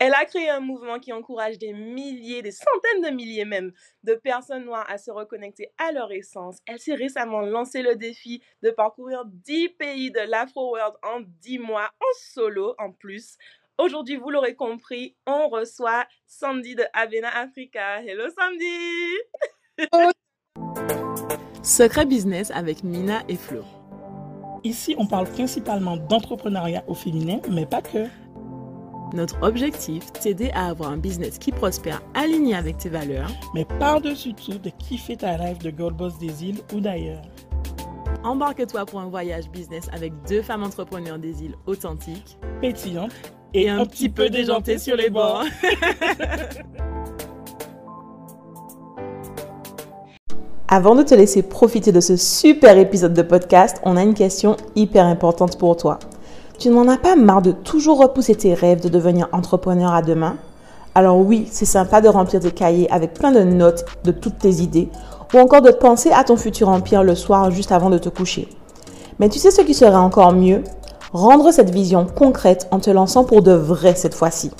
Elle 0.00 0.14
a 0.14 0.24
créé 0.26 0.48
un 0.48 0.60
mouvement 0.60 1.00
qui 1.00 1.12
encourage 1.12 1.58
des 1.58 1.72
milliers, 1.72 2.40
des 2.40 2.52
centaines 2.52 3.02
de 3.02 3.10
milliers 3.10 3.44
même, 3.44 3.72
de 4.04 4.14
personnes 4.14 4.64
noires 4.64 4.88
à 4.88 4.96
se 4.96 5.10
reconnecter 5.10 5.72
à 5.76 5.90
leur 5.90 6.12
essence. 6.12 6.58
Elle 6.66 6.78
s'est 6.78 6.94
récemment 6.94 7.40
lancé 7.40 7.82
le 7.82 7.96
défi 7.96 8.40
de 8.62 8.70
parcourir 8.70 9.24
10 9.24 9.70
pays 9.70 10.12
de 10.12 10.20
l'Afro 10.20 10.70
World 10.70 10.94
en 11.02 11.22
10 11.40 11.58
mois 11.58 11.90
en 12.00 12.12
solo 12.32 12.76
en 12.78 12.92
plus. 12.92 13.36
Aujourd'hui, 13.76 14.14
vous 14.14 14.30
l'aurez 14.30 14.54
compris, 14.54 15.16
on 15.26 15.48
reçoit 15.48 16.06
Sandy 16.28 16.76
de 16.76 16.84
Avena 16.92 17.36
Africa. 17.36 18.00
Hello 18.00 18.26
Sandy! 18.30 19.16
Secret 21.64 22.06
Business 22.06 22.52
avec 22.52 22.84
Mina 22.84 23.24
et 23.28 23.36
Flo. 23.36 23.64
Ici, 24.62 24.94
on 24.96 25.06
parle 25.06 25.28
principalement 25.28 25.96
d'entrepreneuriat 25.96 26.84
au 26.86 26.94
féminin, 26.94 27.40
mais 27.50 27.66
pas 27.66 27.82
que. 27.82 28.06
Notre 29.14 29.42
objectif, 29.42 30.12
t'aider 30.12 30.50
à 30.54 30.66
avoir 30.66 30.90
un 30.90 30.98
business 30.98 31.38
qui 31.38 31.50
prospère 31.50 32.02
aligné 32.14 32.54
avec 32.54 32.76
tes 32.76 32.90
valeurs, 32.90 33.30
mais 33.54 33.64
par-dessus 33.64 34.34
tout, 34.34 34.58
de 34.58 34.70
kiffer 34.78 35.16
ta 35.16 35.36
rêve 35.36 35.58
de 35.58 35.70
Gold 35.70 35.96
Boss 35.96 36.18
des 36.18 36.44
îles 36.44 36.60
ou 36.74 36.80
d'ailleurs. 36.80 37.22
Embarque-toi 38.22 38.84
pour 38.84 39.00
un 39.00 39.08
voyage 39.08 39.48
business 39.50 39.88
avec 39.92 40.12
deux 40.28 40.42
femmes 40.42 40.62
entrepreneurs 40.62 41.18
des 41.18 41.42
îles 41.42 41.56
authentiques, 41.66 42.38
pétillantes 42.60 43.14
et, 43.54 43.70
un, 43.70 43.86
petit 43.86 44.10
peu 44.10 44.28
déjantées 44.28 44.76
sur 44.76 44.96
les 44.96 45.08
bords. 45.08 45.44
Avant 50.70 50.94
de 50.94 51.02
te 51.02 51.14
laisser 51.14 51.42
profiter 51.42 51.92
de 51.92 52.00
ce 52.00 52.18
super 52.18 52.76
épisode 52.76 53.14
de 53.14 53.22
podcast, 53.22 53.80
on 53.84 53.96
a 53.96 54.02
une 54.02 54.12
question 54.12 54.58
hyper 54.76 55.06
importante 55.06 55.58
pour 55.58 55.78
toi. 55.78 55.98
Tu 56.58 56.70
n'en 56.70 56.88
as 56.88 56.96
pas 56.96 57.14
marre 57.14 57.40
de 57.40 57.52
toujours 57.52 58.00
repousser 58.00 58.34
tes 58.34 58.52
rêves 58.52 58.82
de 58.82 58.88
devenir 58.88 59.28
entrepreneur 59.30 59.92
à 59.92 60.02
demain? 60.02 60.34
Alors 60.92 61.16
oui, 61.16 61.46
c'est 61.52 61.64
sympa 61.64 62.00
de 62.00 62.08
remplir 62.08 62.40
tes 62.40 62.50
cahiers 62.50 62.90
avec 62.90 63.14
plein 63.14 63.30
de 63.30 63.44
notes 63.44 63.84
de 64.02 64.10
toutes 64.10 64.38
tes 64.38 64.54
idées 64.54 64.88
ou 65.32 65.38
encore 65.38 65.62
de 65.62 65.70
penser 65.70 66.10
à 66.10 66.24
ton 66.24 66.36
futur 66.36 66.68
empire 66.68 67.04
le 67.04 67.14
soir 67.14 67.52
juste 67.52 67.70
avant 67.70 67.90
de 67.90 67.98
te 67.98 68.08
coucher. 68.08 68.48
Mais 69.20 69.28
tu 69.28 69.38
sais 69.38 69.52
ce 69.52 69.60
qui 69.60 69.72
serait 69.72 69.94
encore 69.94 70.32
mieux? 70.32 70.64
Rendre 71.12 71.52
cette 71.52 71.70
vision 71.70 72.06
concrète 72.06 72.66
en 72.72 72.80
te 72.80 72.90
lançant 72.90 73.22
pour 73.22 73.42
de 73.42 73.52
vrai 73.52 73.94
cette 73.94 74.14
fois-ci. 74.14 74.50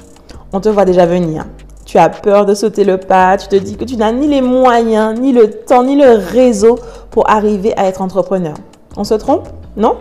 On 0.53 0.61
te 0.61 0.69
voit 0.69 0.85
déjà 0.85 1.05
venir. 1.05 1.47
Tu 1.85 1.99
as 1.99 2.11
peur 2.11 2.47
de 2.47 2.55
sauter 2.55 2.85
le 2.85 2.99
pas, 2.99 3.37
tu 3.39 3.49
te 3.49 3.57
dis 3.57 3.77
que 3.77 3.85
tu 3.85 3.97
n'as 3.97 4.13
ni 4.13 4.29
les 4.29 4.41
moyens, 4.41 5.19
ni 5.19 5.33
le 5.33 5.51
temps, 5.51 5.83
ni 5.83 5.97
le 5.97 6.13
réseau 6.13 6.79
pour 7.11 7.29
arriver 7.29 7.77
à 7.77 7.87
être 7.87 8.03
entrepreneur. 8.03 8.55
On 8.97 9.03
se 9.03 9.15
trompe? 9.15 9.49
Non? 9.77 9.97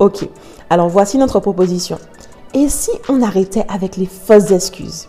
Ok. 0.00 0.28
Alors 0.68 0.88
voici 0.88 1.16
notre 1.16 1.38
proposition. 1.38 1.98
Et 2.54 2.68
si 2.68 2.90
on 3.08 3.22
arrêtait 3.22 3.66
avec 3.68 3.96
les 3.96 4.06
fausses 4.06 4.50
excuses? 4.50 5.08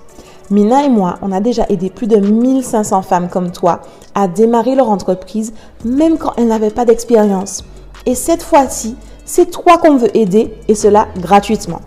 Mina 0.49 0.85
et 0.85 0.89
moi, 0.89 1.15
on 1.21 1.31
a 1.31 1.39
déjà 1.39 1.65
aidé 1.69 1.89
plus 1.89 2.07
de 2.07 2.17
1500 2.17 3.01
femmes 3.01 3.27
comme 3.27 3.51
toi 3.51 3.81
à 4.15 4.27
démarrer 4.27 4.75
leur 4.75 4.89
entreprise 4.89 5.53
même 5.83 6.17
quand 6.17 6.33
elles 6.37 6.47
n'avaient 6.47 6.69
pas 6.69 6.85
d'expérience. 6.85 7.63
Et 8.05 8.15
cette 8.15 8.43
fois-ci, 8.43 8.95
c'est 9.25 9.51
toi 9.51 9.77
qu'on 9.77 9.97
veut 9.97 10.15
aider 10.15 10.53
et 10.67 10.75
cela 10.75 11.07
gratuitement. 11.19 11.81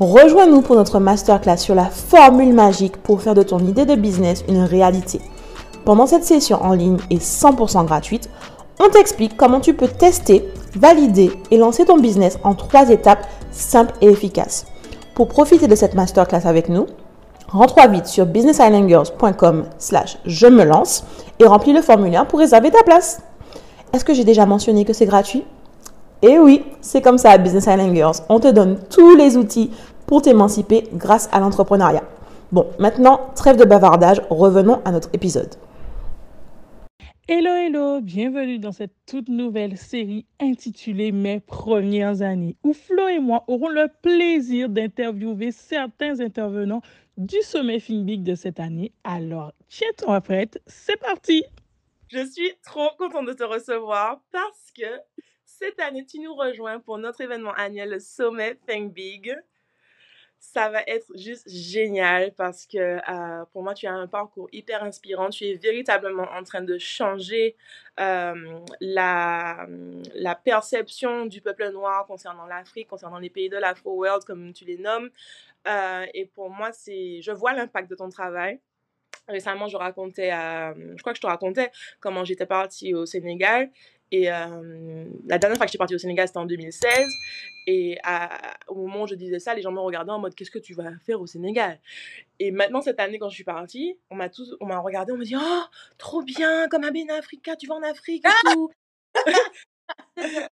Rejoins-nous 0.00 0.62
pour 0.62 0.76
notre 0.76 1.00
masterclass 1.00 1.58
sur 1.58 1.74
la 1.74 1.86
formule 1.86 2.54
magique 2.54 2.96
pour 2.98 3.20
faire 3.20 3.34
de 3.34 3.42
ton 3.42 3.58
idée 3.58 3.84
de 3.84 3.96
business 3.96 4.44
une 4.48 4.62
réalité. 4.62 5.20
Pendant 5.84 6.06
cette 6.06 6.24
session 6.24 6.62
en 6.62 6.72
ligne 6.72 6.98
et 7.10 7.18
100% 7.18 7.84
gratuite, 7.84 8.30
on 8.80 8.88
t'explique 8.90 9.36
comment 9.36 9.60
tu 9.60 9.74
peux 9.74 9.88
tester, 9.88 10.48
valider 10.74 11.30
et 11.50 11.56
lancer 11.56 11.84
ton 11.84 11.98
business 11.98 12.38
en 12.44 12.54
trois 12.54 12.90
étapes 12.90 13.26
simples 13.50 13.94
et 14.00 14.08
efficaces. 14.08 14.66
Pour 15.14 15.28
profiter 15.28 15.66
de 15.66 15.74
cette 15.74 15.94
masterclass 15.94 16.46
avec 16.46 16.68
nous, 16.68 16.86
rentre 17.48 17.88
vite 17.88 18.06
sur 18.06 18.26
businessislandgirls.com 18.26 19.64
slash 19.78 20.18
je 20.24 20.46
me 20.46 20.64
lance 20.64 21.04
et 21.38 21.46
remplis 21.46 21.72
le 21.72 21.82
formulaire 21.82 22.26
pour 22.26 22.38
réserver 22.38 22.70
ta 22.70 22.82
place. 22.82 23.20
Est-ce 23.92 24.04
que 24.04 24.14
j'ai 24.14 24.24
déjà 24.24 24.46
mentionné 24.46 24.84
que 24.84 24.92
c'est 24.92 25.06
gratuit? 25.06 25.44
Eh 26.22 26.38
oui, 26.38 26.64
c'est 26.80 27.00
comme 27.00 27.18
ça 27.18 27.30
à 27.30 27.38
Business 27.38 27.66
Island. 27.66 28.12
On 28.28 28.40
te 28.40 28.48
donne 28.48 28.78
tous 28.90 29.16
les 29.16 29.36
outils 29.36 29.70
pour 30.06 30.22
t'émanciper 30.22 30.88
grâce 30.92 31.28
à 31.32 31.40
l'entrepreneuriat. 31.40 32.02
Bon, 32.50 32.66
maintenant, 32.78 33.20
trêve 33.34 33.56
de 33.56 33.64
bavardage, 33.64 34.22
revenons 34.30 34.80
à 34.84 34.90
notre 34.90 35.08
épisode. 35.12 35.54
Hello, 37.30 37.50
hello, 37.50 38.00
bienvenue 38.00 38.58
dans 38.58 38.72
cette 38.72 38.94
toute 39.04 39.28
nouvelle 39.28 39.76
série 39.76 40.24
intitulée 40.40 41.12
Mes 41.12 41.40
premières 41.40 42.22
années, 42.22 42.56
où 42.62 42.72
Flo 42.72 43.06
et 43.06 43.18
moi 43.18 43.44
aurons 43.48 43.68
le 43.68 43.86
plaisir 44.00 44.70
d'interviewer 44.70 45.52
certains 45.52 46.20
intervenants 46.20 46.80
du 47.18 47.36
sommet 47.42 47.82
Big 47.86 48.22
de 48.22 48.34
cette 48.34 48.58
année. 48.58 48.92
Alors, 49.04 49.52
tiens-toi 49.68 50.22
prête, 50.22 50.62
c'est 50.66 50.98
parti! 50.98 51.44
Je 52.10 52.24
suis 52.24 52.50
trop 52.64 52.88
contente 52.96 53.26
de 53.26 53.34
te 53.34 53.44
recevoir 53.44 54.22
parce 54.32 54.72
que 54.74 54.98
cette 55.44 55.78
année, 55.80 56.06
tu 56.06 56.20
nous 56.20 56.34
rejoins 56.34 56.80
pour 56.80 56.96
notre 56.96 57.20
événement 57.20 57.52
annuel, 57.58 58.00
sommet 58.00 58.58
Think 58.66 58.94
Big 58.94 59.36
ça 60.40 60.68
va 60.68 60.82
être 60.86 61.06
juste 61.16 61.48
génial 61.48 62.32
parce 62.34 62.66
que 62.66 62.78
euh, 62.78 63.44
pour 63.52 63.62
moi, 63.62 63.74
tu 63.74 63.86
as 63.86 63.92
un 63.92 64.06
parcours 64.06 64.48
hyper 64.52 64.82
inspirant. 64.84 65.30
Tu 65.30 65.44
es 65.46 65.54
véritablement 65.54 66.28
en 66.32 66.42
train 66.44 66.62
de 66.62 66.78
changer 66.78 67.56
la, 67.96 69.66
la 70.14 70.34
perception 70.36 71.26
du 71.26 71.40
peuple 71.40 71.70
noir 71.72 72.06
concernant 72.06 72.46
l'Afrique, 72.46 72.86
concernant 72.86 73.18
les 73.18 73.30
pays 73.30 73.48
de 73.48 73.56
l'Afro-World, 73.56 74.24
comme 74.24 74.52
tu 74.52 74.64
les 74.64 74.78
nommes. 74.78 75.10
Euh, 75.66 76.06
et 76.14 76.26
pour 76.26 76.50
moi, 76.50 76.70
c'est, 76.72 77.20
je 77.20 77.32
vois 77.32 77.52
l'impact 77.52 77.90
de 77.90 77.96
ton 77.96 78.08
travail. 78.08 78.60
Récemment, 79.26 79.68
je 79.68 79.76
racontais, 79.76 80.30
je 80.30 81.00
crois 81.00 81.12
que 81.12 81.18
je 81.18 81.22
te 81.22 81.26
racontais 81.26 81.70
comment 82.00 82.24
j'étais 82.24 82.46
partie 82.46 82.94
au 82.94 83.04
Sénégal 83.04 83.70
et 84.10 84.32
euh, 84.32 85.04
la 85.26 85.38
dernière 85.38 85.56
fois 85.56 85.66
que 85.66 85.70
j'étais 85.70 85.78
partie 85.78 85.94
au 85.94 85.98
Sénégal, 85.98 86.26
c'était 86.26 86.38
en 86.38 86.46
2016. 86.46 87.06
Et 87.66 87.98
au 88.68 88.74
moment 88.74 89.02
où 89.02 89.06
je 89.06 89.14
disais 89.14 89.38
ça, 89.38 89.54
les 89.54 89.60
gens 89.60 89.72
me 89.72 89.80
regardaient 89.80 90.12
en 90.12 90.18
mode 90.18 90.34
Qu'est-ce 90.34 90.50
que 90.50 90.58
tu 90.58 90.72
vas 90.72 90.98
faire 91.04 91.20
au 91.20 91.26
Sénégal? 91.26 91.78
Et 92.38 92.50
maintenant, 92.50 92.80
cette 92.80 93.00
année, 93.00 93.18
quand 93.18 93.28
je 93.28 93.34
suis 93.34 93.44
partie, 93.44 93.98
on 94.10 94.16
m'a 94.16 94.30
tous, 94.30 94.56
on 94.60 94.66
m'a 94.66 94.78
regardé, 94.78 95.12
on 95.12 95.18
m'a 95.18 95.24
dit 95.24 95.36
Oh, 95.36 95.62
trop 95.98 96.22
bien, 96.22 96.68
comme 96.68 96.84
à 96.84 96.90
Ben 96.90 97.10
Africa, 97.10 97.56
tu 97.56 97.66
vas 97.66 97.74
en 97.74 97.82
Afrique 97.82 98.24
et 98.26 98.52
tout. 98.52 98.70
je 100.16 100.46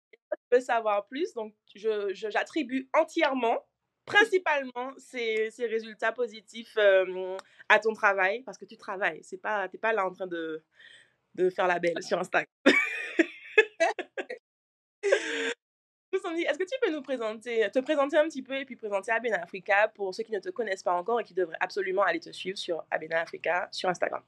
veux 0.51 0.61
savoir 0.61 1.07
plus, 1.07 1.35
donc 1.35 1.53
je, 1.75 2.13
j'attribue 2.15 2.89
entièrement, 2.95 3.59
principalement, 4.07 4.93
ces, 4.97 5.51
ces 5.51 5.67
résultats 5.67 6.13
positifs 6.13 6.77
euh, 6.79 7.37
à 7.69 7.79
ton 7.79 7.93
travail, 7.93 8.43
parce 8.45 8.57
que 8.57 8.65
tu 8.65 8.79
travailles. 8.79 9.21
C'est 9.23 9.41
pas, 9.41 9.69
pas 9.69 9.93
là 9.93 10.07
en 10.07 10.13
train 10.13 10.27
de, 10.27 10.65
de 11.35 11.51
faire 11.51 11.67
la 11.67 11.79
belle 11.79 12.03
sur 12.03 12.19
Instagram. 12.19 12.47
est-ce 16.31 16.59
que 16.59 16.65
tu 16.65 16.79
peux 16.81 16.91
nous 16.91 17.03
présenter, 17.03 17.69
te 17.73 17.79
présenter 17.79 18.17
un 18.17 18.25
petit 18.25 18.43
peu 18.43 18.57
et 18.57 18.65
puis 18.65 18.77
présenter 18.77 19.13
Abena 19.13 19.43
Africa 19.43 19.89
pour 19.89 20.15
ceux 20.15 20.23
qui 20.23 20.33
ne 20.33 20.39
te 20.39 20.51
connaissent 20.51 20.83
pas 20.83 20.95
encore 20.95 21.21
et 21.21 21.25
qui 21.25 21.35
devraient 21.35 21.57
absolument 21.61 22.03
aller 22.03 22.21
te 22.21 22.31
suivre 22.31 22.59
sur 22.59 22.85
Abena 22.91 23.21
Africa 23.21 23.69
sur 23.71 23.89
Instagram? 23.89 24.23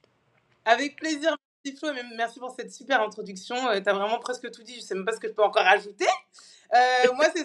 Avec 0.64 0.96
plaisir, 0.96 1.36
merci 1.64 1.78
Flo, 1.78 1.90
merci 2.16 2.40
pour 2.40 2.54
cette 2.54 2.72
super 2.72 3.02
introduction. 3.02 3.56
Euh, 3.68 3.80
tu 3.80 3.88
as 3.88 3.92
vraiment 3.92 4.18
presque 4.18 4.50
tout 4.50 4.62
dit, 4.62 4.76
je 4.76 4.80
sais 4.80 4.94
même 4.94 5.04
pas 5.04 5.12
ce 5.12 5.20
que 5.20 5.28
je 5.28 5.32
peux 5.32 5.42
encore 5.42 5.66
ajouter. 5.66 6.06
Euh, 6.74 7.12
moi, 7.14 7.26
c'est 7.34 7.44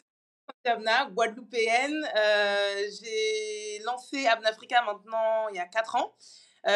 Abna, 0.65 1.09
guadeloupéenne. 1.11 2.05
Euh, 2.15 2.83
j'ai 3.01 3.79
lancé 3.83 4.25
Abna 4.27 4.49
Africa 4.49 4.83
maintenant 4.83 5.49
il 5.49 5.57
y 5.57 5.59
a 5.59 5.65
4 5.65 5.95
ans. 5.95 6.13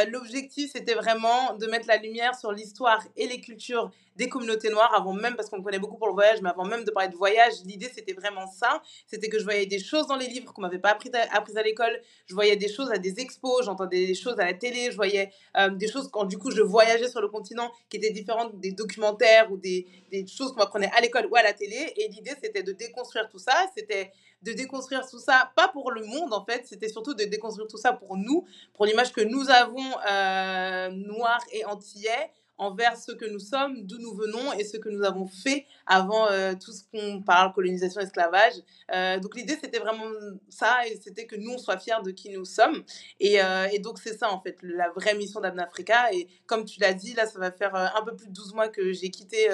L'objectif, 0.07 0.71
c'était 0.71 0.93
vraiment 0.93 1.55
de 1.55 1.67
mettre 1.67 1.87
la 1.87 1.97
lumière 1.97 2.35
sur 2.35 2.53
l'histoire 2.53 3.03
et 3.17 3.27
les 3.27 3.41
cultures 3.41 3.91
des 4.15 4.29
communautés 4.29 4.69
noires, 4.69 4.93
avant 4.95 5.13
même, 5.13 5.35
parce 5.35 5.49
qu'on 5.49 5.57
me 5.57 5.63
connaît 5.63 5.79
beaucoup 5.79 5.97
pour 5.97 6.07
le 6.07 6.13
voyage, 6.13 6.41
mais 6.41 6.49
avant 6.49 6.65
même 6.65 6.83
de 6.83 6.91
parler 6.91 7.09
de 7.09 7.15
voyage, 7.15 7.53
l'idée, 7.65 7.89
c'était 7.93 8.13
vraiment 8.13 8.47
ça. 8.47 8.81
C'était 9.07 9.29
que 9.29 9.39
je 9.39 9.43
voyais 9.43 9.65
des 9.65 9.79
choses 9.79 10.07
dans 10.07 10.15
les 10.15 10.27
livres 10.27 10.53
qu'on 10.53 10.61
m'avait 10.61 10.79
pas 10.79 10.91
appris 10.91 11.09
à, 11.13 11.35
apprises 11.35 11.57
à 11.57 11.63
l'école. 11.63 11.99
Je 12.27 12.33
voyais 12.33 12.55
des 12.55 12.71
choses 12.71 12.91
à 12.91 12.97
des 12.97 13.19
expos, 13.19 13.65
j'entendais 13.65 14.05
des 14.07 14.15
choses 14.15 14.39
à 14.39 14.45
la 14.45 14.53
télé, 14.53 14.91
je 14.91 14.95
voyais 14.95 15.31
euh, 15.57 15.69
des 15.69 15.87
choses 15.87 16.09
quand, 16.11 16.25
du 16.25 16.37
coup, 16.37 16.51
je 16.51 16.61
voyageais 16.61 17.09
sur 17.09 17.21
le 17.21 17.27
continent 17.27 17.71
qui 17.89 17.97
étaient 17.97 18.11
différentes 18.11 18.59
des 18.59 18.71
documentaires 18.71 19.51
ou 19.51 19.57
des, 19.57 19.87
des 20.11 20.25
choses 20.27 20.51
qu'on 20.51 20.59
m'apprenait 20.59 20.91
à 20.95 21.01
l'école 21.01 21.27
ou 21.31 21.35
à 21.35 21.43
la 21.43 21.53
télé. 21.53 21.93
Et 21.97 22.07
l'idée, 22.09 22.33
c'était 22.41 22.63
de 22.63 22.71
déconstruire 22.71 23.29
tout 23.29 23.39
ça. 23.39 23.53
C'était 23.75 24.11
de 24.43 24.51
déconstruire 24.51 25.07
tout 25.09 25.19
ça, 25.19 25.51
pas 25.55 25.69
pour 25.69 25.91
le 25.91 26.03
monde 26.03 26.33
en 26.33 26.43
fait, 26.45 26.67
c'était 26.67 26.89
surtout 26.89 27.13
de 27.13 27.23
déconstruire 27.23 27.67
tout 27.67 27.77
ça 27.77 27.93
pour 27.93 28.17
nous, 28.17 28.45
pour 28.73 28.85
l'image 28.85 29.13
que 29.13 29.21
nous 29.21 29.49
avons 29.49 29.97
euh, 30.09 30.89
noire 30.89 31.41
et 31.51 31.65
antillais 31.65 32.29
envers 32.63 32.97
ce 32.97 33.11
que 33.11 33.25
nous 33.25 33.39
sommes, 33.39 33.85
d'où 33.85 33.97
nous 33.99 34.13
venons 34.13 34.53
et 34.53 34.63
ce 34.63 34.77
que 34.77 34.89
nous 34.89 35.03
avons 35.03 35.27
fait 35.27 35.65
avant 35.85 36.29
euh, 36.29 36.53
tout 36.53 36.71
ce 36.71 36.83
qu'on 36.91 37.21
parle, 37.21 37.53
colonisation, 37.53 38.01
esclavage. 38.01 38.53
Euh, 38.93 39.19
donc 39.19 39.35
l'idée, 39.35 39.57
c'était 39.61 39.79
vraiment 39.79 40.05
ça, 40.49 40.87
et 40.87 40.99
c'était 41.01 41.25
que 41.25 41.35
nous, 41.35 41.51
on 41.51 41.57
soit 41.57 41.77
fiers 41.77 42.01
de 42.03 42.11
qui 42.11 42.29
nous 42.29 42.45
sommes. 42.45 42.83
Et, 43.19 43.41
euh, 43.41 43.67
donc 43.79 43.99
c'est 43.99 44.17
ça, 44.17 44.31
en 44.31 44.41
fait, 44.41 44.57
la 44.61 44.89
vraie 44.91 45.15
mission 45.15 45.41
d'Abnafrica. 45.41 46.13
Et 46.13 46.27
comme 46.45 46.65
tu 46.65 46.79
l'as 46.79 46.93
dit, 46.93 47.13
là, 47.13 47.25
ça 47.25 47.39
va 47.39 47.51
faire 47.51 47.75
un 47.75 48.03
peu 48.03 48.15
plus 48.15 48.27
de 48.27 48.33
12 48.33 48.53
mois 48.53 48.69
que 48.69 48.93
j'ai 48.93 49.09
quitté 49.09 49.49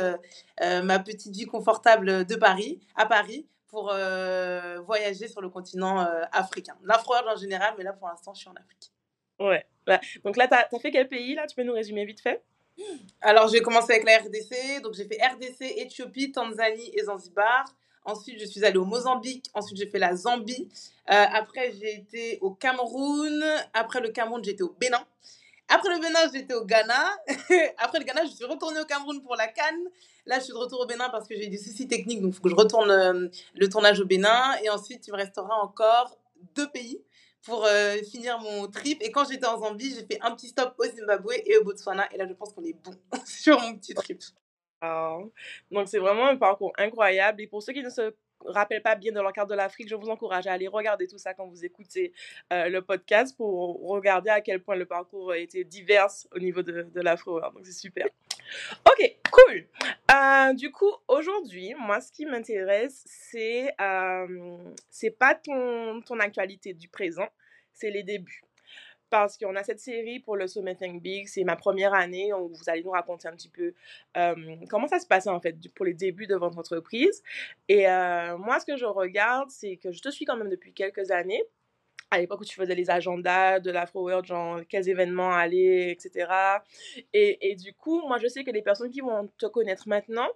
ma 0.60 1.00
petite 1.00 1.34
vie 1.34 1.46
confortable 1.46 2.26
de 2.26 2.36
Paris, 2.36 2.80
à 2.96 3.06
Paris, 3.06 3.48
pour 3.68 3.94
voyager 4.86 5.28
sur 5.28 5.42
le 5.42 5.50
continent 5.50 6.08
africain. 6.32 6.76
l'afro 6.84 7.14
en 7.14 7.36
général, 7.36 7.74
mais 7.78 7.84
là 7.84 7.94
pour 7.94 8.08
l'instant, 8.08 8.34
je 8.34 8.42
suis 8.42 8.50
en 8.50 8.54
Afrique. 8.54 8.92
Ouais. 9.40 9.66
Donc 10.24 10.38
là, 10.38 10.48
tu 10.48 10.54
as, 10.54 10.80
fait 10.80 10.92
quel 10.92 11.08
pays 11.08 11.36
là? 11.36 11.48
Tu 11.48 11.56
peux 11.56 11.64
nous 11.64 11.74
résumer 11.74 12.06
vite 12.06 12.22
fait? 12.22 12.44
Alors, 13.22 13.48
j'ai 13.48 13.62
commencé 13.62 13.94
avec 13.94 14.06
la 14.06 14.20
RDC. 14.20 14.82
Donc, 14.82 14.94
j'ai 14.94 15.06
fait 15.06 15.18
RDC, 15.22 15.62
Éthiopie, 15.78 16.32
Tanzanie 16.32 16.92
et 16.94 17.04
Zanzibar. 17.04 17.66
Ensuite, 18.06 18.40
je 18.40 18.46
suis 18.46 18.64
allée 18.66 18.78
au 18.78 18.86
Mozambique. 18.86 19.46
Ensuite, 19.54 19.78
j'ai 19.78 19.88
fait 19.88 20.00
la 20.00 20.16
Zambie. 20.16 20.70
Euh, 21.12 21.26
après, 21.34 21.74
j'ai 21.80 21.96
été 21.96 22.40
au 22.42 22.52
Cameroun. 22.52 23.44
Après 23.74 24.00
le 24.00 24.10
Cameroun, 24.10 24.44
j'étais 24.44 24.64
au 24.64 24.76
Bénin. 24.80 25.04
Après 25.68 25.94
le 25.94 26.00
Bénin, 26.02 26.20
j'étais 26.34 26.56
au 26.56 26.66
Ghana. 26.66 27.18
Après 27.78 28.00
le 28.00 28.06
Ghana, 28.06 28.26
je 28.26 28.32
suis 28.32 28.46
retournée 28.46 28.80
au 28.80 28.86
Cameroun 28.86 29.22
pour 29.22 29.36
la 29.36 29.48
Cannes. 29.48 29.88
Là, 30.26 30.40
je 30.40 30.46
suis 30.46 30.54
de 30.54 30.58
retour 30.58 30.80
au 30.80 30.86
Bénin 30.86 31.10
parce 31.10 31.28
que 31.28 31.36
j'ai 31.36 31.46
eu 31.46 31.50
des 31.50 31.58
soucis 31.58 31.88
techniques, 31.88 32.22
donc 32.22 32.34
il 32.34 32.36
faut 32.36 32.44
que 32.44 32.50
je 32.50 32.56
retourne 32.56 32.90
euh, 32.90 33.28
le 33.56 33.70
tournage 33.70 34.00
au 34.00 34.06
Bénin. 34.06 34.56
Et 34.64 34.70
ensuite, 34.70 35.06
il 35.08 35.12
me 35.12 35.18
restera 35.18 35.62
encore 35.62 36.18
deux 36.56 36.70
pays 36.70 37.02
pour 37.44 37.66
euh, 37.66 37.98
finir 38.04 38.40
mon 38.40 38.68
trip. 38.68 39.02
Et 39.02 39.12
quand 39.12 39.30
j'étais 39.30 39.46
en 39.46 39.60
Zambie, 39.60 39.94
j'ai 39.96 40.06
fait 40.06 40.20
un 40.22 40.36
petit 40.36 40.50
stop 40.50 40.74
au 40.78 40.84
Zimbabwe 40.84 41.34
et 41.46 41.58
au 41.58 41.64
Botswana. 41.64 42.08
Et 42.14 42.18
là, 42.18 42.28
je 42.28 42.34
pense 42.34 42.54
qu'on 42.54 42.64
est 42.64 42.74
bon 42.74 42.92
sur 43.26 43.60
mon 43.60 43.76
petit 43.76 43.94
trip. 43.94 44.22
Donc, 45.72 45.88
c'est 45.88 46.00
vraiment 46.00 46.28
un 46.28 46.38
parcours 46.38 46.74
incroyable. 46.78 47.42
Et 47.42 47.48
pour 47.48 47.62
ceux 47.64 47.74
qui 47.74 47.84
ne 47.84 47.90
se 47.90 48.14
rappelle 48.46 48.82
pas 48.82 48.96
bien 48.96 49.12
de 49.12 49.20
leur 49.20 49.34
carte 49.34 49.50
de 49.50 49.56
l'Afrique, 49.56 49.90
je 49.90 49.96
vous 49.96 50.10
encourage 50.10 50.48
à 50.48 50.54
aller 50.54 50.68
regarder 50.68 51.08
tout 51.08 51.18
ça 51.18 51.34
quand 51.34 51.48
vous 51.48 51.66
écoutez 51.66 52.14
euh, 52.54 52.70
le 52.70 52.82
podcast 52.82 53.36
pour 53.36 53.86
regarder 53.88 54.30
à 54.30 54.42
quel 54.42 54.62
point 54.62 54.76
le 54.76 54.86
parcours 54.86 55.34
été 55.34 55.64
divers 55.64 56.08
au 56.34 56.40
niveau 56.40 56.62
de, 56.62 56.84
de 56.84 57.02
l'Afro. 57.02 57.42
Donc 57.42 57.66
c'est 57.66 57.74
super. 57.74 58.08
Ok, 58.86 59.16
cool. 59.32 59.68
Euh, 60.12 60.54
du 60.54 60.72
coup, 60.72 60.92
aujourd'hui, 61.08 61.74
moi, 61.78 62.02
ce 62.02 62.12
qui 62.12 62.26
m'intéresse, 62.26 63.04
c'est 63.06 63.74
euh, 63.80 64.58
c'est 64.90 65.12
pas 65.12 65.36
ton, 65.36 66.02
ton 66.02 66.20
actualité 66.20 66.74
du 66.74 66.88
présent, 66.88 67.28
c'est 67.74 67.92
les 67.92 68.04
débuts 68.04 68.44
parce 69.10 69.38
qu'on 69.38 69.56
a 69.56 69.64
cette 69.64 69.80
série 69.80 70.20
pour 70.20 70.36
le 70.36 70.46
Sommet 70.46 70.76
Think 70.76 71.02
Big. 71.02 71.28
C'est 71.28 71.44
ma 71.44 71.56
première 71.56 71.96
année 71.96 72.32
où 72.32 72.50
vous 72.50 72.70
allez 72.70 72.84
nous 72.84 72.92
raconter 72.92 73.28
un 73.28 73.32
petit 73.32 73.50
peu 73.50 73.74
comment 74.70 74.88
ça 74.88 75.00
se 75.00 75.08
passait 75.08 75.32
en 75.32 75.40
fait 75.40 75.56
pour 75.74 75.86
les 75.86 75.96
débuts 75.96 76.28
de 76.28 76.36
votre 76.36 76.60
entreprise. 76.60 77.24
Et 77.68 77.88
moi, 77.88 78.60
ce 78.60 78.68
que 78.68 78.78
je 78.78 78.86
regarde, 78.86 79.50
c'est 79.50 79.78
que 79.78 79.92
je 79.92 80.02
te 80.02 80.10
suis 80.10 80.26
quand 80.26 80.38
même 80.38 80.50
depuis 80.50 80.74
quelques 80.74 81.10
années. 81.10 81.42
À 82.12 82.20
l'époque 82.20 82.42
où 82.42 82.46
tu 82.46 82.56
faisais 82.56 82.76
les 82.76 82.90
agendas 82.90 83.60
de 83.60 83.70
l'Afro 83.70 84.02
World, 84.02 84.26
genre 84.26 84.62
quels 84.68 84.90
événements 84.90 85.32
aller, 85.32 85.90
etc. 85.92 86.28
Et, 87.14 87.52
et 87.52 87.56
du 87.56 87.74
coup, 87.74 88.02
moi, 88.08 88.18
je 88.18 88.28
sais 88.28 88.44
que 88.44 88.52
les 88.52 88.64
personnes 88.64 88.90
qui 88.90 89.02
vont 89.02 89.30
te 89.38 89.46
connaître 89.46 89.88
maintenant, 89.88 90.28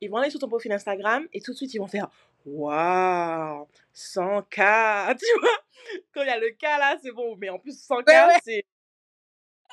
ils 0.00 0.10
vont 0.10 0.16
aller 0.16 0.30
sur 0.30 0.40
ton 0.40 0.48
profil 0.48 0.72
Instagram 0.72 1.28
et 1.32 1.40
tout 1.40 1.52
de 1.52 1.56
suite, 1.56 1.72
ils 1.74 1.78
vont 1.78 1.86
faire 1.86 2.08
Waouh 2.46 3.68
100K 3.94 5.16
Tu 5.18 5.40
vois 5.40 5.58
Quand 6.12 6.22
il 6.22 6.26
y 6.26 6.30
a 6.30 6.38
le 6.38 6.50
K 6.50 6.62
là, 6.62 6.96
c'est 7.02 7.12
bon. 7.12 7.36
Mais 7.36 7.48
en 7.50 7.58
plus, 7.58 7.76
100K, 7.86 8.38
c'est. 8.42 8.64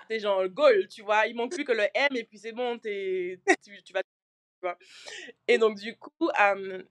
C'est 0.09 0.19
genre 0.19 0.41
le 0.41 0.49
goal, 0.49 0.87
tu 0.87 1.01
vois. 1.01 1.27
Il 1.27 1.35
manque 1.35 1.53
plus 1.53 1.65
que 1.65 1.73
le 1.73 1.87
M 1.93 2.09
et 2.15 2.23
puis 2.23 2.37
c'est 2.37 2.53
bon, 2.53 2.79
es, 2.85 3.39
tu, 3.63 3.83
tu 3.83 3.93
vas. 3.93 4.01
Et 5.47 5.57
donc, 5.57 5.77
du 5.77 5.97
coup, 5.97 6.29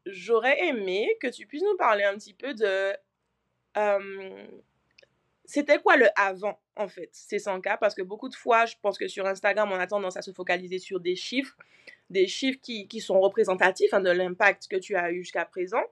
j'aurais 0.06 0.66
aimé 0.66 1.16
que 1.20 1.28
tu 1.28 1.46
puisses 1.46 1.62
nous 1.62 1.76
parler 1.76 2.04
un 2.04 2.14
petit 2.14 2.34
peu 2.34 2.54
de. 2.54 2.94
C'était 5.44 5.78
quoi 5.78 5.96
le 5.96 6.06
avant, 6.16 6.58
en 6.74 6.88
fait, 6.88 7.08
ces 7.12 7.38
100K 7.38 7.78
Parce 7.78 7.94
que 7.94 8.02
beaucoup 8.02 8.28
de 8.28 8.34
fois, 8.34 8.66
je 8.66 8.74
pense 8.82 8.98
que 8.98 9.06
sur 9.06 9.26
Instagram, 9.26 9.70
on 9.70 9.78
a 9.78 9.86
tendance 9.86 10.16
à 10.16 10.22
se 10.22 10.32
focaliser 10.32 10.78
sur 10.78 10.98
des 10.98 11.14
chiffres 11.14 11.56
des 12.10 12.26
chiffres 12.26 12.58
qui, 12.62 12.88
qui 12.88 13.00
sont 13.00 13.20
représentatifs 13.20 13.92
hein, 13.92 14.00
de 14.00 14.10
l'impact 14.10 14.68
que 14.68 14.76
tu 14.76 14.96
as 14.96 15.10
eu 15.10 15.18
jusqu'à 15.18 15.44
présent. 15.44 15.82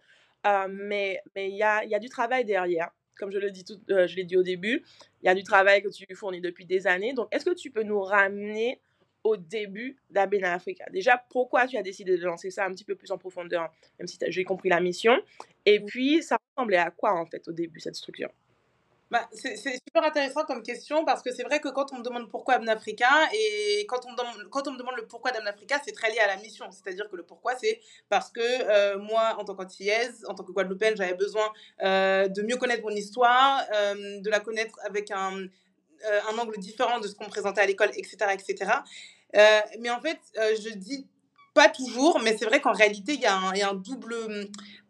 Euh, 0.47 0.69
mais 0.69 1.21
il 1.37 1.57
y, 1.57 1.63
a, 1.63 1.85
y 1.85 1.95
a 1.95 1.99
du 1.99 2.09
travail 2.09 2.45
derrière. 2.45 2.91
Comme 3.17 3.31
je 3.31 3.39
le 3.39 3.51
dis 3.51 3.65
tout, 3.65 3.81
euh, 3.91 4.07
je 4.07 4.17
l'ai 4.17 4.25
dit 4.25 4.37
au 4.37 4.43
début, 4.43 4.85
il 5.23 5.27
y 5.27 5.29
a 5.29 5.35
du 5.35 5.45
travail 5.45 5.83
que 5.83 5.89
tu 5.89 6.05
fournis 6.15 6.41
depuis 6.41 6.67
des 6.67 6.87
années. 6.87 7.15
Donc, 7.15 7.29
est-ce 7.33 7.45
que 7.45 7.55
tu 7.55 7.71
peux 7.71 7.83
nous 7.83 8.01
ramener 8.01 8.81
au 9.23 9.37
début 9.37 9.97
d'Abena 10.11 10.53
Africa? 10.53 10.85
Déjà, 10.91 11.25
pourquoi 11.31 11.67
tu 11.67 11.77
as 11.77 11.83
décidé 11.83 12.19
de 12.19 12.25
lancer 12.25 12.51
ça 12.51 12.67
un 12.67 12.73
petit 12.73 12.85
peu 12.85 12.97
plus 12.97 13.11
en 13.13 13.19
profondeur, 13.19 13.73
même 13.99 14.09
si 14.09 14.19
j'ai 14.29 14.45
compris 14.45 14.69
la 14.69 14.81
mission? 14.81 15.17
Et 15.65 15.81
puis, 15.81 16.23
ça 16.23 16.37
ressemblait 16.57 16.79
à 16.79 16.91
quoi, 16.91 17.13
en 17.15 17.27
fait, 17.27 17.47
au 17.49 17.53
début, 17.53 17.81
cette 17.81 17.97
structure? 17.97 18.31
Bah, 19.11 19.29
c'est 19.33 19.57
super 19.57 20.03
intéressant 20.03 20.45
comme 20.45 20.63
question 20.63 21.05
parce 21.05 21.23
que 21.23 21.31
c'est 21.31 21.45
vrai 21.45 21.61
que 21.61 21.69
quand 21.69 21.93
on 21.93 21.99
me 21.99 22.03
demande 22.03 22.29
pourquoi 22.29 22.55
Africa 22.55 23.09
et 23.33 23.87
quand 23.87 24.01
on, 24.07 24.15
demande, 24.15 24.49
quand 24.51 24.67
on 24.67 24.75
demande 24.75 24.97
le 24.97 25.07
pourquoi 25.07 25.31
Africa, 25.47 25.81
c'est 25.85 25.93
très 25.93 26.11
lié 26.11 26.19
à 26.19 26.27
la 26.27 26.37
mission. 26.39 26.67
C'est-à-dire 26.73 27.09
que 27.09 27.15
le 27.15 27.23
pourquoi, 27.23 27.55
c'est 27.55 27.81
parce 28.09 28.31
que 28.33 28.41
euh, 28.41 28.99
moi, 28.99 29.37
en 29.39 29.45
tant 29.45 29.55
qu'antillaise, 29.55 30.25
en 30.27 30.35
tant 30.35 30.43
que 30.43 30.51
Guadeloupéenne, 30.51 30.97
j'avais 30.97 31.15
besoin 31.15 31.53
euh, 31.83 32.27
de 32.27 32.43
mieux 32.43 32.57
connaître 32.57 32.83
mon 32.83 32.91
histoire, 32.91 33.63
euh, 33.73 34.21
de 34.21 34.31
la 34.31 34.41
connaître 34.41 34.81
avec 34.85 35.13
un, 35.13 35.47
un 36.29 36.39
angle 36.39 36.59
différent 36.59 36.99
de 36.99 37.07
ce 37.07 37.15
qu'on 37.15 37.27
me 37.27 37.31
présentait 37.31 37.61
à 37.61 37.67
l'école, 37.67 37.91
etc. 37.95 38.17
etc. 38.33 38.73
mais 39.79 39.91
en 39.91 40.01
fait, 40.01 40.19
je 40.35 40.71
dis 40.71 41.07
pas 41.55 41.69
toujours, 41.69 42.21
mais 42.21 42.37
c'est 42.37 42.47
vrai 42.47 42.61
qu'en 42.61 42.73
réalité, 42.73 43.15
il 43.15 43.21
y 43.21 43.27
a 43.27 43.39
un 43.39 43.75
double. 43.75 44.17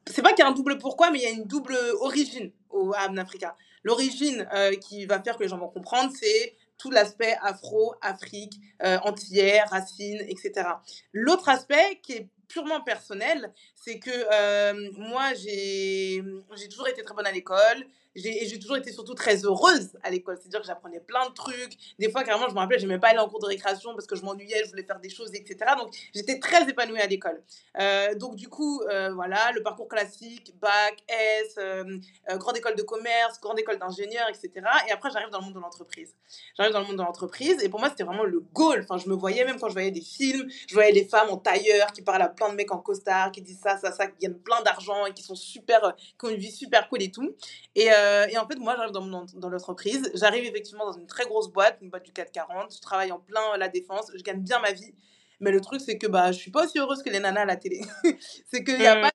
C'est 0.06 0.22
pas 0.22 0.30
qu'il 0.32 0.40
y 0.40 0.42
a 0.42 0.48
un 0.48 0.52
double 0.52 0.78
pourquoi, 0.78 1.10
mais 1.10 1.18
il 1.18 1.22
y 1.22 1.26
a 1.26 1.30
une 1.30 1.44
double 1.44 1.76
origine 2.00 2.52
au, 2.70 2.92
à 2.94 3.08
Africa. 3.18 3.56
L'origine 3.82 4.48
euh, 4.54 4.74
qui 4.76 5.06
va 5.06 5.22
faire 5.22 5.36
que 5.36 5.42
les 5.42 5.48
gens 5.48 5.58
vont 5.58 5.68
comprendre, 5.68 6.12
c'est 6.18 6.54
tout 6.78 6.90
l'aspect 6.90 7.36
afro, 7.42 7.94
Afrique, 8.00 8.54
euh, 8.82 8.98
entière, 9.04 9.68
racines, 9.70 10.22
etc. 10.28 10.68
L'autre 11.12 11.48
aspect 11.48 12.00
qui 12.02 12.12
est 12.12 12.28
purement 12.48 12.80
personnel, 12.80 13.52
c'est 13.74 13.98
que 13.98 14.10
euh, 14.10 14.90
moi, 14.96 15.32
j'ai 15.34 16.22
toujours 16.70 16.88
été 16.88 17.02
très 17.02 17.14
bonne 17.14 17.26
à 17.26 17.32
l'école 17.32 17.86
j'ai 18.14 18.58
toujours 18.58 18.76
été 18.76 18.93
surtout 18.93 19.14
très 19.14 19.44
heureuse 19.44 19.90
à 20.02 20.11
l'école. 20.11 20.37
C'est-à-dire 20.40 20.61
que 20.61 20.66
j'apprenais 20.66 21.00
plein 21.00 21.28
de 21.28 21.34
trucs. 21.34 21.76
Des 21.99 22.11
fois, 22.11 22.22
carrément, 22.22 22.49
je 22.49 22.55
me 22.55 22.58
rappelle, 22.58 22.78
je 22.78 22.87
n'aimais 22.87 23.00
pas 23.00 23.08
aller 23.08 23.19
en 23.19 23.28
cours 23.28 23.40
de 23.40 23.46
récréation 23.46 23.93
parce 23.94 24.06
que 24.06 24.16
je 24.16 24.22
m'ennuyais, 24.22 24.62
je 24.64 24.70
voulais 24.70 24.84
faire 24.84 25.00
des 25.00 25.11
choses, 25.11 25.31
etc. 25.34 25.72
Donc, 25.78 25.94
j'étais 26.14 26.38
très 26.38 26.69
épanouie 26.69 27.00
à 27.00 27.06
l'école. 27.06 27.43
Euh, 27.81 28.14
donc, 28.14 28.37
du 28.37 28.49
coup, 28.49 28.81
euh, 28.82 29.12
voilà, 29.14 29.52
le 29.52 29.62
parcours 29.62 29.88
classique, 29.88 30.55
bac, 30.61 31.02
S, 31.08 31.56
euh, 31.58 31.99
grande 32.37 32.56
école 32.56 32.76
de 32.76 32.82
commerce, 32.82 33.40
grande 33.40 33.58
école 33.58 33.78
d'ingénieur, 33.78 34.28
etc. 34.28 34.50
Et 34.88 34.93
après, 34.93 35.10
j'arrive 35.10 35.31
dans 35.31 35.38
le 35.38 35.46
monde 35.46 35.55
de 35.55 35.60
l'entreprise. 35.60 36.14
J'arrive 36.56 36.72
dans 36.72 36.81
le 36.81 36.87
monde 36.87 36.96
de 36.99 37.02
l'entreprise 37.02 37.62
et 37.62 37.69
pour 37.69 37.81
moi, 37.81 37.88
c'était 37.90 38.05
vraiment 38.05 38.25
le 38.25 38.40
goal. 38.40 38.81
Enfin, 38.88 38.99
je 38.99 39.08
me 39.08 39.14
voyais, 39.14 39.44
même 39.44 39.58
quand 39.58 39.69
je 39.69 39.75
voyais 39.75 39.90
des 39.90 40.00
films, 40.00 40.49
je 40.69 40.75
voyais 40.75 40.93
les 40.93 41.05
femmes 41.05 41.31
en 41.31 41.37
tailleur 41.37 41.93
qui 41.93 42.02
parlent 42.02 42.22
à 42.22 42.28
plein 42.28 42.49
de 42.49 42.55
mecs 42.55 42.72
en 42.72 42.78
costard, 42.78 43.32
qui 43.32 43.43
disent 43.43 43.60
ça, 43.60 43.76
ça, 43.78 43.93
ça, 43.93 44.06
qui 44.06 44.26
gagnent 44.26 44.38
plein 44.38 44.62
d'argent 44.62 45.06
et 45.06 45.12
qui 45.12 45.22
sont 45.22 45.34
super, 45.34 45.94
qui 45.96 46.26
ont 46.26 46.31
une 46.31 46.37
vie 46.37 46.52
super 46.52 46.88
cool 46.88 47.02
et 47.02 47.10
tout. 47.10 47.34
Et, 47.75 47.90
euh, 48.04 48.26
et 48.28 48.38
en 48.38 48.46
fait, 48.46 48.56
moi, 48.56 48.74
j'arrive 48.76 48.92
dans, 48.92 49.24
dans, 49.34 49.48
l'entreprise. 49.48 50.10
J'arrive 50.14 50.44
effectivement 50.44 50.86
dans 50.86 50.98
une 50.98 51.06
très 51.06 51.24
grosse 51.24 51.50
boîte, 51.50 51.79
une 51.81 51.90
boîte 51.90 52.05
du 52.05 52.12
440. 52.12 52.74
Je 52.74 52.81
travaille 52.81 53.12
en 53.12 53.19
plein 53.19 53.56
la 53.56 53.69
défense. 53.69 54.10
Je 54.14 54.22
gagne 54.22 54.40
bien 54.40 54.60
ma 54.60 54.72
vie. 54.72 54.94
Mais 55.40 55.50
le 55.50 55.60
truc, 55.60 55.81
c'est 55.81 55.98
que 55.98 56.06
bah, 56.06 56.32
je 56.32 56.38
suis 56.38 56.50
pas 56.50 56.64
aussi 56.64 56.79
heureuse 56.79 57.02
que 57.02 57.10
les 57.10 57.20
nanas 57.20 57.43
à 57.43 57.44
la 57.44 57.56
télé. 57.56 57.81
c'est 58.50 58.64
qu'il 58.64 58.79
n'y 58.79 58.86
a 58.86 58.96
mmh. 58.96 59.02
pas 59.02 59.10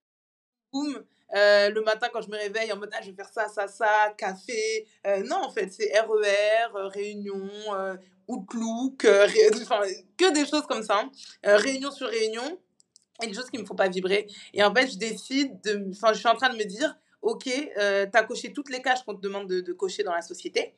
de. 0.74 1.06
Euh, 1.36 1.70
le 1.70 1.82
matin, 1.82 2.08
quand 2.12 2.22
je 2.22 2.30
me 2.30 2.38
réveille, 2.38 2.72
en 2.74 2.78
mode 2.78 2.90
ah, 2.94 3.02
je 3.02 3.12
vais 3.12 3.16
faire 3.16 3.30
ça, 3.30 3.48
ça, 3.48 3.68
ça, 3.68 4.14
café. 4.18 4.88
Euh, 5.06 5.24
non, 5.24 5.38
en 5.38 5.52
fait, 5.52 5.72
c'est 5.72 5.92
RER, 6.00 6.76
e 6.76 6.88
réunion, 6.88 7.50
Outlook, 8.28 9.06
enfin, 9.62 9.82
que 10.18 10.34
des 10.34 10.46
choses 10.46 10.66
comme 10.68 10.84
ça. 10.84 11.04
Réunion 11.44 11.92
sur 11.92 12.08
réunion. 12.08 12.60
Et 13.22 13.28
des 13.28 13.34
choses 13.34 13.50
qui 13.50 13.58
ne 13.58 13.64
me 13.64 13.68
font 13.68 13.76
pas 13.76 13.90
vibrer. 13.90 14.28
Et 14.54 14.64
en 14.64 14.74
fait, 14.74 14.88
je 14.88 14.98
décide 14.98 15.62
de. 15.62 15.90
Enfin, 15.92 16.14
je 16.14 16.20
suis 16.20 16.28
en 16.28 16.36
train 16.36 16.50
de 16.50 16.58
me 16.58 16.64
dire 16.64 16.96
ok, 17.22 17.48
euh, 17.78 18.06
tu 18.12 18.18
as 18.18 18.24
coché 18.24 18.54
toutes 18.54 18.70
les 18.70 18.82
cases 18.82 19.04
qu'on 19.04 19.16
te 19.16 19.22
demande 19.22 19.48
de, 19.48 19.74
cocher 19.74 20.04
dans 20.04 20.14
la 20.14 20.22
société. 20.22 20.74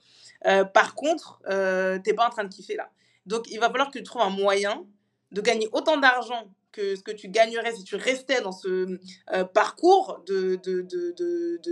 Euh, 0.45 0.63
par 0.63 0.95
contre, 0.95 1.41
euh, 1.49 1.99
tu 1.99 2.09
n'es 2.09 2.15
pas 2.15 2.27
en 2.27 2.29
train 2.29 2.43
de 2.43 2.53
kiffer 2.53 2.75
là. 2.75 2.89
Donc, 3.25 3.49
il 3.51 3.59
va 3.59 3.69
falloir 3.69 3.91
que 3.91 3.99
tu 3.99 4.03
trouves 4.03 4.23
un 4.23 4.29
moyen 4.29 4.85
de 5.31 5.41
gagner 5.41 5.69
autant 5.71 5.97
d'argent 5.97 6.51
que 6.71 6.95
ce 6.95 7.03
que 7.03 7.11
tu 7.11 7.27
gagnerais 7.27 7.73
si 7.73 7.83
tu 7.83 7.95
restais 7.95 8.41
dans 8.41 8.53
ce 8.53 8.97
euh, 9.33 9.43
parcours 9.43 10.23
de, 10.25 10.59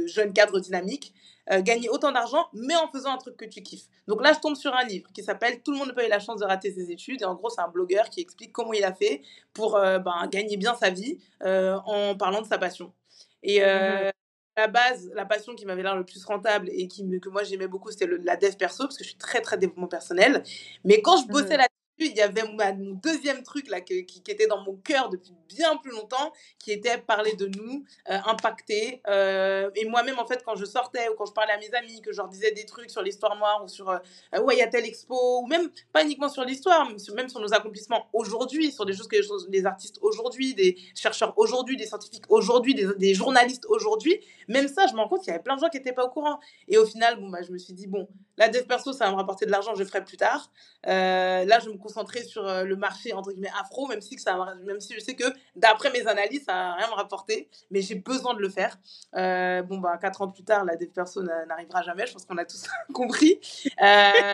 jeune 0.08 0.34
cadre 0.34 0.60
dynamique, 0.60 1.14
gagner 1.62 1.90
autant 1.90 2.12
d'argent, 2.12 2.48
mais 2.54 2.76
en 2.76 2.88
faisant 2.90 3.12
un 3.12 3.18
truc 3.18 3.36
que 3.36 3.46
tu 3.46 3.64
kiffes. 3.64 3.88
Donc 4.08 4.22
là, 4.22 4.34
je 4.34 4.40
tombe 4.40 4.56
sur 4.56 4.72
un 4.76 4.84
livre 4.84 5.10
qui 5.16 5.24
s'appelle 5.24 5.64
Tout 5.64 5.72
le 5.72 5.80
monde 5.80 5.88
n'a 5.88 5.94
pas 5.96 6.06
eu 6.06 6.10
la 6.10 6.20
chance 6.20 6.40
de 6.40 6.46
rater 6.46 6.72
ses 6.72 6.92
études. 6.92 7.24
Et 7.24 7.26
en 7.26 7.34
gros, 7.34 7.50
c'est 7.50 7.62
un 7.62 7.70
blogueur 7.70 8.08
qui 8.12 8.22
explique 8.22 8.52
comment 8.52 8.74
il 8.74 8.84
a 8.84 8.94
fait 8.94 9.24
pour 9.52 9.72
ben, 9.72 10.28
gagner 10.32 10.58
bien 10.58 10.76
sa 10.76 10.92
vie 10.92 11.18
en 11.42 12.16
parlant 12.16 12.44
de 12.44 12.48
sa 12.48 12.60
passion. 12.60 12.94
Et, 13.42 13.62
mmh 13.62 14.12
la 14.60 14.68
base, 14.68 15.10
la 15.16 15.26
passion 15.26 15.56
qui 15.56 15.66
m'avait 15.66 15.84
l'air 15.84 15.96
le 15.96 16.04
plus 16.04 16.24
rentable 16.26 16.70
et 16.72 16.88
qui, 16.88 17.08
que 17.20 17.30
moi 17.30 17.44
j'aimais 17.44 17.68
beaucoup, 17.68 17.92
c'était 17.92 18.10
la 18.24 18.36
dev 18.36 18.56
perso, 18.58 18.84
parce 18.84 18.98
que 18.98 19.04
je 19.04 19.10
suis 19.10 19.18
très 19.18 19.42
très 19.42 19.58
développement 19.58 19.88
personnel. 19.88 20.44
Mais 20.84 21.02
quand 21.02 21.18
je 21.22 21.28
bossais 21.28 21.56
mmh. 21.56 21.60
là 21.60 21.68
il 22.08 22.16
y 22.16 22.22
avait 22.22 22.44
mon 22.44 22.94
deuxième 23.04 23.44
truc 23.44 23.68
là 23.70 23.82
qui, 23.82 24.06
qui, 24.06 24.22
était 24.32 24.48
dans 24.48 24.62
mon 24.62 24.76
cœur 24.76 25.10
depuis 25.10 25.34
bien 25.50 25.76
plus 25.78 25.92
longtemps, 25.92 26.32
qui 26.60 26.72
était 26.72 26.98
parler 26.98 27.34
de 27.34 27.48
nous, 27.48 27.84
euh, 28.10 28.18
impacter. 28.26 29.02
Euh, 29.08 29.70
et 29.76 29.86
moi-même, 29.86 30.20
en 30.20 30.26
fait, 30.26 30.44
quand 30.46 30.56
je 30.56 30.66
sortais 30.66 31.10
ou 31.10 31.16
quand 31.16 31.26
je 31.26 31.34
parlais 31.34 31.54
à 31.54 31.58
mes 31.58 31.74
amis, 31.74 32.02
que 32.02 32.12
je 32.12 32.18
leur 32.18 32.30
disais 32.30 32.52
des 32.52 32.66
trucs 32.66 32.92
sur 32.92 33.02
l'histoire 33.02 33.36
noire 33.38 33.64
ou 33.64 33.68
sur 33.68 33.90
euh, 33.90 33.98
ouais, 34.42 34.56
il 34.56 34.60
y 34.60 34.62
a 34.62 34.68
telle 34.68 34.86
expo, 34.86 35.42
ou 35.42 35.48
même 35.48 35.70
pas 35.92 36.04
uniquement 36.04 36.30
sur 36.30 36.46
l'histoire, 36.46 36.88
même 37.16 37.30
sur 37.30 37.42
nos 37.42 37.54
accomplissements 37.54 38.08
aujourd'hui, 38.14 38.72
sur 38.72 38.86
des 38.86 38.94
choses 38.94 39.08
que 39.08 39.18
les 39.50 39.66
artistes 39.66 39.98
aujourd'hui, 40.02 40.54
des 40.54 40.78
chercheurs 40.96 41.34
aujourd'hui, 41.38 41.78
des 41.78 41.88
scientifiques 41.88 42.26
aujourd'hui, 42.30 42.76
des, 42.76 42.88
des, 42.98 43.14
journalistes 43.14 43.66
aujourd'hui, 43.68 44.20
même 44.48 44.68
ça, 44.68 44.88
je 44.88 44.94
me 44.94 45.00
rends 45.00 45.08
compte 45.08 45.22
qu'il 45.22 45.32
y 45.32 45.34
avait 45.34 45.44
plein 45.44 45.56
de 45.56 45.62
gens 45.62 45.70
qui 45.70 45.78
n'étaient 45.78 45.94
pas 45.94 46.06
au 46.06 46.10
courant. 46.10 46.40
Et 46.68 46.78
au 46.78 46.86
final, 46.86 47.20
bon, 47.20 47.30
bah, 47.30 47.42
je 47.42 47.52
me 47.52 47.58
suis 47.58 47.74
dit, 47.74 47.88
bon, 47.88 48.08
la 48.38 48.50
dev 48.50 48.64
perso, 48.66 48.94
ça 48.94 49.06
va 49.06 49.12
me 49.12 49.16
rapporter 49.18 49.46
de 49.46 49.52
l'argent, 49.52 49.74
je 49.74 49.80
le 49.80 49.86
ferai 49.86 50.04
plus 50.04 50.18
tard. 50.18 50.52
là, 50.86 51.60
je 51.60 51.70
me 51.70 51.78
concentrer 51.90 52.24
sur 52.24 52.48
euh, 52.48 52.64
le 52.64 52.76
marché 52.76 53.14
entre 53.14 53.32
guillemets 53.32 53.52
afro, 53.60 53.88
même 53.88 54.02
si, 54.02 54.16
que 54.16 54.22
ça, 54.22 54.56
même 54.64 54.80
si 54.80 54.94
je 54.94 55.00
sais 55.00 55.16
que 55.16 55.24
d'après 55.56 55.92
mes 55.92 56.06
analyses, 56.08 56.46
ça 56.46 56.54
n'a 56.54 56.76
rien 56.76 56.88
me 56.88 56.94
rapporté, 56.94 57.50
mais 57.72 57.82
j'ai 57.82 57.96
besoin 57.96 58.36
de 58.36 58.40
le 58.40 58.50
faire. 58.50 58.78
Euh, 59.16 59.64
bon, 59.64 59.80
bah, 59.80 59.98
quatre 59.98 60.22
ans 60.22 60.30
plus 60.30 60.44
tard, 60.44 60.66
la 60.66 60.76
dev 60.76 60.90
perso 60.90 61.24
n'arrivera 61.24 61.82
jamais, 61.82 62.06
je 62.06 62.14
pense 62.14 62.26
qu'on 62.26 62.38
a 62.38 62.46
tous 62.46 62.68
compris. 62.94 63.40
Euh, 63.82 64.34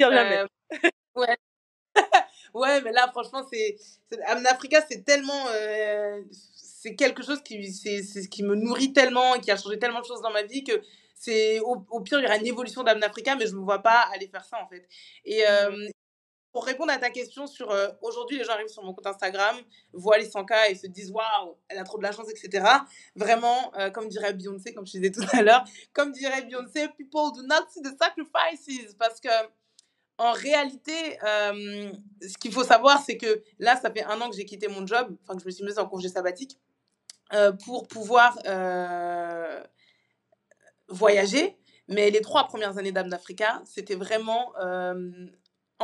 euh 0.00 0.46
ouais. 1.16 1.36
ouais, 2.54 2.80
mais 2.82 2.92
là, 2.92 3.08
franchement, 3.10 3.44
c'est. 3.52 3.76
Africa, 4.46 4.80
c'est 4.88 5.04
tellement. 5.04 5.46
c'est 6.54 6.94
quelque 6.94 7.22
chose 7.24 7.42
qui, 7.42 7.72
c'est, 7.72 8.02
ce 8.02 8.28
qui 8.28 8.44
me 8.44 8.54
nourrit 8.54 8.92
tellement 8.92 9.34
et 9.34 9.40
qui 9.40 9.50
a 9.50 9.56
changé 9.56 9.78
tellement 9.78 10.00
de 10.00 10.06
choses 10.06 10.20
dans 10.22 10.30
ma 10.30 10.42
vie 10.42 10.62
que 10.62 10.82
c'est 11.16 11.60
au, 11.60 11.78
pire 12.00 12.18
il 12.18 12.24
y 12.24 12.26
aura 12.26 12.36
une 12.36 12.46
évolution 12.46 12.82
d'Amnafrica 12.82 13.36
mais 13.36 13.46
je 13.46 13.52
ne 13.52 13.60
me 13.60 13.64
vois 13.64 13.78
pas 13.78 14.10
aller 14.12 14.28
faire 14.28 14.44
ça 14.44 14.58
en 14.62 14.68
fait 14.68 14.86
et, 15.24 15.42
mmh 15.42 15.88
pour 16.54 16.64
répondre 16.64 16.92
à 16.92 16.98
ta 16.98 17.10
question 17.10 17.48
sur 17.48 17.72
euh, 17.72 17.88
aujourd'hui, 18.00 18.38
les 18.38 18.44
gens 18.44 18.52
arrivent 18.52 18.68
sur 18.68 18.84
mon 18.84 18.94
compte 18.94 19.08
Instagram, 19.08 19.56
voient 19.92 20.18
les 20.18 20.28
100K 20.28 20.70
et 20.70 20.76
se 20.76 20.86
disent 20.86 21.10
waouh, 21.10 21.56
elle 21.66 21.78
a 21.78 21.82
trop 21.82 21.98
de 21.98 22.04
la 22.04 22.12
chance, 22.12 22.30
etc. 22.30 22.64
Vraiment, 23.16 23.72
euh, 23.76 23.90
comme 23.90 24.06
dirait 24.06 24.32
Beyoncé, 24.34 24.72
comme 24.72 24.86
je 24.86 24.92
disais 24.92 25.10
tout 25.10 25.24
à 25.32 25.42
l'heure, 25.42 25.64
comme 25.92 26.12
dirait 26.12 26.42
Beyoncé, 26.42 26.86
people 26.96 27.32
do 27.34 27.42
not 27.42 27.66
see 27.70 27.82
the 27.82 27.92
sacrifices. 28.00 28.94
Parce 28.96 29.20
que 29.20 29.28
en 30.16 30.30
réalité, 30.30 31.18
euh, 31.24 31.90
ce 32.22 32.38
qu'il 32.38 32.52
faut 32.52 32.62
savoir, 32.62 33.02
c'est 33.04 33.16
que 33.16 33.42
là, 33.58 33.74
ça 33.74 33.90
fait 33.90 34.04
un 34.04 34.20
an 34.20 34.30
que 34.30 34.36
j'ai 34.36 34.44
quitté 34.44 34.68
mon 34.68 34.86
job, 34.86 35.16
enfin 35.24 35.34
que 35.34 35.42
je 35.42 35.46
me 35.46 35.50
suis 35.50 35.64
mise 35.64 35.80
en 35.80 35.88
congé 35.88 36.08
sabbatique, 36.08 36.56
pour 37.64 37.88
pouvoir 37.88 38.38
voyager. 40.86 41.58
Mais 41.88 42.10
les 42.10 42.20
trois 42.20 42.46
premières 42.46 42.78
années 42.78 42.92
d'Âme 42.92 43.08
d'Africa, 43.08 43.60
c'était 43.64 43.96
vraiment 43.96 44.52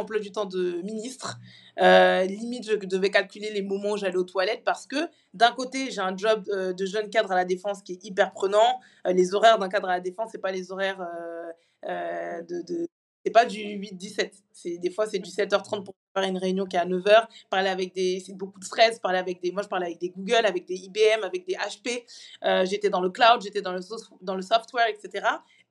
emploi 0.00 0.18
du 0.18 0.32
temps 0.32 0.46
de 0.46 0.80
ministre. 0.82 1.38
Euh, 1.80 2.24
limite, 2.24 2.66
je 2.66 2.74
devais 2.74 3.10
calculer 3.10 3.50
les 3.50 3.62
moments 3.62 3.92
où 3.92 3.96
j'allais 3.96 4.16
aux 4.16 4.24
toilettes 4.24 4.62
parce 4.64 4.86
que 4.86 4.96
d'un 5.34 5.52
côté, 5.52 5.90
j'ai 5.90 6.00
un 6.00 6.16
job 6.16 6.44
euh, 6.48 6.72
de 6.72 6.84
jeune 6.84 7.08
cadre 7.10 7.32
à 7.32 7.36
la 7.36 7.44
défense 7.44 7.82
qui 7.82 7.92
est 7.92 8.04
hyper 8.04 8.32
prenant. 8.32 8.80
Euh, 9.06 9.12
les 9.12 9.34
horaires 9.34 9.58
d'un 9.58 9.68
cadre 9.68 9.88
à 9.88 9.92
la 9.92 10.00
défense, 10.00 10.30
c'est 10.32 10.40
pas 10.40 10.52
les 10.52 10.72
horaires 10.72 11.06
de, 11.84 12.62
de 12.62 12.86
c'est 13.24 13.32
pas 13.32 13.44
du 13.44 13.58
8-17. 13.58 14.30
C'est, 14.52 14.78
des 14.78 14.90
fois, 14.90 15.06
c'est 15.06 15.18
du 15.18 15.30
7h30 15.30 15.84
pour 15.84 15.94
faire 16.14 16.24
une 16.24 16.38
réunion 16.38 16.64
qui 16.64 16.76
est 16.76 16.80
à 16.80 16.86
9h. 16.86 17.26
Parler 17.50 17.68
avec 17.68 17.94
des, 17.94 18.22
c'est 18.24 18.32
beaucoup 18.34 18.58
de 18.58 18.64
stress. 18.64 18.98
Parler 18.98 19.18
avec 19.18 19.42
des, 19.42 19.52
moi, 19.52 19.62
je 19.62 19.68
parlais 19.68 19.86
avec 19.86 20.00
des 20.00 20.08
Google, 20.08 20.46
avec 20.46 20.66
des 20.66 20.76
IBM, 20.76 21.22
avec 21.22 21.46
des 21.46 21.54
HP. 21.54 22.04
j'étais 22.66 22.88
dans 22.88 23.02
le 23.02 23.10
cloud, 23.10 23.42
j'étais 23.42 23.60
dans 23.60 23.72
le, 23.72 23.80
dans 24.22 24.34
le 24.34 24.42
software, 24.42 24.86
etc. 24.88 25.26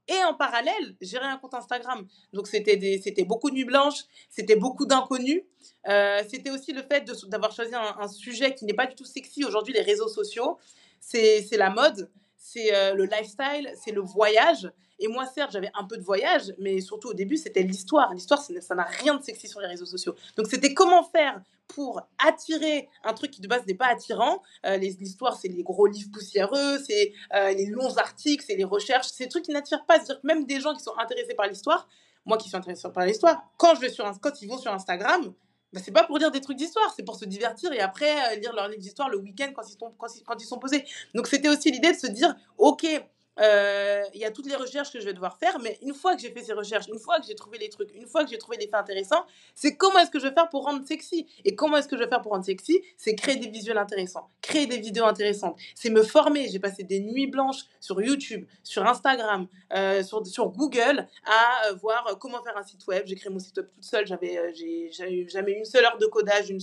Et 0.08 0.24
en 0.24 0.34
parallèle, 0.34 0.96
gérer 1.02 1.26
un 1.26 1.38
compte 1.38 1.54
Instagram. 1.54 2.08
Donc, 2.34 2.48
c'était, 2.48 2.76
beaucoup 3.26 3.50
de 3.50 3.56
nuits 3.56 3.66
blanches, 3.66 4.06
c'était 4.30 4.56
beaucoup 4.56 4.86
d'inconnus. 4.86 5.44
Euh, 5.88 6.24
c'était 6.28 6.50
aussi 6.50 6.74
le 6.74 6.82
fait 6.82 7.10
d'avoir 7.28 7.52
choisi 7.52 7.74
un, 7.76 8.08
sujet 8.08 8.56
qui 8.56 8.66
n'est 8.66 8.74
pas 8.74 8.88
du 8.88 8.96
tout 8.96 9.06
sexy. 9.06 9.46
Aujourd'hui, 9.46 9.74
les 9.74 9.82
réseaux 9.82 10.08
sociaux, 10.08 10.58
c'est, 11.00 11.46
la 11.52 11.70
mode, 11.70 12.10
c'est 12.36 12.74
euh, 12.74 12.96
le 12.96 13.06
lifestyle, 13.06 13.72
c'est 13.76 13.92
le 13.92 14.02
voyage. 14.02 14.72
Et 14.98 15.08
moi, 15.08 15.26
certes, 15.28 15.52
j'avais 15.52 15.72
un 15.76 15.86
peu 15.86 15.98
de 15.98 16.04
voyage, 16.04 16.54
mais 16.58 16.82
surtout 16.82 17.10
au 17.10 17.14
début, 17.14 17.38
c'était 17.38 17.62
l'histoire. 17.62 18.14
L'histoire, 18.14 18.42
ça 18.42 18.76
n'a 18.76 18.84
rien 18.84 19.16
de 19.16 19.24
sexy 19.24 19.48
sur 19.48 19.62
les 19.62 19.68
réseaux 19.68 19.86
sociaux. 19.86 20.16
Donc, 20.36 20.48
c'était 20.48 20.74
comment 20.74 21.04
faire 21.04 21.42
pour 21.70 22.02
attirer 22.18 22.90
un 23.04 23.14
truc 23.14 23.32
qui 23.32 23.42
de 23.42 23.48
base 23.48 23.66
n'est 23.66 23.76
pas 23.76 23.88
attirant. 23.88 24.42
Euh, 24.66 24.78
l'histoire, 24.78 25.38
c'est 25.38 25.48
les 25.48 25.64
gros 25.64 25.86
livres 25.86 26.10
poussiéreux, 26.12 26.80
c'est 26.86 27.14
euh, 27.34 27.52
les 27.52 27.68
longs 27.68 27.96
articles, 27.98 28.44
c'est 28.46 28.56
les 28.56 28.64
recherches, 28.64 29.08
c'est 29.08 29.26
des 29.26 29.30
trucs 29.30 29.46
qui 29.46 29.52
n'attirent 29.52 29.86
pas. 29.86 29.96
C'est-à-dire 29.96 30.22
que 30.22 30.28
même 30.28 30.46
des 30.46 30.60
gens 30.60 30.74
qui 30.74 30.84
sont 30.84 30.98
intéressés 30.98 31.36
par 31.36 31.48
l'histoire, 31.48 31.88
moi 32.26 32.38
qui 32.38 32.50
suis 32.50 32.58
intéressée 32.58 32.90
par 32.94 33.06
l'histoire, 33.06 33.42
quand, 33.58 33.76
je 33.76 33.82
vais 33.82 33.90
sur, 33.90 34.06
ils 34.42 34.50
vont 34.50 34.58
sur 34.58 34.74
Instagram, 34.74 35.34
bah, 35.72 35.80
c'est 35.84 35.92
pas 35.92 36.04
pour 36.04 36.18
lire 36.18 36.32
des 36.32 36.42
trucs 36.42 36.58
d'histoire, 36.58 36.92
c'est 36.96 37.04
pour 37.04 37.16
se 37.16 37.26
divertir 37.26 37.72
et 37.72 37.80
après 37.80 38.34
euh, 38.34 38.36
lire 38.38 38.54
leurs 38.54 38.68
livres 38.68 38.82
d'histoire 38.82 39.08
le 39.08 39.20
week-end 39.20 39.52
quand, 39.56 39.62
ils 39.68 39.78
sont, 39.78 39.94
quand, 39.98 40.08
quand 40.26 40.42
ils 40.42 40.48
sont 40.48 40.58
posés. 40.58 40.84
Donc 41.14 41.28
c'était 41.28 41.50
aussi 41.50 41.72
l'idée 41.72 41.94
de 41.94 41.98
se 41.98 42.08
dire, 42.08 42.36
ok, 42.58 42.86
euh, 43.42 44.04
il 44.14 44.20
y 44.20 44.26
a 44.26 44.32
toutes 44.32 44.48
les 44.48 44.56
recherches 44.56 44.92
que 44.92 45.00
je 45.00 45.06
vais 45.06 45.14
devoir 45.14 45.38
faire, 45.38 45.60
mais 45.60 45.78
une 45.82 45.94
fois 45.94 46.16
que 46.16 46.22
j'ai 46.22 46.32
fait 46.32 46.44
ces 46.44 46.54
recherches, 46.54 46.88
une 46.88 47.00
fois 47.00 47.20
que 47.20 47.26
j'ai 47.26 47.36
trouvé 47.36 47.58
les 47.58 47.70
trucs, 47.70 47.94
une 47.96 48.06
fois 48.06 48.24
que 48.24 48.30
j'ai 48.30 48.38
trouvé 48.38 48.58
des 48.58 48.66
faits 48.66 48.76
intéressants, 48.76 49.26
c'est 49.56 49.76
comment 49.76 50.00
est-ce 50.00 50.12
que 50.12 50.20
je 50.20 50.28
vais 50.28 50.34
faire 50.34 50.50
pour 50.50 50.66
rendre 50.66 50.86
sexy. 50.86 51.26
Et 51.46 51.56
comment 51.56 51.78
est-ce 51.78 51.88
que 51.88 51.98
je 51.98 52.04
vais 52.04 52.10
faire 52.10 52.22
pour 52.22 52.34
rendre 52.34 52.46
sexy 52.46 52.82
C'est 52.98 53.16
créer 53.16 53.38
des 53.38 53.48
visuels 53.48 53.78
intéressants, 53.78 54.30
créer 54.42 54.66
des 54.66 54.78
vidéos 54.78 55.06
intéressantes. 55.06 55.58
C'est 55.76 55.90
me 55.90 56.04
former. 56.04 56.50
J'ai 56.50 56.60
passé 56.60 56.84
des 56.84 57.00
nuits 57.00 57.28
blanches 57.28 57.66
sur 57.80 58.02
YouTube, 58.02 58.46
sur 58.64 58.86
Instagram, 58.86 59.48
euh, 59.74 60.04
sur, 60.04 60.26
sur 60.28 60.50
Google 60.50 61.08
à 61.26 61.68
euh, 61.68 61.76
voir 61.76 62.18
comment 62.20 62.44
faire 62.44 62.58
un 62.58 62.64
site 62.64 62.86
web. 62.88 63.04
J'ai 63.06 63.16
créé 63.16 63.32
mon 63.32 63.40
site 63.40 63.58
web 63.58 63.70
toute 63.74 63.84
seule. 63.84 64.06
J'avais 64.06 64.54
j'ai 64.54 65.28
jamais 65.30 65.54
une 65.54 65.66
seule 65.66 65.86
heure 65.86 65.98
de 65.98 66.06
codage. 66.08 66.54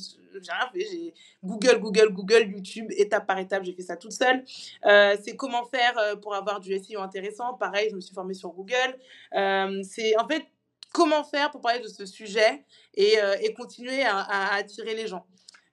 J'ai 0.43 0.53
rien 0.53 0.69
fait. 0.73 0.87
J'ai 0.91 1.15
Google, 1.43 1.79
Google, 1.79 2.09
Google, 2.13 2.51
YouTube, 2.51 2.87
étape 2.97 3.27
par 3.27 3.39
étape. 3.39 3.65
J'ai 3.65 3.73
fait 3.73 3.83
ça 3.83 3.97
toute 3.97 4.13
seule. 4.13 4.45
c'est 4.85 5.37
comment 5.37 5.65
faire 5.65 5.95
pour 6.21 6.35
avoir 6.35 6.61
du 6.61 6.77
SEO 6.79 7.01
intéressant. 7.01 7.55
Pareil, 7.55 7.89
je 7.91 7.97
me 7.97 8.01
suis 8.01 8.15
formée 8.15 8.35
sur 8.35 8.51
Google. 8.51 8.99
Euh, 9.35 9.83
c'est 9.83 10.17
en 10.19 10.27
fait 10.27 10.45
comment 10.93 11.25
faire 11.25 11.51
pour 11.51 11.61
parler 11.61 11.81
de 11.81 11.89
ce 11.89 12.07
sujet 12.07 12.65
et, 12.95 13.19
euh, 13.19 13.37
et 13.41 13.53
continuer 13.53 14.03
à, 14.05 14.55
attirer 14.55 14.95
les 14.95 15.07
gens. 15.07 15.27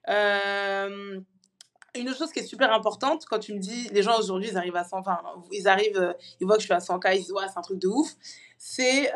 Euh, 0.08 1.20
une 1.94 2.14
chose 2.14 2.32
qui 2.32 2.40
est 2.40 2.46
super 2.46 2.72
importante 2.72 3.24
quand 3.24 3.38
tu 3.38 3.54
me 3.54 3.58
dis 3.58 3.88
les 3.92 4.02
gens 4.02 4.18
aujourd'hui 4.18 4.48
ils 4.50 4.58
arrivent 4.58 4.76
à 4.76 4.84
100 4.84 4.98
enfin 4.98 5.22
ils 5.52 5.68
arrivent 5.68 6.14
ils 6.40 6.46
voient 6.46 6.56
que 6.56 6.62
je 6.62 6.66
suis 6.66 6.74
à 6.74 6.78
100k 6.78 7.14
ils 7.14 7.20
disent 7.20 7.32
ouais 7.32 7.44
c'est 7.48 7.58
un 7.58 7.62
truc 7.62 7.78
de 7.78 7.86
ouf 7.86 8.10
c'est 8.58 9.12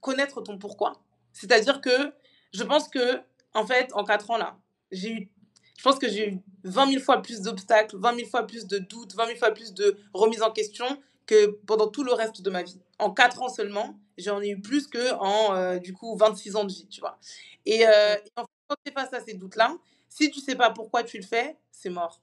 connaître 0.00 0.40
ton 0.40 0.58
pourquoi 0.58 0.94
c'est 1.32 1.52
à 1.52 1.60
dire 1.60 1.82
que 1.82 2.12
je 2.52 2.64
pense 2.64 2.88
que 2.88 3.20
en 3.56 3.66
fait 3.66 3.90
en 3.94 4.04
4 4.04 4.30
ans 4.30 4.38
là 4.38 4.56
j'ai 4.90 5.10
eu 5.10 5.30
je 5.76 5.82
pense 5.82 5.98
que 5.98 6.08
j'ai 6.08 6.30
eu 6.30 6.38
20 6.64 6.90
000 6.92 7.02
fois 7.02 7.20
plus 7.22 7.42
d'obstacles, 7.42 7.96
20 7.98 8.16
000 8.16 8.28
fois 8.28 8.46
plus 8.46 8.66
de 8.66 8.78
doutes, 8.78 9.14
20 9.14 9.26
000 9.26 9.38
fois 9.38 9.50
plus 9.52 9.74
de 9.74 9.98
remises 10.14 10.42
en 10.42 10.50
question 10.50 10.86
que 11.26 11.46
pendant 11.66 11.88
tout 11.88 12.02
le 12.02 12.12
reste 12.12 12.40
de 12.40 12.50
ma 12.50 12.62
vie. 12.62 12.80
En 12.98 13.10
4 13.12 13.42
ans 13.42 13.48
seulement, 13.48 13.98
j'en 14.16 14.40
ai 14.40 14.50
eu 14.50 14.60
plus 14.60 14.86
que 14.86 15.12
en, 15.14 15.54
euh, 15.54 15.78
du 15.78 15.92
coup, 15.92 16.16
26 16.16 16.56
ans 16.56 16.64
de 16.64 16.72
vie, 16.72 16.86
tu 16.88 17.00
vois. 17.00 17.18
Et, 17.66 17.86
euh, 17.86 18.16
en 18.36 18.42
fait, 18.42 18.50
quand 18.68 18.76
tu 18.84 18.90
es 18.90 18.94
face 18.94 19.12
à 19.12 19.20
ces 19.20 19.34
doutes-là, 19.34 19.76
si 20.08 20.30
tu 20.30 20.40
sais 20.40 20.54
pas 20.54 20.70
pourquoi 20.70 21.02
tu 21.02 21.18
le 21.18 21.24
fais, 21.24 21.56
c'est 21.70 21.90
mort. 21.90 22.20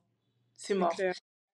C'est 0.56 0.74
mort. 0.74 0.96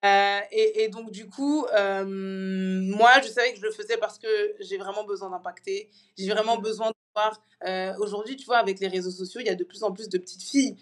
Euh, 0.06 0.40
et, 0.52 0.84
et, 0.84 0.90
donc, 0.90 1.12
du 1.12 1.28
coup, 1.28 1.66
moi, 1.72 3.12
je 3.22 3.28
savais 3.28 3.52
que 3.54 3.58
je 3.60 3.66
le 3.66 3.72
faisais 3.72 3.98
parce 3.98 4.18
que 4.18 4.28
j'ai 4.60 4.78
vraiment 4.78 5.04
besoin 5.04 5.30
d'impacter. 5.30 5.90
J'ai 6.18 6.30
vraiment 6.30 6.58
besoin 6.58 6.90
de 6.90 6.96
voir. 7.16 7.98
Aujourd'hui, 8.00 8.36
tu 8.36 8.46
vois, 8.46 8.58
avec 8.58 8.80
les 8.80 8.88
réseaux 8.88 9.12
sociaux, 9.12 9.42
il 9.42 9.48
y 9.48 9.52
a 9.52 9.56
de 9.56 9.64
plus 9.64 9.84
en 9.84 9.92
plus 9.92 10.10
de 10.10 10.18
petites 10.18 10.44
filles 10.44 10.78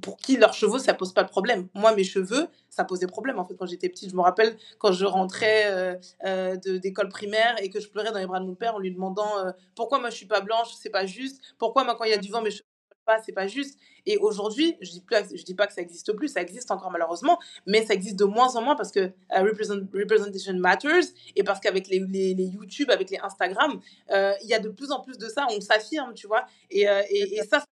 pour 0.00 0.16
qui 0.16 0.36
leurs 0.36 0.54
cheveux, 0.54 0.78
ça 0.78 0.94
pose 0.94 1.12
pas 1.12 1.22
de 1.22 1.28
problème. 1.28 1.68
Moi, 1.74 1.94
mes 1.94 2.04
cheveux, 2.04 2.48
ça 2.70 2.84
posait 2.84 3.06
problème. 3.06 3.38
En 3.38 3.44
fait, 3.44 3.54
quand 3.54 3.66
j'étais 3.66 3.88
petite, 3.88 4.10
je 4.10 4.16
me 4.16 4.20
rappelle 4.20 4.56
quand 4.78 4.92
je 4.92 5.04
rentrais 5.04 5.72
euh, 5.72 5.94
euh, 6.24 6.56
d'école 6.56 7.08
primaire 7.08 7.56
et 7.62 7.70
que 7.70 7.80
je 7.80 7.88
pleurais 7.88 8.12
dans 8.12 8.18
les 8.18 8.26
bras 8.26 8.40
de 8.40 8.46
mon 8.46 8.54
père 8.54 8.74
en 8.74 8.78
lui 8.78 8.92
demandant 8.92 9.38
euh, 9.38 9.52
pourquoi 9.74 9.98
moi 9.98 10.10
je 10.10 10.16
suis 10.16 10.26
pas 10.26 10.40
blanche, 10.40 10.68
c'est 10.78 10.90
pas 10.90 11.06
juste. 11.06 11.40
Pourquoi 11.58 11.84
moi 11.84 11.94
quand 11.96 12.04
il 12.04 12.10
y 12.10 12.14
a 12.14 12.18
du 12.18 12.30
vent, 12.30 12.42
mes 12.42 12.50
cheveux 12.50 12.64
pas, 13.06 13.18
c'est 13.24 13.32
pas 13.32 13.46
juste. 13.46 13.78
Et 14.04 14.18
aujourd'hui, 14.18 14.76
je 14.80 14.90
dis 14.90 15.00
plus, 15.00 15.16
je 15.34 15.42
dis 15.44 15.54
pas 15.54 15.66
que 15.66 15.72
ça 15.72 15.80
existe 15.80 16.12
plus, 16.12 16.28
ça 16.28 16.42
existe 16.42 16.70
encore 16.70 16.90
malheureusement, 16.90 17.38
mais 17.66 17.84
ça 17.86 17.94
existe 17.94 18.18
de 18.18 18.24
moins 18.24 18.54
en 18.56 18.62
moins 18.62 18.76
parce 18.76 18.92
que 18.92 19.12
representation 19.32 20.54
matters 20.54 21.04
et 21.34 21.42
parce 21.42 21.60
qu'avec 21.60 21.88
les, 21.88 22.00
les, 22.00 22.34
les, 22.34 22.44
YouTube, 22.44 22.90
avec 22.90 23.10
les 23.10 23.18
Instagram, 23.18 23.80
il 24.10 24.48
y 24.48 24.54
a 24.54 24.58
de 24.58 24.68
plus 24.68 24.90
en 24.90 25.00
plus 25.00 25.18
de 25.18 25.28
ça, 25.28 25.46
on 25.50 25.60
s'affirme, 25.60 26.14
tu 26.14 26.26
vois. 26.26 26.44
Et, 26.70 26.82
et, 26.82 27.38
et 27.38 27.42
ça, 27.44 27.64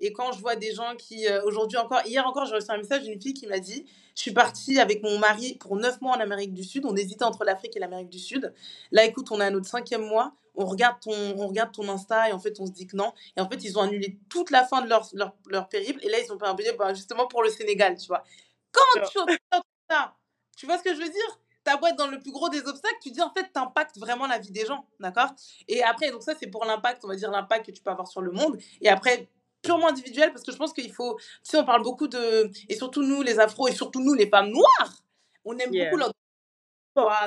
et 0.00 0.12
quand 0.12 0.32
je 0.32 0.40
vois 0.40 0.56
des 0.56 0.72
gens 0.72 0.96
qui, 0.96 1.26
euh, 1.26 1.42
aujourd'hui 1.44 1.78
encore, 1.78 2.00
hier 2.06 2.26
encore, 2.26 2.46
j'ai 2.46 2.54
reçu 2.54 2.70
un 2.70 2.76
message 2.76 3.02
d'une 3.02 3.20
fille 3.20 3.34
qui 3.34 3.46
m'a 3.46 3.58
dit 3.58 3.86
Je 4.14 4.22
suis 4.22 4.32
partie 4.32 4.80
avec 4.80 5.02
mon 5.02 5.18
mari 5.18 5.56
pour 5.60 5.76
neuf 5.76 6.00
mois 6.00 6.16
en 6.16 6.20
Amérique 6.20 6.52
du 6.52 6.64
Sud. 6.64 6.84
On 6.84 6.96
hésitait 6.96 7.24
entre 7.24 7.44
l'Afrique 7.44 7.76
et 7.76 7.80
l'Amérique 7.80 8.10
du 8.10 8.18
Sud. 8.18 8.52
Là, 8.90 9.04
écoute, 9.04 9.28
on 9.30 9.40
est 9.40 9.44
à 9.44 9.50
notre 9.50 9.66
cinquième 9.66 10.04
mois. 10.04 10.34
On 10.56 10.66
regarde, 10.66 11.00
ton, 11.00 11.12
on 11.12 11.48
regarde 11.48 11.72
ton 11.72 11.88
Insta 11.88 12.28
et 12.28 12.32
en 12.32 12.38
fait, 12.38 12.60
on 12.60 12.66
se 12.66 12.72
dit 12.72 12.86
que 12.86 12.96
non. 12.96 13.12
Et 13.36 13.40
en 13.40 13.48
fait, 13.48 13.64
ils 13.64 13.76
ont 13.78 13.82
annulé 13.82 14.18
toute 14.28 14.50
la 14.50 14.64
fin 14.64 14.82
de 14.82 14.88
leur, 14.88 15.08
leur, 15.12 15.34
leur 15.48 15.68
périple. 15.68 15.98
Et 16.04 16.08
là, 16.08 16.18
ils 16.24 16.32
ont 16.32 16.38
fait 16.38 16.46
un 16.46 16.54
billet 16.54 16.74
bah, 16.78 16.94
justement 16.94 17.26
pour 17.26 17.42
le 17.42 17.50
Sénégal, 17.50 17.96
tu 17.96 18.06
vois. 18.06 18.22
Quand 18.70 19.00
tu 19.00 19.18
entends 19.18 19.62
ça, 19.90 20.14
tu 20.56 20.66
vois 20.66 20.78
ce 20.78 20.82
que 20.82 20.94
je 20.94 21.00
veux 21.00 21.08
dire? 21.08 21.40
Ta 21.64 21.76
boîte 21.76 21.96
dans 21.96 22.08
le 22.08 22.20
plus 22.20 22.30
gros 22.30 22.50
des 22.50 22.60
obstacles, 22.60 22.98
tu 23.02 23.10
dis 23.10 23.22
en 23.22 23.32
fait, 23.32 23.50
tu 23.52 23.58
impactes 23.58 23.98
vraiment 23.98 24.26
la 24.26 24.38
vie 24.38 24.50
des 24.50 24.66
gens, 24.66 24.86
d'accord? 25.00 25.30
Et 25.66 25.82
après, 25.82 26.10
donc 26.10 26.22
ça, 26.22 26.34
c'est 26.38 26.46
pour 26.46 26.64
l'impact, 26.66 27.04
on 27.04 27.08
va 27.08 27.16
dire 27.16 27.30
l'impact 27.30 27.66
que 27.66 27.70
tu 27.72 27.82
peux 27.82 27.90
avoir 27.90 28.06
sur 28.06 28.20
le 28.20 28.32
monde. 28.32 28.58
Et 28.82 28.90
après, 28.90 29.30
purement 29.64 29.88
individuel, 29.88 30.30
parce 30.32 30.44
que 30.44 30.52
je 30.52 30.56
pense 30.56 30.72
qu'il 30.72 30.92
faut, 30.92 31.16
tu 31.16 31.24
sais, 31.42 31.58
on 31.58 31.64
parle 31.64 31.82
beaucoup 31.82 32.08
de, 32.08 32.50
et 32.68 32.76
surtout 32.76 33.02
nous, 33.02 33.22
les 33.22 33.40
afros, 33.40 33.68
et 33.68 33.72
surtout 33.72 34.00
nous, 34.00 34.14
les 34.14 34.28
femmes 34.28 34.50
noires, 34.50 35.02
on 35.44 35.56
aime 35.58 35.70
beaucoup 35.70 35.96
leur 35.96 36.12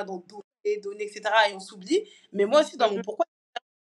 dans 0.06 0.24
donner, 0.26 0.80
donner, 0.82 1.04
etc. 1.04 1.22
Et 1.50 1.54
on 1.54 1.60
s'oublie. 1.60 2.02
Mais 2.32 2.46
moi 2.46 2.62
aussi, 2.62 2.76
dans 2.76 2.90
mon 2.90 2.98
mmh 2.98 3.02
pourquoi, 3.02 3.26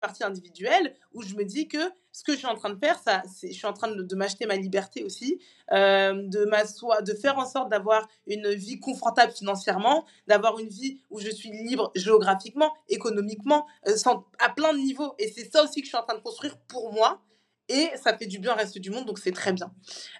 partie 0.01 0.23
individuelle 0.23 0.95
où 1.13 1.23
je 1.23 1.35
me 1.35 1.43
dis 1.43 1.67
que 1.67 1.79
ce 2.11 2.23
que 2.23 2.33
je 2.33 2.37
suis 2.37 2.47
en 2.47 2.55
train 2.55 2.69
de 2.69 2.79
faire, 2.79 2.99
ça, 2.99 3.23
c'est, 3.33 3.51
je 3.51 3.57
suis 3.57 3.65
en 3.65 3.73
train 3.73 3.89
de, 3.89 4.03
de 4.03 4.15
m'acheter 4.15 4.45
ma 4.45 4.55
liberté 4.55 5.03
aussi, 5.03 5.41
euh, 5.71 6.13
de 6.27 6.45
m'asseoir, 6.45 7.01
de 7.03 7.13
faire 7.13 7.37
en 7.37 7.45
sorte 7.45 7.69
d'avoir 7.69 8.07
une 8.27 8.53
vie 8.53 8.79
confortable 8.79 9.33
financièrement, 9.33 10.05
d'avoir 10.27 10.59
une 10.59 10.69
vie 10.69 11.01
où 11.09 11.19
je 11.19 11.29
suis 11.29 11.49
libre 11.49 11.91
géographiquement, 11.95 12.71
économiquement, 12.87 13.65
euh, 13.87 13.97
sans, 13.97 14.25
à 14.39 14.49
plein 14.49 14.73
de 14.73 14.77
niveaux. 14.77 15.13
Et 15.17 15.27
c'est 15.27 15.51
ça 15.51 15.63
aussi 15.63 15.81
que 15.81 15.85
je 15.85 15.89
suis 15.89 15.97
en 15.97 16.03
train 16.03 16.15
de 16.15 16.21
construire 16.21 16.57
pour 16.67 16.93
moi. 16.93 17.21
Et 17.67 17.89
ça 17.95 18.17
fait 18.17 18.27
du 18.27 18.39
bien 18.39 18.53
au 18.53 18.55
reste 18.55 18.77
du 18.77 18.91
monde, 18.91 19.05
donc 19.05 19.19
c'est 19.19 19.31
très 19.31 19.53
bien. 19.53 19.73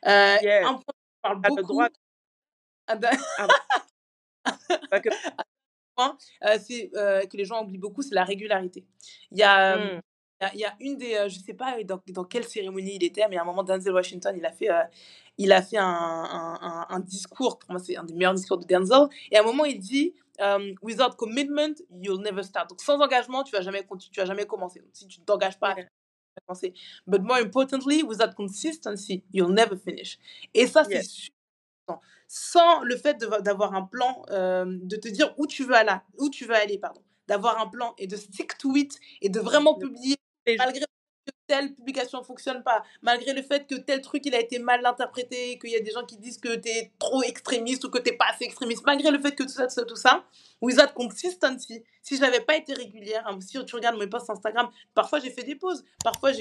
Euh, 0.06 0.38
Un 0.64 0.74
point, 0.74 0.84
je 0.88 1.22
parle 1.22 1.42
beaucoup. 1.42 1.62
Droit. 1.62 1.90
Ah 2.88 2.96
ben... 2.96 3.18
ah. 3.38 3.48
Euh, 6.44 6.58
c'est 6.62 6.92
euh, 6.96 7.26
que 7.26 7.38
les 7.38 7.46
gens 7.46 7.64
oublient 7.64 7.78
beaucoup, 7.78 8.02
c'est 8.02 8.16
la 8.16 8.26
régularité. 8.26 8.86
Il 9.32 9.38
y 9.38 9.44
a, 9.44 9.78
mmh. 9.78 10.02
il 10.54 10.60
y 10.60 10.66
a, 10.66 10.76
une 10.82 10.98
des, 10.98 11.30
je 11.30 11.40
sais 11.40 11.54
pas 11.54 11.82
dans, 11.86 12.02
dans, 12.10 12.26
quelle 12.26 12.44
cérémonie 12.44 12.98
il 12.98 13.04
était, 13.06 13.26
mais 13.30 13.38
à 13.38 13.44
un 13.44 13.46
moment, 13.46 13.64
Denzel 13.64 13.94
Washington, 13.94 14.36
il 14.38 14.46
a 14.46 14.52
fait, 14.52 14.68
il 15.38 15.54
a 15.54 15.62
fait 15.62 15.78
un, 15.78 15.86
un, 15.86 16.86
un, 16.90 17.00
discours, 17.00 17.58
pour 17.58 17.72
moi, 17.72 17.80
c'est 17.80 17.96
un 17.96 18.04
des 18.04 18.14
meilleurs 18.14 18.34
discours 18.34 18.58
de 18.58 18.66
Denzel. 18.66 19.08
Et 19.32 19.38
à 19.38 19.40
un 19.40 19.46
moment, 19.46 19.64
il 19.64 19.80
dit 19.80 20.14
Without 20.82 21.16
commitment, 21.18 21.76
you'll 21.90 22.22
never 22.22 22.44
start. 22.44 22.70
Donc, 22.70 22.82
sans 22.82 23.00
engagement, 23.00 23.44
tu 23.44 23.56
vas 23.56 23.62
jamais, 23.62 23.88
tu 24.12 24.20
vas 24.20 24.26
jamais 24.26 24.46
commencer. 24.46 24.82
Donc, 24.82 24.90
si 24.92 25.08
tu 25.08 25.22
ne 25.22 25.26
t'engages 25.26 25.58
pas. 25.58 25.78
Commencer. 26.48 26.74
But 27.08 27.22
more 27.22 27.40
importantly, 27.40 28.04
without 28.04 28.36
consistency, 28.36 29.24
you'll 29.34 29.54
never 29.54 29.78
finish. 29.78 30.18
Et 30.54 30.68
ça, 30.68 30.84
c'est 30.84 31.04
super 31.04 31.36
sans 32.28 32.82
le 32.84 32.98
fait 32.98 33.18
d'avoir 33.18 33.76
un 33.76 33.84
plan, 33.84 34.24
euh, 34.32 34.66
de 34.66 34.96
te 34.96 35.08
dire 35.08 35.34
où 35.38 35.48
tu 35.48 35.64
veux 35.64 35.76
aller, 35.76 35.96
où 36.18 36.30
tu 36.30 36.46
veux 36.46 36.56
aller, 36.56 36.78
pardon, 36.78 37.02
d'avoir 37.28 37.60
un 37.62 37.68
plan 37.68 37.94
et 37.98 38.08
de 38.08 38.16
stick 38.16 38.58
to 38.58 38.76
it 38.76 39.00
et 39.22 39.30
de 39.30 39.40
vraiment 39.40 39.76
publier 39.76 40.18
malgré 40.58 40.86
telle 41.48 41.74
publication 41.74 42.20
ne 42.20 42.24
fonctionne 42.24 42.64
pas, 42.64 42.84
malgré 43.02 43.34
le 43.34 43.42
fait 43.42 43.68
que 43.68 43.76
tel 43.76 44.02
truc 44.02 44.26
il 44.26 44.36
a 44.36 44.40
été 44.40 44.60
mal 44.60 44.86
interprété, 44.86 45.58
qu'il 45.60 45.72
y 45.72 45.76
a 45.76 45.80
des 45.80 45.92
gens 45.92 46.06
qui 46.06 46.18
disent 46.18 46.38
que 46.38 46.56
tu 46.56 46.70
es 46.70 46.92
trop 47.00 47.24
extrémiste 47.24 47.84
ou 47.86 47.90
que 47.90 48.00
tu 48.00 48.12
n'es 48.12 48.18
pas 48.18 48.26
assez 48.34 48.46
extrémiste, 48.46 48.84
malgré 48.86 49.12
le 49.12 49.20
fait 49.20 49.34
que 49.34 49.44
tout 49.44 49.50
ça, 49.50 49.68
tout 49.68 49.74
ça, 49.74 49.86
tout 49.86 49.96
ça, 49.96 50.24
without 50.62 50.94
consistency, 50.94 51.84
si 52.02 52.16
je 52.16 52.22
n'avais 52.22 52.42
pas 52.42 52.56
été 52.56 52.74
régulière, 52.74 53.26
hein, 53.28 53.40
si 53.42 53.64
tu 53.66 53.76
regardes 53.76 53.98
mes 53.98 54.08
posts 54.08 54.30
Instagram, 54.30 54.70
parfois 54.94 55.20
j'ai 55.20 55.32
fait 55.32 55.44
des 55.44 55.56
pauses, 55.56 55.84
parfois 56.04 56.32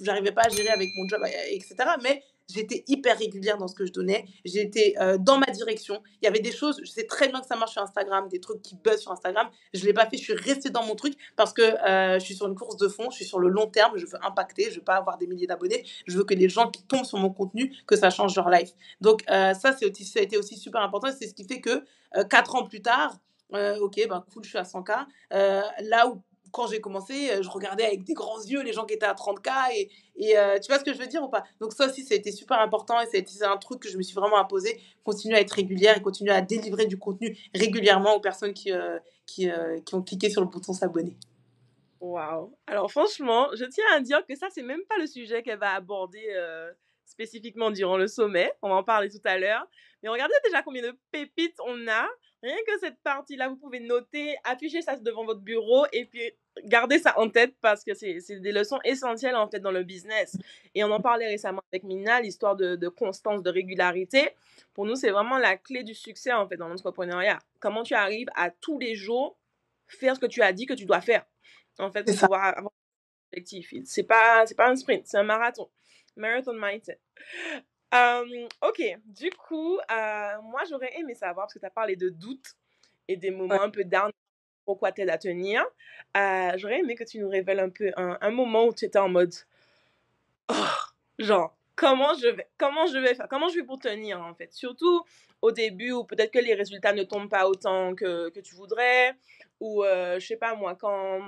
j'arrivais 0.00 0.32
pas 0.32 0.42
à 0.42 0.48
gérer 0.48 0.70
avec 0.70 0.88
mon 0.96 1.08
job, 1.08 1.20
etc. 1.50 1.76
Mais 2.02 2.22
j'étais 2.48 2.84
hyper 2.86 3.18
régulière 3.18 3.58
dans 3.58 3.68
ce 3.68 3.74
que 3.74 3.86
je 3.86 3.92
donnais, 3.92 4.24
j'étais 4.44 4.94
euh, 5.00 5.18
dans 5.18 5.38
ma 5.38 5.46
direction. 5.46 6.02
Il 6.20 6.24
y 6.24 6.28
avait 6.28 6.40
des 6.40 6.52
choses, 6.52 6.80
je 6.82 6.90
sais 6.90 7.06
très 7.06 7.28
bien 7.28 7.40
que 7.40 7.46
ça 7.46 7.56
marche 7.56 7.72
sur 7.72 7.82
Instagram, 7.82 8.28
des 8.28 8.40
trucs 8.40 8.62
qui 8.62 8.76
buzzent 8.76 9.00
sur 9.00 9.12
Instagram. 9.12 9.48
Je 9.74 9.80
ne 9.80 9.86
l'ai 9.86 9.92
pas 9.92 10.06
fait, 10.06 10.16
je 10.16 10.22
suis 10.22 10.34
restée 10.34 10.70
dans 10.70 10.84
mon 10.84 10.94
truc 10.94 11.14
parce 11.36 11.52
que 11.52 11.62
euh, 11.62 12.18
je 12.18 12.24
suis 12.24 12.34
sur 12.34 12.46
une 12.46 12.54
course 12.54 12.76
de 12.76 12.88
fond, 12.88 13.10
je 13.10 13.16
suis 13.16 13.24
sur 13.24 13.38
le 13.38 13.48
long 13.48 13.66
terme, 13.66 13.96
je 13.96 14.06
veux 14.06 14.24
impacter, 14.24 14.70
je 14.70 14.76
veux 14.76 14.84
pas 14.84 14.96
avoir 14.96 15.18
des 15.18 15.26
milliers 15.26 15.46
d'abonnés, 15.46 15.84
je 16.06 16.16
veux 16.16 16.24
que 16.24 16.34
les 16.34 16.48
gens 16.48 16.70
qui 16.70 16.82
tombent 16.84 17.04
sur 17.04 17.18
mon 17.18 17.30
contenu, 17.30 17.74
que 17.86 17.96
ça 17.96 18.10
change 18.10 18.34
leur 18.34 18.48
life. 18.48 18.70
Donc 19.00 19.22
euh, 19.30 19.54
ça, 19.54 19.74
aussi, 19.82 20.04
ça 20.04 20.20
a 20.20 20.22
été 20.22 20.38
aussi 20.38 20.56
super 20.56 20.80
important, 20.82 21.08
c'est 21.16 21.28
ce 21.28 21.34
qui 21.34 21.44
fait 21.44 21.60
que 21.60 21.84
quatre 22.30 22.54
ans 22.54 22.64
plus 22.64 22.80
tard, 22.80 23.18
ok, 23.52 24.08
ben 24.08 24.24
cool, 24.32 24.44
je 24.44 24.48
suis 24.48 24.58
à 24.58 24.62
100K. 24.62 25.06
là 25.30 26.08
où 26.08 26.22
quand 26.52 26.66
j'ai 26.66 26.80
commencé, 26.80 27.30
euh, 27.30 27.42
je 27.42 27.48
regardais 27.48 27.84
avec 27.84 28.04
des 28.04 28.14
grands 28.14 28.40
yeux 28.42 28.62
les 28.62 28.72
gens 28.72 28.84
qui 28.84 28.94
étaient 28.94 29.06
à 29.06 29.14
30K 29.14 29.50
et, 30.16 30.38
euh, 30.38 30.58
tu 30.58 30.68
vois 30.68 30.78
ce 30.78 30.84
que 30.84 30.92
je 30.92 30.98
veux 30.98 31.06
dire 31.06 31.22
ou 31.22 31.28
pas? 31.28 31.44
Donc 31.60 31.72
ça 31.72 31.86
aussi, 31.86 32.04
ça 32.04 32.14
a 32.14 32.16
été 32.16 32.32
super 32.32 32.60
important 32.60 32.96
et 33.00 33.16
été 33.16 33.44
un 33.44 33.56
truc 33.56 33.80
que 33.80 33.88
je 33.88 33.96
me 33.96 34.02
suis 34.02 34.14
vraiment 34.14 34.38
imposé, 34.38 34.80
continuer 35.04 35.36
à 35.36 35.40
être 35.40 35.52
régulière 35.52 35.96
et 35.96 36.02
continuer 36.02 36.32
à 36.32 36.40
délivrer 36.40 36.86
du 36.86 36.98
contenu 36.98 37.36
régulièrement 37.54 38.14
aux 38.14 38.20
personnes 38.20 38.52
qui, 38.52 38.72
euh, 38.72 38.98
qui, 39.26 39.48
qui, 39.84 39.94
ont 39.94 40.02
cliqué 40.02 40.30
sur 40.30 40.40
le 40.40 40.48
bouton 40.48 40.72
s'abonner. 40.72 41.16
Waouh 42.00 42.52
Alors 42.66 42.90
franchement, 42.90 43.48
je 43.54 43.64
tiens 43.64 43.84
à 43.94 44.00
dire 44.00 44.24
que 44.26 44.36
ça, 44.36 44.46
c'est 44.50 44.62
même 44.62 44.84
pas 44.88 44.96
le 44.98 45.06
sujet 45.06 45.42
qu'elle 45.42 45.58
va 45.58 45.74
aborder 45.74 46.26
spécifiquement 47.08 47.70
durant 47.70 47.96
le 47.96 48.06
sommet. 48.06 48.52
On 48.62 48.68
va 48.68 48.76
en 48.76 48.84
parler 48.84 49.08
tout 49.08 49.20
à 49.24 49.38
l'heure. 49.38 49.66
Mais 50.02 50.08
regardez 50.08 50.34
déjà 50.44 50.62
combien 50.62 50.82
de 50.82 50.96
pépites 51.10 51.58
on 51.66 51.88
a 51.88 52.08
Rien 52.40 52.56
que 52.68 52.78
cette 52.78 53.02
partie-là, 53.02 53.48
vous 53.48 53.56
pouvez 53.56 53.80
noter, 53.80 54.36
afficher 54.44 54.80
ça 54.80 54.96
devant 54.96 55.24
votre 55.24 55.40
bureau 55.40 55.86
et 55.92 56.04
puis 56.04 56.32
garder 56.64 57.00
ça 57.00 57.18
en 57.18 57.28
tête 57.28 57.54
parce 57.60 57.82
que 57.82 57.94
c'est 57.94 58.20
des 58.40 58.52
leçons 58.52 58.78
essentielles 58.84 59.34
en 59.34 59.48
fait 59.48 59.58
dans 59.58 59.72
le 59.72 59.82
business. 59.82 60.36
Et 60.74 60.84
on 60.84 60.90
en 60.92 61.00
parlait 61.00 61.26
récemment 61.26 61.62
avec 61.72 61.82
Mina, 61.82 62.20
l'histoire 62.20 62.54
de, 62.54 62.76
de, 62.76 62.88
constance, 62.88 63.42
de 63.42 63.50
régularité. 63.50 64.30
Pour 64.72 64.86
nous, 64.86 64.94
c'est 64.94 65.10
vraiment 65.10 65.38
la 65.38 65.56
clé 65.56 65.82
du 65.82 65.94
succès 65.94 66.32
en 66.32 66.46
fait 66.46 66.56
dans 66.56 66.68
l'entrepreneuriat. 66.68 67.40
Comment 67.58 67.82
tu 67.82 67.94
arrives 67.94 68.28
à 68.36 68.50
tous 68.50 68.78
les 68.78 68.94
jours 68.94 69.36
faire 69.88 70.14
ce 70.14 70.20
que 70.20 70.26
tu 70.26 70.40
as 70.40 70.52
dit 70.52 70.66
que 70.66 70.74
tu 70.74 70.84
dois 70.84 71.00
faire? 71.00 71.26
En 71.80 71.90
fait, 71.90 72.04
pour 72.04 72.14
pouvoir 72.14 72.44
avoir 72.44 72.72
un 72.72 73.36
objectif. 73.36 73.74
C'est 73.84 74.04
pas, 74.04 74.44
pas 74.56 74.70
un 74.70 74.76
sprint, 74.76 75.08
c'est 75.08 75.18
un 75.18 75.24
marathon. 75.24 75.68
Marathon 76.18 76.54
mindset 76.54 76.98
ok, 78.62 78.98
du 79.06 79.30
coup, 79.30 79.78
euh, 79.78 80.42
moi 80.42 80.62
j'aurais 80.68 80.94
aimé 80.98 81.14
savoir, 81.14 81.46
parce 81.46 81.54
que 81.54 81.58
tu 81.58 81.66
as 81.66 81.70
parlé 81.70 81.96
de 81.96 82.08
doute 82.08 82.54
et 83.06 83.16
des 83.16 83.30
moments 83.30 83.62
un 83.62 83.70
peu 83.70 83.84
down, 83.84 84.10
pourquoi 84.64 84.92
t'aides 84.92 85.10
à 85.10 85.18
tenir. 85.18 85.64
Euh, 86.16 86.52
j'aurais 86.56 86.80
aimé 86.80 86.94
que 86.94 87.04
tu 87.04 87.18
nous 87.18 87.28
révèles 87.28 87.60
un 87.60 87.70
peu 87.70 87.90
un, 87.96 88.30
moment 88.30 88.66
où 88.66 88.74
tu 88.74 88.84
étais 88.84 88.98
en 88.98 89.08
mode, 89.08 89.34
oh, 90.50 90.54
genre, 91.18 91.56
comment 91.74 92.14
je, 92.14 92.28
vais, 92.28 92.48
comment 92.58 92.86
je 92.86 92.98
vais 92.98 93.14
faire, 93.14 93.28
comment 93.28 93.48
je 93.48 93.56
vais 93.56 93.64
pour 93.64 93.78
tenir 93.78 94.20
en 94.20 94.34
fait? 94.34 94.52
Surtout 94.52 95.02
au 95.40 95.52
début 95.52 95.92
où 95.92 96.04
peut-être 96.04 96.32
que 96.32 96.40
les 96.40 96.54
résultats 96.54 96.92
ne 96.92 97.04
tombent 97.04 97.30
pas 97.30 97.48
autant 97.48 97.94
que, 97.94 98.28
que 98.30 98.40
tu 98.40 98.54
voudrais, 98.54 99.14
ou 99.60 99.84
euh, 99.84 100.18
je 100.20 100.26
sais 100.26 100.36
pas 100.36 100.54
moi, 100.54 100.74
quand 100.74 101.22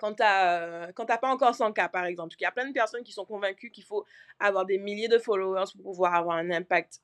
quand 0.00 0.14
tu 0.14 0.22
n'as 0.22 1.18
pas 1.18 1.28
encore 1.28 1.54
100 1.54 1.72
cas, 1.72 1.88
par 1.88 2.06
exemple. 2.06 2.28
Parce 2.28 2.36
qu'il 2.36 2.44
y 2.44 2.48
a 2.48 2.52
plein 2.52 2.66
de 2.66 2.72
personnes 2.72 3.04
qui 3.04 3.12
sont 3.12 3.24
convaincues 3.24 3.70
qu'il 3.70 3.84
faut 3.84 4.04
avoir 4.38 4.64
des 4.64 4.78
milliers 4.78 5.08
de 5.08 5.18
followers 5.18 5.70
pour 5.74 5.82
pouvoir 5.82 6.14
avoir 6.14 6.36
un 6.36 6.50
impact 6.50 7.00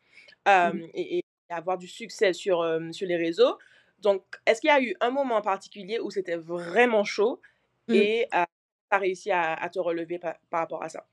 mmh. 0.46 0.80
et, 0.94 1.22
avoir 1.48 1.78
du 1.78 1.86
succès 1.86 2.32
sur, 2.32 2.66
sur 2.90 3.06
les 3.06 3.16
réseaux. 3.16 3.56
Donc, 4.00 4.24
est-ce 4.46 4.60
qu'il 4.60 4.68
y 4.68 4.72
a 4.72 4.80
eu 4.80 4.96
un 5.00 5.10
moment 5.10 5.36
en 5.36 5.42
particulier 5.42 6.00
où 6.00 6.10
c'était 6.10 6.36
vraiment 6.36 7.04
chaud 7.04 7.40
mmh. 7.86 7.94
et 7.94 8.28
tu 8.30 8.36
as 8.90 8.98
réussi 8.98 9.30
à, 9.30 9.68
te 9.72 9.78
relever 9.78 10.18
par, 10.18 10.34
rapport 10.50 10.82
à 10.82 10.88
ça? 10.88 11.06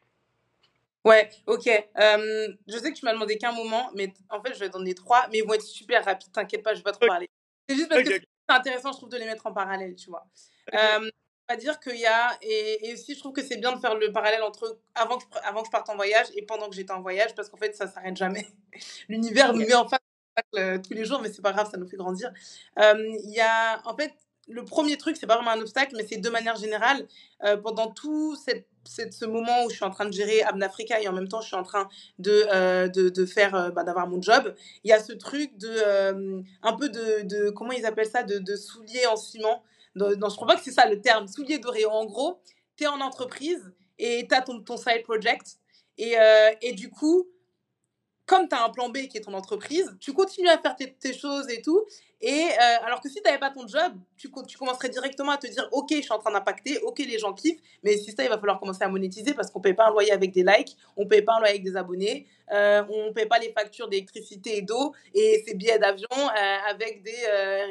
Ouais, 1.06 1.30
ok. 1.48 1.66
je 1.66 2.78
sais 2.78 2.92
que 2.92 2.98
tu 2.98 3.06
m'as 3.06 3.14
demandé 3.14 3.38
qu'un 3.38 3.52
moment, 3.52 3.92
mais 3.94 4.12
en 4.30 4.42
fait, 4.42 4.54
je 4.54 4.60
vais 4.60 4.70
donner 4.70 4.96
trois, 4.96 5.28
mais 5.32 5.40
ils 5.40 5.46
vont 5.46 5.54
être 5.54 5.62
super 5.62 6.04
rapides. 6.04 6.32
T'inquiète 6.32 6.64
pas, 6.64 6.74
je 6.74 6.80
vais 6.80 6.84
pas 6.84 6.94
trop 6.94 7.08
parler. 7.08 7.30
C'est 7.68 7.76
juste 7.76 7.90
parce 7.90 8.04
que 8.04 8.10
c'est 8.10 8.26
intéressant, 8.48 8.92
je 8.92 8.98
trouve, 8.98 9.10
de 9.10 9.18
les 9.18 9.26
mettre 9.26 9.46
en 9.46 9.54
parallèle, 9.54 9.96
tu 9.96 10.10
vois 10.10 10.26
à 11.54 11.56
dire 11.56 11.80
qu'il 11.80 12.00
y 12.00 12.06
a, 12.06 12.38
et, 12.42 12.90
et, 12.90 12.94
aussi 12.94 13.14
je 13.14 13.20
trouve 13.20 13.34
que 13.34 13.44
c'est 13.44 13.58
bien 13.58 13.74
de 13.74 13.80
faire 13.80 13.96
le 13.96 14.12
parallèle 14.12 14.42
entre 14.42 14.80
avant 14.96 15.18
que, 15.18 15.24
je, 15.24 15.40
avant 15.48 15.62
que 15.62 15.68
je 15.68 15.72
parte 15.72 15.90
en 15.90 15.96
voyage 15.96 16.28
et 16.36 16.42
pendant 16.42 16.68
que 16.68 16.76
j'étais 16.76 16.92
en 16.92 17.02
voyage, 17.02 17.36
parce 17.36 17.48
qu'en 17.50 17.58
fait 17.58 17.76
ça 17.76 17.88
s'arrête 17.88 18.18
jamais. 18.18 18.48
L'univers 19.10 19.54
nous 19.54 19.60
met 19.60 19.76
en 19.76 19.88
face 19.88 20.00
euh, 20.58 20.80
tous 20.80 20.94
les 20.94 21.06
jours, 21.06 21.22
mais 21.22 21.32
c'est 21.32 21.44
pas 21.44 21.54
grave, 21.54 21.70
ça 21.70 21.78
nous 21.78 21.88
fait 21.88 21.98
grandir. 21.98 22.32
Il 22.78 23.32
y 23.32 23.40
a, 23.40 23.82
en 23.86 23.96
fait, 23.96 24.14
le 24.48 24.66
premier 24.66 24.98
truc, 24.98 25.16
c'est 25.16 25.28
pas 25.28 25.36
vraiment 25.36 25.52
un 25.52 25.62
obstacle, 25.62 25.94
mais 25.96 26.06
c'est 26.06 26.18
de 26.18 26.30
manière 26.30 26.56
générale, 26.56 27.08
euh, 27.44 27.56
pendant 27.56 27.92
tout 27.92 28.36
cette, 28.36 28.68
cette, 28.84 29.14
ce 29.14 29.26
moment 29.26 29.64
où 29.64 29.70
je 29.70 29.76
suis 29.76 29.86
en 29.86 29.92
train 29.92 30.06
de 30.06 30.12
gérer 30.12 30.42
Abnafrica 30.42 31.00
et 31.00 31.08
en 31.08 31.14
même 31.14 31.30
temps 31.30 31.40
je 31.40 31.48
suis 31.48 31.56
en 31.56 31.64
train 31.64 31.88
de, 32.20 32.46
euh, 32.52 32.90
de, 32.90 33.08
de, 33.10 33.26
faire, 33.26 33.72
bah, 33.72 33.84
d'avoir 33.84 34.08
mon 34.08 34.22
job, 34.22 34.54
il 34.84 34.90
y 34.90 34.94
a 34.94 35.00
ce 35.00 35.14
truc 35.14 35.58
de, 35.58 36.44
un 36.64 36.74
peu 36.74 36.90
de, 36.90 37.22
de, 37.22 37.50
comment 37.52 37.72
ils 37.72 37.86
appellent 37.86 38.10
ça, 38.10 38.24
de, 38.24 38.40
de 38.40 38.56
souliers 38.56 39.06
en 39.06 39.16
ciment 39.16 39.64
non, 39.96 40.30
je 40.30 40.36
crois 40.36 40.48
pas 40.48 40.56
que 40.56 40.64
c'est 40.64 40.72
ça 40.72 40.88
le 40.90 41.02
terme, 41.02 41.28
soulier 41.28 41.60
doré. 41.60 41.86
En 41.86 42.06
gros, 42.06 42.42
tu 42.76 42.84
es 42.84 42.88
en 42.88 43.02
entreprise 43.02 43.72
et 44.00 44.28
tu 44.28 44.36
as 44.36 44.42
ton, 44.42 44.62
ton 44.62 44.78
side 44.78 45.04
project. 45.04 45.58
Et, 45.98 46.18
euh, 46.18 46.52
et 46.62 46.74
du 46.74 46.90
coup, 46.90 47.28
comme 48.26 48.48
tu 48.48 48.56
as 48.56 48.64
un 48.64 48.70
plan 48.70 48.90
B 48.90 49.08
qui 49.08 49.18
est 49.18 49.22
ton 49.22 49.34
entreprise, 49.34 49.96
tu 50.00 50.14
continues 50.14 50.50
à 50.50 50.58
faire 50.58 50.76
tes 50.76 51.14
choses 51.14 51.50
et 51.50 51.62
tout. 51.62 51.86
Et 52.26 52.32
euh, 52.32 52.86
alors 52.86 53.02
que 53.02 53.10
si 53.10 53.16
tu 53.16 53.22
n'avais 53.26 53.38
pas 53.38 53.50
ton 53.50 53.68
job, 53.68 53.96
tu, 54.16 54.32
tu, 54.48 54.58
commencerais 54.58 54.88
directement 54.88 55.34
à 55.34 55.38
te 55.38 55.46
dire 55.46 55.68
Ok, 55.74 55.90
je 55.92 56.04
suis 56.04 56.12
en 56.14 56.20
train 56.20 56.32
d'impacter, 56.32 56.80
ok, 56.80 57.00
les 57.00 57.20
gens 57.20 57.34
kiffent, 57.34 57.60
mais 57.84 57.98
si 57.98 58.14
ça, 58.14 58.24
il 58.24 58.30
va 58.30 58.38
falloir 58.40 58.62
commencer 58.62 58.82
à 58.82 58.88
monétiser 58.88 59.34
parce 59.34 59.52
qu'on 59.52 59.60
ne 59.60 59.64
paye 59.64 59.74
pas 59.74 59.88
un 59.88 59.92
loyer 59.92 60.14
avec 60.14 60.32
des 60.32 60.42
likes, 60.42 60.78
on 60.96 61.04
ne 61.04 61.10
paye 61.10 61.22
pas 61.22 61.34
un 61.34 61.40
loyer 61.40 61.56
avec 61.56 61.66
des 61.66 61.76
abonnés, 61.76 62.26
euh, 62.54 62.82
on 62.90 63.08
ne 63.08 63.12
paye 63.12 63.26
pas 63.26 63.40
les 63.40 63.52
factures 63.52 63.90
d'électricité 63.90 64.60
et 64.60 64.62
d'eau 64.62 64.94
et 65.14 65.44
ses 65.46 65.54
billets 65.54 65.80
d'avion 65.80 66.08
euh, 66.14 66.58
avec 66.70 67.04
des 67.04 67.12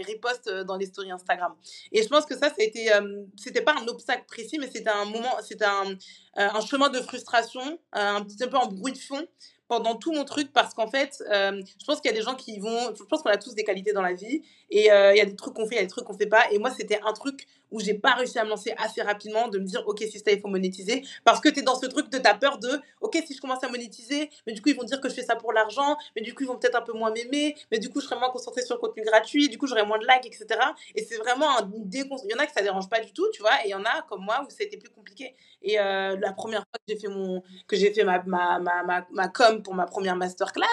reposts 0.07 0.51
dans 0.51 0.77
les 0.77 0.85
stories 0.85 1.13
Instagram. 1.13 1.55
Et 1.91 2.03
je 2.03 2.09
pense 2.09 2.27
que 2.27 2.37
ça, 2.37 2.53
c'était 2.55 2.91
c'était 3.39 3.63
pas 3.63 3.75
un 3.81 3.89
obstacle 3.89 4.25
précis, 4.27 4.59
mais 4.59 4.69
c'était 4.71 4.91
un 4.91 5.07
moment, 5.07 5.35
c'était 5.41 5.65
un 5.65 6.61
chemin 6.61 6.91
de 6.91 7.01
frustration, 7.01 7.79
un 7.93 8.23
petit 8.23 8.37
peu 8.47 8.59
en 8.59 8.67
bruit 8.67 8.93
de 8.93 8.99
fond 8.99 9.27
pendant 9.73 9.95
tout 9.95 10.13
mon 10.13 10.25
truc 10.27 10.53
parce 10.53 10.75
qu'en 10.75 10.87
fait, 10.87 11.25
euh, 11.31 11.63
je 11.81 11.85
pense 11.87 12.03
qu'il 12.03 12.11
y 12.11 12.15
a 12.15 12.17
des 12.17 12.23
gens 12.23 12.35
qui 12.35 12.59
vont. 12.59 12.95
Je 12.95 13.03
pense 13.05 13.23
qu'on 13.23 13.31
a 13.31 13.39
tous 13.39 13.55
des 13.55 13.65
qualités 13.65 13.95
dans 13.95 14.03
la 14.03 14.13
vie 14.13 14.43
et 14.69 14.93
euh, 14.93 15.15
il 15.15 15.17
y 15.17 15.21
a 15.23 15.25
des 15.25 15.35
trucs 15.35 15.55
qu'on 15.55 15.67
fait, 15.67 15.77
il 15.77 15.79
y 15.79 15.81
a 15.81 15.85
des 15.85 15.89
trucs 15.89 16.05
qu'on 16.05 16.13
fait 16.13 16.27
pas. 16.27 16.51
Et 16.51 16.59
moi, 16.59 16.71
c'était 16.71 17.01
un 17.03 17.15
truc 17.15 17.47
où 17.73 17.81
j'ai 17.81 17.95
pas 17.95 18.15
réussi 18.15 18.39
à 18.39 18.45
me 18.45 18.51
lancer 18.51 18.75
assez 18.79 19.03
rapidement, 19.03 19.49
de 19.49 19.59
me 19.59 19.65
dire, 19.65 19.83
ok, 19.87 19.99
si 19.99 20.19
ça, 20.19 20.31
il 20.31 20.41
faut 20.41 20.49
monétiser. 20.49 21.03
Parce 21.25 21.41
que 21.41 21.49
tu 21.49 21.61
es 21.61 21.63
dans 21.63 21.75
ce 21.75 21.87
truc 21.87 22.11
de 22.11 22.19
ta 22.19 22.35
peur 22.35 22.59
de, 22.59 22.81
ok, 23.01 23.19
si 23.27 23.35
je 23.35 23.41
commence 23.41 23.65
à 23.65 23.69
monétiser, 23.69 24.31
mais 24.47 24.53
du 24.53 24.63
coup, 24.63 24.69
ils 24.69 24.77
vont 24.77 24.85
dire 24.85 25.01
que 25.01 25.09
je 25.09 25.15
fais 25.15 25.23
ça 25.23 25.37
pour 25.37 25.53
l'argent, 25.53 25.97
mais 26.15 26.23
du 26.23 26.35
coup, 26.35 26.45
ils 26.45 26.47
vont 26.47 26.57
peut-être 26.57 26.77
un 26.77 26.83
peu 26.83 26.93
moins 26.93 27.11
m'aimer, 27.11 27.57
mais 27.71 27.79
du 27.79 27.89
coup, 27.91 28.01
je 28.01 28.07
serai 28.07 28.19
moins 28.19 28.31
concentrée 28.31 28.63
sur 28.63 28.77
le 28.77 28.81
contenu 28.81 29.03
gratuit, 29.03 29.49
du 29.49 29.59
coup, 29.59 29.67
j'aurai 29.67 29.85
moins 29.85 29.99
de 29.99 30.07
likes, 30.07 30.27
etc. 30.27 30.61
Et 30.95 31.03
c'est 31.03 31.17
vraiment 31.17 31.59
un 31.59 31.63
déconstruction. 31.63 32.29
Il 32.29 32.33
y 32.33 32.35
en 32.41 32.43
a 32.43 32.47
que 32.47 32.53
ça 32.53 32.63
dérange 32.63 32.89
pas 32.89 33.01
du 33.01 33.13
tout, 33.13 33.27
tu 33.33 33.41
vois, 33.41 33.55
et 33.65 33.69
il 33.69 33.71
y 33.71 33.75
en 33.75 33.85
a, 33.85 34.03
comme 34.09 34.25
moi, 34.25 34.45
où 34.47 34.51
ça 34.51 34.59
a 34.61 34.65
été 34.65 34.77
plus 34.77 34.91
compliqué. 34.91 35.35
Et 35.63 35.79
euh, 35.81 36.17
la 36.21 36.33
première 36.33 36.61
fois 36.61 36.79
que 36.79 36.95
j'ai 36.95 36.99
fait, 36.99 37.09
mon, 37.09 37.43
que 37.67 37.77
fait 37.77 38.05
ma, 38.05 38.23
ma, 38.25 38.59
ma, 38.59 38.83
ma, 38.83 39.07
ma 39.11 39.29
com 39.29 39.63
pour 39.63 39.75
ma 39.75 39.87
première 39.87 40.17
masterclass, 40.17 40.67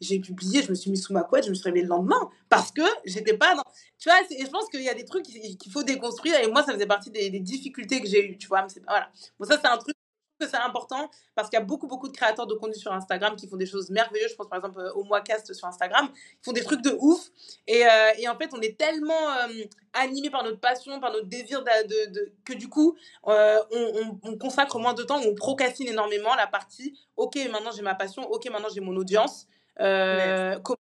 j'ai 0.00 0.20
publié, 0.20 0.62
je 0.62 0.70
me 0.70 0.74
suis 0.74 0.90
mis 0.90 0.98
sous 0.98 1.12
ma 1.12 1.22
couette, 1.22 1.44
je 1.44 1.50
me 1.50 1.54
suis 1.54 1.64
réveillée 1.64 1.84
le 1.84 1.90
lendemain 1.90 2.30
parce 2.48 2.70
que 2.70 2.82
j'étais 3.04 3.36
pas 3.36 3.54
dans. 3.54 3.64
Tu 3.98 4.08
vois, 4.08 4.18
et 4.30 4.44
je 4.44 4.50
pense 4.50 4.68
qu'il 4.68 4.82
y 4.82 4.88
a 4.88 4.94
des 4.94 5.04
trucs 5.04 5.24
qu'il 5.24 5.72
faut 5.72 5.82
déconstruire 5.82 6.38
et 6.40 6.48
moi, 6.48 6.62
ça 6.62 6.72
faisait 6.72 6.86
partie 6.86 7.10
des, 7.10 7.30
difficultés 7.40 8.00
que 8.00 8.08
j'ai 8.08 8.30
eues, 8.30 8.36
tu 8.36 8.48
vois. 8.48 8.62
Mais 8.62 8.82
voilà. 8.86 9.10
Bon, 9.38 9.46
ça, 9.46 9.58
c'est 9.60 9.68
un 9.68 9.78
truc 9.78 9.94
que 10.38 10.46
c'est 10.46 10.56
important 10.56 11.10
parce 11.34 11.48
qu'il 11.48 11.58
y 11.58 11.62
a 11.62 11.64
beaucoup, 11.64 11.86
beaucoup 11.86 12.08
de 12.08 12.16
créateurs 12.16 12.46
de 12.46 12.54
contenu 12.54 12.74
sur 12.74 12.92
Instagram 12.92 13.36
qui 13.36 13.48
font 13.48 13.56
des 13.56 13.64
choses 13.64 13.88
merveilleuses. 13.88 14.32
Je 14.32 14.36
pense 14.36 14.48
par 14.48 14.58
exemple 14.58 14.80
au 14.94 15.04
Moicast 15.04 15.52
sur 15.54 15.66
Instagram. 15.66 16.08
Ils 16.12 16.44
font 16.44 16.52
des 16.52 16.62
trucs 16.62 16.82
de 16.82 16.94
ouf. 16.98 17.30
Et, 17.66 17.86
euh, 17.86 18.10
et 18.18 18.28
en 18.28 18.36
fait, 18.36 18.50
on 18.52 18.60
est 18.60 18.78
tellement 18.78 19.30
euh, 19.30 19.64
animé 19.94 20.28
par 20.28 20.44
notre 20.44 20.60
passion, 20.60 21.00
par 21.00 21.12
notre 21.12 21.26
désir 21.26 21.64
de, 21.64 22.32
que 22.44 22.52
du 22.52 22.68
coup, 22.68 22.96
euh, 23.28 23.58
on, 23.72 24.18
on, 24.22 24.36
consacre 24.36 24.78
moins 24.78 24.94
de 24.94 25.02
temps, 25.02 25.20
on 25.20 25.34
procrastine 25.34 25.88
énormément 25.88 26.34
la 26.34 26.46
partie 26.46 26.98
OK, 27.16 27.36
maintenant 27.50 27.70
j'ai 27.74 27.82
ma 27.82 27.94
passion, 27.94 28.22
OK, 28.30 28.44
maintenant 28.50 28.68
j'ai 28.72 28.82
mon 28.82 28.94
audience. 28.96 29.46
Comment 29.76 30.78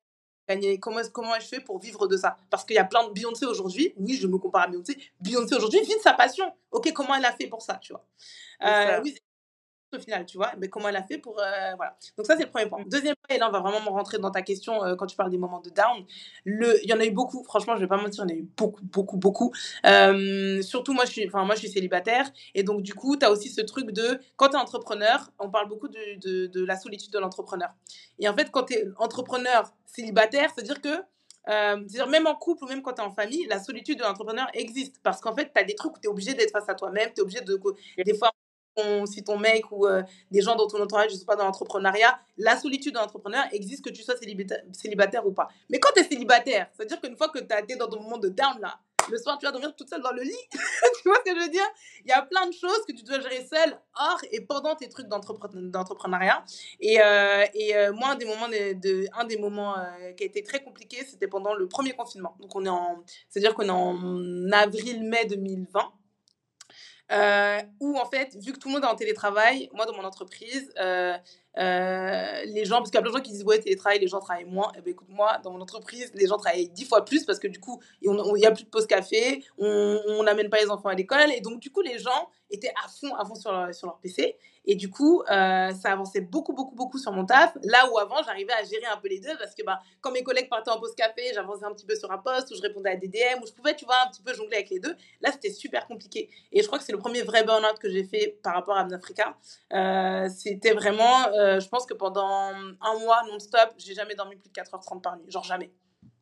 gagner 0.48 0.80
comment, 0.80 1.02
comment 1.12 1.40
je 1.40 1.48
fais 1.48 1.60
pour 1.60 1.80
vivre 1.80 2.08
de 2.08 2.18
ça? 2.18 2.38
Parce 2.50 2.64
qu'il 2.64 2.76
y 2.76 2.80
a 2.80 2.84
plein 2.84 3.08
de 3.08 3.14
Beyoncé 3.14 3.46
aujourd'hui, 3.46 3.94
oui, 3.98 4.16
je 4.16 4.28
me 4.28 4.38
compare 4.38 4.64
à 4.64 4.68
Beyoncé, 4.68 4.98
Beyoncé 5.20 5.56
aujourd'hui 5.56 5.82
vit 5.82 5.96
de 5.96 6.02
sa 6.02 6.14
passion. 6.14 6.46
Ok, 6.72 6.92
comment 6.94 7.16
elle 7.16 7.26
a 7.26 7.32
fait 7.32 7.48
pour 7.48 7.62
ça, 7.62 7.76
tu 7.76 7.94
vois? 7.94 8.06
Euh, 8.64 9.02
oui, 9.04 9.18
au 9.96 10.00
final, 10.00 10.26
tu 10.26 10.38
vois, 10.38 10.52
mais 10.58 10.68
comment 10.68 10.90
elle 10.90 10.96
a 10.96 11.04
fait 11.04 11.18
pour... 11.18 11.40
Euh, 11.40 11.76
voilà. 11.76 11.98
Donc 12.18 12.26
ça, 12.26 12.36
c'est 12.38 12.44
le 12.44 12.50
premier 12.50 12.68
point. 12.68 12.84
Deuxième 12.88 13.16
point, 13.16 13.36
et 13.36 13.40
là, 13.40 13.50
on 13.50 13.52
va 13.52 13.60
vraiment 13.60 13.92
rentrer 13.92 14.18
dans 14.18 14.32
ta 14.32 14.42
question 14.42 14.84
euh, 14.84 14.96
quand 14.96 15.06
tu 15.06 15.16
parles 15.16 15.32
des 15.32 15.38
moments 15.38 15.62
de 15.62 15.70
down. 15.70 16.06
Il 16.46 16.90
y 16.90 16.94
en 16.94 17.00
a 17.00 17.06
eu 17.06 17.12
beaucoup, 17.12 17.44
franchement, 17.44 17.76
je 17.76 17.82
vais 17.82 17.88
pas 17.88 17.98
mentir, 17.98 18.26
il 18.26 18.32
y 18.32 18.34
en 18.34 18.38
a 18.38 18.40
eu 18.40 18.48
beaucoup, 18.58 18.84
beaucoup, 18.84 19.18
beaucoup. 19.18 19.54
Euh, 19.86 20.62
surtout, 20.62 20.94
moi 20.94 21.06
je, 21.06 21.12
suis... 21.12 21.30
moi, 21.30 21.56
je 21.56 21.60
suis 21.60 21.70
célibataire, 21.70 22.32
et 22.54 22.64
donc, 22.64 22.82
du 22.82 22.94
coup, 22.94 23.18
tu 23.18 23.26
as 23.26 23.32
aussi 23.32 23.50
ce 23.50 23.62
truc 23.62 23.92
de... 23.92 24.20
Quand 24.36 24.50
tu 24.50 24.56
es 24.56 24.60
entrepreneur, 24.60 25.32
on 25.40 25.50
parle 25.50 25.68
beaucoup 25.68 25.88
de 25.88 26.66
la 26.66 26.78
solitude 26.78 27.12
de 27.12 27.20
l'entrepreneur. 27.20 27.70
Et 28.20 28.28
en 28.30 28.34
fait, 28.36 28.52
quand 28.52 28.64
tu 28.66 28.74
es 28.74 28.88
entrepreneur 28.98 29.74
célibataire, 29.86 30.52
c'est-à-dire 30.56 30.82
que 30.82 30.90
euh, 31.48 31.78
dire 31.84 32.08
même 32.08 32.26
en 32.26 32.36
couple 32.36 32.64
ou 32.64 32.68
même 32.68 32.82
quand 32.82 32.94
tu 32.94 33.02
es 33.02 33.06
en 33.06 33.12
famille, 33.12 33.46
la 33.48 33.60
solitude 33.60 34.00
de 34.00 34.04
l'entrepreneur 34.04 34.48
existe 34.54 34.96
parce 35.04 35.22
qu'en 35.22 35.36
fait, 35.36 35.52
tu 35.54 35.62
as 35.62 35.64
des 35.64 35.76
trucs 35.76 35.96
où 35.96 36.00
tu 36.00 36.08
es 36.08 36.10
obligé 36.10 36.34
d'être 36.34 36.52
face 36.52 36.68
à 36.68 36.74
toi-même, 36.74 37.10
tu 37.14 37.20
es 37.20 37.22
obligé 37.22 37.42
de. 37.42 37.60
Des 38.04 38.18
fois, 38.18 38.32
si 39.06 39.24
ton 39.24 39.38
mec 39.38 39.72
ou 39.72 39.88
euh, 39.88 40.04
des 40.32 40.42
gens 40.42 40.56
dans 40.56 40.68
ton 40.68 40.82
entourage 40.82 41.12
ne 41.12 41.18
sont 41.18 41.26
pas 41.26 41.36
dans 41.36 41.46
l'entrepreneuriat, 41.46 42.20
la 42.38 42.58
solitude 42.58 42.94
de 42.94 43.00
l'entrepreneur 43.00 43.46
existe 43.52 43.84
que 43.84 43.90
tu 43.90 44.04
sois 44.04 44.18
célibataire, 44.18 44.64
célibataire 44.74 45.26
ou 45.26 45.32
pas. 45.32 45.48
Mais 45.70 45.80
quand 45.80 45.92
tu 45.96 46.02
es 46.02 46.04
célibataire, 46.04 46.68
c'est-à-dire 46.74 47.00
qu'une 47.02 47.18
fois 47.18 47.30
que 47.30 47.40
tu 47.40 47.54
as 47.54 47.62
été 47.62 47.76
dans 47.76 47.88
ton 47.88 48.02
moment 48.02 48.18
de 48.18 48.30
down 48.30 48.60
là, 48.60 48.80
le 49.10 49.18
soir 49.18 49.38
tu 49.38 49.46
vas 49.46 49.52
dormir 49.52 49.74
toute 49.76 49.90
seule 49.90 50.02
dans 50.02 50.12
le 50.12 50.24
lit, 50.24 50.32
tu 50.52 51.10
vois 51.10 51.18
ce 51.26 51.32
que 51.32 51.38
je 51.38 51.44
veux 51.44 51.52
dire? 51.52 51.66
Il 52.04 52.10
y 52.10 52.14
a 52.14 52.22
plein 52.22 52.48
de 52.48 52.54
choses 52.54 52.84
que 52.88 52.94
tu 52.94 53.04
dois 53.04 53.20
gérer 53.20 53.46
seule, 53.46 53.80
hors 53.96 54.20
et 54.32 54.42
pendant 54.42 54.76
tes 54.76 54.90
trucs 54.90 55.08
d'entrepreneuriat. 55.08 56.44
Et, 56.80 57.00
euh, 57.02 57.46
et 57.54 57.76
euh, 57.76 57.94
moi, 57.94 58.10
un 58.10 58.16
des 58.16 58.26
moments, 58.26 58.50
de 58.50 59.08
un 59.18 59.26
des 59.26 59.38
moments 59.38 59.78
euh, 59.78 60.12
qui 60.14 60.24
a 60.24 60.26
été 60.26 60.44
très 60.44 60.64
compliqué, 60.64 61.06
c'était 61.06 61.28
pendant 61.28 61.54
le 61.54 61.68
premier 61.68 61.94
confinement. 61.94 62.36
Donc 62.40 62.56
on 62.56 62.66
est 62.66 62.70
en, 62.70 63.04
c'est-à-dire 63.30 63.54
qu'on 63.54 63.68
est 63.68 63.70
en 63.70 64.52
avril-mai 64.52 65.26
2020. 65.26 65.94
Euh, 67.12 67.62
où 67.80 67.98
en 67.98 68.06
fait, 68.06 68.36
vu 68.36 68.52
que 68.52 68.58
tout 68.58 68.68
le 68.68 68.74
monde 68.74 68.84
est 68.84 68.88
en 68.88 68.96
télétravail, 68.96 69.70
moi 69.74 69.86
dans 69.86 69.96
mon 69.96 70.04
entreprise, 70.04 70.74
euh, 70.80 71.16
euh, 71.58 72.44
les 72.46 72.66
gens, 72.66 72.78
parce 72.78 72.90
qu'il 72.90 72.96
y 72.96 72.98
a 72.98 73.02
plein 73.02 73.12
de 73.12 73.18
gens 73.18 73.22
qui 73.22 73.32
disent 73.32 73.44
ouais, 73.44 73.60
télétravail, 73.60 74.00
les 74.00 74.08
gens 74.08 74.20
travaillent 74.20 74.46
moins. 74.46 74.72
Eh 74.76 74.82
ben, 74.82 74.92
écoute, 74.92 75.08
moi, 75.10 75.38
dans 75.44 75.52
mon 75.52 75.62
entreprise, 75.62 76.12
les 76.16 76.26
gens 76.26 76.38
travaillent 76.38 76.70
dix 76.70 76.86
fois 76.86 77.06
plus 77.06 77.24
parce 77.24 77.38
que 77.38 77.48
du 77.48 77.60
coup, 77.60 77.80
il 78.02 78.12
n'y 78.12 78.46
a 78.46 78.52
plus 78.52 78.64
de 78.64 78.70
pause 78.70 78.88
café, 78.88 79.44
on 79.60 80.24
n'amène 80.24 80.50
pas 80.50 80.58
les 80.58 80.70
enfants 80.70 80.90
à 80.90 80.96
l'école. 80.96 81.32
Et 81.32 81.42
donc, 81.42 81.60
du 81.60 81.70
coup, 81.70 81.82
les 81.82 82.00
gens 82.00 82.30
étaient 82.50 82.74
à 82.84 82.88
fond, 82.88 83.14
à 83.16 83.26
fond 83.26 83.36
sur 83.36 83.52
leur, 83.52 83.74
sur 83.74 83.88
leur 83.88 84.00
PC. 84.00 84.38
Et 84.68 84.76
du 84.76 84.90
coup, 84.90 85.22
euh, 85.22 85.72
ça 85.72 85.92
avançait 85.92 86.22
beaucoup, 86.22 86.54
beaucoup, 86.54 86.76
beaucoup 86.76 86.98
sur 86.98 87.12
mon 87.12 87.26
taf. 87.26 87.56
Là 87.64 87.90
où 87.92 87.98
avant, 87.98 88.24
j'arrivais 88.24 88.54
à 88.54 88.64
gérer 88.64 88.86
un 88.86 88.98
peu 88.98 89.08
les 89.08 89.20
deux 89.20 89.36
parce 89.38 89.54
que 89.54 89.64
bah, 89.64 89.80
quand 90.02 90.12
mes 90.12 90.24
collègues 90.24 90.50
partaient 90.50 90.72
en 90.72 90.80
pause 90.80 90.96
café, 90.96 91.32
j'avançais 91.34 91.66
un 91.66 91.74
petit 91.74 91.86
peu 91.86 91.96
sur 91.96 92.12
un 92.12 92.18
poste 92.18 92.52
où 92.52 92.56
je 92.56 92.62
répondais 92.62 92.90
à 92.90 92.96
des 92.96 93.08
DM, 93.08 93.42
où 93.44 93.48
je 93.48 93.54
pouvais, 93.54 93.76
tu 93.76 93.86
vois, 93.86 93.98
un 94.06 94.10
petit 94.10 94.22
peu 94.22 94.34
jongler 94.34 94.58
avec 94.58 94.70
les 94.70 94.80
deux. 94.80 94.96
Là, 95.22 95.32
c'était 95.32 95.52
super 95.52 95.88
compliqué. 95.88 96.30
Et 96.52 96.62
je 96.62 96.68
crois 96.68 96.80
que 96.80 96.86
c'est 96.86 96.94
le 96.94 97.00
premier 97.00 97.22
vrai 97.22 97.44
burn-out 97.44 97.78
que 97.80 97.90
j'ai 97.90 98.04
fait 98.04 98.40
par 98.42 98.56
rapport 98.56 98.76
à 98.76 98.82
Abnafrica. 98.82 99.38
Euh, 99.74 100.30
c'était 100.30 100.74
vraiment, 100.74 101.28
euh, 101.34 101.60
je 101.60 101.68
pense 101.70 101.86
que 101.86 101.94
pendant 101.94 102.52
un 102.82 103.00
mois 103.00 103.22
non-stop, 103.28 103.74
j'ai 103.78 103.94
jamais 103.94 104.16
dormi 104.16 104.36
plus 104.36 104.50
de 104.50 104.54
4h30 104.54 105.02
par 105.02 105.18
nuit. 105.18 105.30
Genre 105.30 105.44
jamais. 105.44 105.72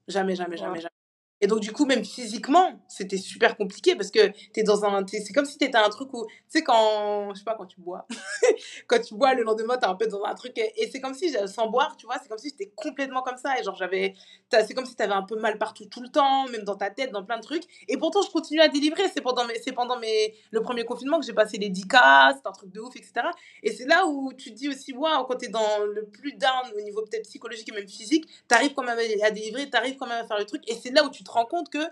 Jamais, 0.07 0.35
jamais, 0.35 0.57
jamais, 0.57 0.79
jamais. 0.79 1.02
Et 1.43 1.47
donc, 1.47 1.59
du 1.59 1.73
coup, 1.73 1.85
même 1.85 2.05
physiquement, 2.05 2.79
c'était 2.87 3.17
super 3.17 3.57
compliqué 3.57 3.97
parce 3.97 4.11
que 4.11 4.31
t'es 4.53 4.63
dans 4.63 4.85
un. 4.85 5.05
C'est 5.05 5.33
comme 5.33 5.43
si 5.43 5.57
t'étais 5.57 5.77
un 5.77 5.89
truc 5.89 6.07
où. 6.13 6.25
Tu 6.25 6.35
sais, 6.47 6.63
quand. 6.63 7.33
Je 7.33 7.39
sais 7.39 7.43
pas, 7.43 7.55
quand 7.55 7.65
tu 7.65 7.81
bois. 7.81 8.07
quand 8.87 9.01
tu 9.01 9.13
bois, 9.13 9.33
le 9.33 9.43
lendemain, 9.43 9.77
t'es 9.77 9.85
un 9.85 9.95
peu 9.95 10.07
dans 10.07 10.23
un 10.23 10.35
truc. 10.35 10.57
Et, 10.57 10.89
c'est 10.89 11.01
comme 11.01 11.13
si, 11.13 11.35
sans 11.47 11.67
boire, 11.67 11.97
tu 11.97 12.05
vois, 12.05 12.15
c'est 12.23 12.29
comme 12.29 12.37
si 12.37 12.47
j'étais 12.47 12.71
complètement 12.77 13.23
comme 13.23 13.35
ça. 13.35 13.59
Et 13.59 13.63
genre, 13.63 13.75
j'avais. 13.75 14.13
C'est 14.49 14.73
comme 14.73 14.85
si 14.85 14.95
t'avais 14.95 15.11
un 15.11 15.23
peu 15.23 15.37
mal 15.37 15.57
partout 15.57 15.83
tout 15.85 16.01
le 16.01 16.07
temps, 16.07 16.47
même 16.47 16.63
dans 16.63 16.77
ta 16.77 16.89
tête, 16.89 17.11
dans 17.11 17.25
plein 17.25 17.39
de 17.39 17.43
trucs. 17.43 17.63
Et 17.89 17.97
pourtant, 17.97 18.21
je 18.21 18.31
continue 18.31 18.61
à 18.61 18.69
délivrer. 18.69 19.03
C'est 19.13 19.19
pendant, 19.19 19.45
mes, 19.45 19.55
pendant 19.75 19.99
mes, 19.99 20.33
le 20.51 20.61
premier 20.61 20.85
confinement 20.85 21.19
que 21.19 21.25
j'ai 21.25 21.33
passé 21.33 21.57
les 21.57 21.71
10K, 21.71 22.35
c'est 22.37 22.47
un 22.47 22.53
truc 22.53 22.71
de 22.71 22.79
ouf, 22.79 22.95
etc. 22.95 23.27
Et 23.63 23.73
c'est 23.73 23.85
là 23.85 24.07
où 24.07 24.31
tu 24.31 24.51
dis 24.51 24.69
aussi, 24.69 24.93
waouh, 24.93 25.25
quand 25.25 25.35
t'es 25.35 25.49
dans 25.49 25.83
le 25.93 26.05
plus 26.05 26.35
down 26.37 26.71
au 26.77 26.81
niveau 26.81 27.01
peut-être 27.01 27.23
psychologique 27.23 27.67
et 27.67 27.73
même 27.73 27.89
physique, 27.89 28.29
t'arrives 28.47 28.73
quand 28.73 28.83
même 28.83 28.97
à 29.21 29.31
délivrer, 29.31 29.69
t'arrives 29.69 29.97
quand 29.97 30.07
même 30.07 30.23
à 30.23 30.25
faire 30.25 30.39
le 30.39 30.45
truc. 30.45 30.63
Et 30.69 30.75
c'est 30.75 30.91
là 30.91 31.03
où 31.03 31.09
tu 31.09 31.25
te 31.25 31.32
compte 31.45 31.69
que, 31.69 31.83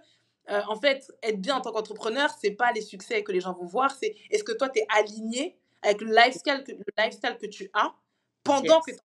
euh, 0.49 0.61
en 0.67 0.75
fait, 0.75 1.11
être 1.23 1.39
bien 1.39 1.57
en 1.57 1.61
tant 1.61 1.71
qu'entrepreneur, 1.71 2.29
c'est 2.41 2.51
pas 2.51 2.71
les 2.71 2.81
succès 2.81 3.23
que 3.23 3.31
les 3.31 3.41
gens 3.41 3.53
vont 3.53 3.65
voir, 3.65 3.91
c'est 3.91 4.15
est-ce 4.29 4.43
que 4.43 4.53
toi, 4.53 4.69
tu 4.69 4.79
es 4.79 4.87
aligné 4.97 5.57
avec 5.81 6.01
le 6.01 6.13
lifestyle 6.13 6.63
que, 6.65 6.71
le 6.71 6.83
lifestyle 6.97 7.37
que 7.39 7.47
tu 7.47 7.69
as 7.73 7.93
pendant 8.43 8.81
yes. 8.87 8.97
que 8.97 9.01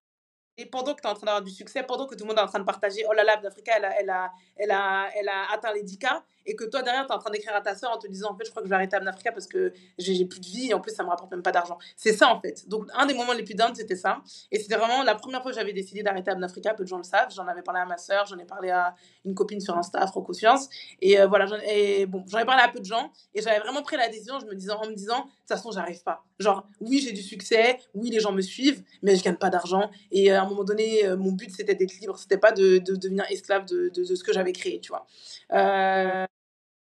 et 0.59 0.65
pendant 0.65 0.95
que 0.95 1.01
tu 1.01 1.07
es 1.07 1.11
en 1.11 1.13
train 1.13 1.27
d'avoir 1.27 1.43
du 1.43 1.51
succès, 1.51 1.83
pendant 1.83 2.07
que 2.07 2.15
tout 2.15 2.23
le 2.23 2.29
monde 2.29 2.39
est 2.39 2.41
en 2.41 2.47
train 2.47 2.59
de 2.59 2.65
partager, 2.65 3.05
oh 3.07 3.13
là 3.13 3.23
là, 3.23 3.39
l'Africa, 3.41 3.73
elle 3.77 3.85
a, 3.85 3.99
elle, 3.99 4.09
a, 4.09 4.31
elle, 4.55 4.71
a, 4.71 5.09
elle 5.15 5.29
a 5.29 5.51
atteint 5.51 5.71
les 5.73 5.83
10K, 5.83 6.21
et 6.47 6.55
que 6.55 6.63
toi, 6.65 6.81
derrière, 6.81 7.05
tu 7.05 7.11
es 7.11 7.15
en 7.15 7.19
train 7.19 7.29
d'écrire 7.29 7.55
à 7.55 7.61
ta 7.61 7.75
soeur 7.75 7.91
en 7.91 7.97
te 7.97 8.07
disant, 8.07 8.31
en 8.31 8.37
fait, 8.37 8.45
je 8.45 8.49
crois 8.49 8.61
que 8.61 8.67
je 8.67 8.69
vais 8.69 8.75
arrêter 8.75 8.95
Abnafrica 8.95 9.31
parce 9.31 9.47
que 9.47 9.73
j'ai 9.97 10.25
plus 10.25 10.39
de 10.39 10.45
vie, 10.45 10.69
et 10.69 10.73
en 10.73 10.79
plus, 10.79 10.93
ça 10.93 11.03
me 11.03 11.09
rapporte 11.09 11.31
même 11.31 11.43
pas 11.43 11.51
d'argent. 11.51 11.77
C'est 11.95 12.13
ça, 12.13 12.29
en 12.29 12.39
fait. 12.39 12.67
Donc, 12.67 12.87
un 12.95 13.05
des 13.05 13.13
moments 13.13 13.33
les 13.33 13.43
plus 13.43 13.55
down, 13.55 13.73
c'était 13.75 13.95
ça. 13.95 14.21
Et 14.51 14.59
c'était 14.59 14.75
vraiment 14.75 15.03
la 15.03 15.15
première 15.15 15.41
fois 15.41 15.51
que 15.51 15.57
j'avais 15.57 15.73
décidé 15.73 16.03
d'arrêter 16.03 16.31
Abnafrica, 16.31 16.73
peu 16.73 16.83
de 16.83 16.87
gens 16.87 16.97
le 16.97 17.03
savent. 17.03 17.29
J'en 17.35 17.47
avais 17.47 17.61
parlé 17.61 17.81
à 17.81 17.85
ma 17.85 17.97
soeur, 17.97 18.25
j'en 18.25 18.37
ai 18.37 18.45
parlé 18.45 18.69
à 18.69 18.95
une 19.25 19.35
copine 19.35 19.59
sur 19.59 19.77
Insta, 19.77 19.99
Afro-Conscience. 19.99 20.69
Et 21.01 21.19
euh, 21.19 21.27
voilà, 21.27 21.45
et 21.65 22.05
bon, 22.05 22.23
j'en 22.27 22.39
ai 22.39 22.45
parlé 22.45 22.63
à 22.63 22.69
peu 22.69 22.79
de 22.79 22.85
gens, 22.85 23.11
et 23.33 23.41
j'avais 23.41 23.59
vraiment 23.59 23.81
pris 23.81 23.97
la 23.97 24.07
décision 24.07 24.27
je 24.39 24.45
me 24.45 24.55
disant, 24.55 24.79
en 24.81 24.87
me 24.87 24.93
disant, 24.93 25.17
de 25.17 25.23
toute 25.23 25.47
façon, 25.47 25.71
j'arrive 25.71 26.03
pas. 26.03 26.23
Genre, 26.39 26.67
oui, 26.81 26.99
j'ai 26.99 27.11
du 27.11 27.21
succès, 27.21 27.79
oui, 27.93 28.09
les 28.09 28.19
gens 28.19 28.31
me 28.31 28.41
suivent, 28.41 28.83
mais 29.01 29.15
je 29.15 29.23
gagne 29.23 29.35
pas 29.35 29.49
d'argent. 29.49 29.89
Et 30.11 30.31
euh, 30.31 30.39
à 30.39 30.43
un 30.43 30.49
moment 30.49 30.63
donné, 30.63 31.05
euh, 31.05 31.17
mon 31.17 31.31
but, 31.31 31.51
c'était 31.55 31.75
d'être 31.75 31.99
libre, 31.99 32.17
c'était 32.17 32.37
pas 32.37 32.51
de, 32.51 32.77
de, 32.79 32.95
devenir 32.95 33.25
esclave 33.29 33.65
de, 33.65 33.89
de, 33.89 34.03
ce 34.03 34.23
que 34.23 34.33
j'avais 34.33 34.53
créé, 34.53 34.79
tu 34.79 34.91
vois. 34.91 35.07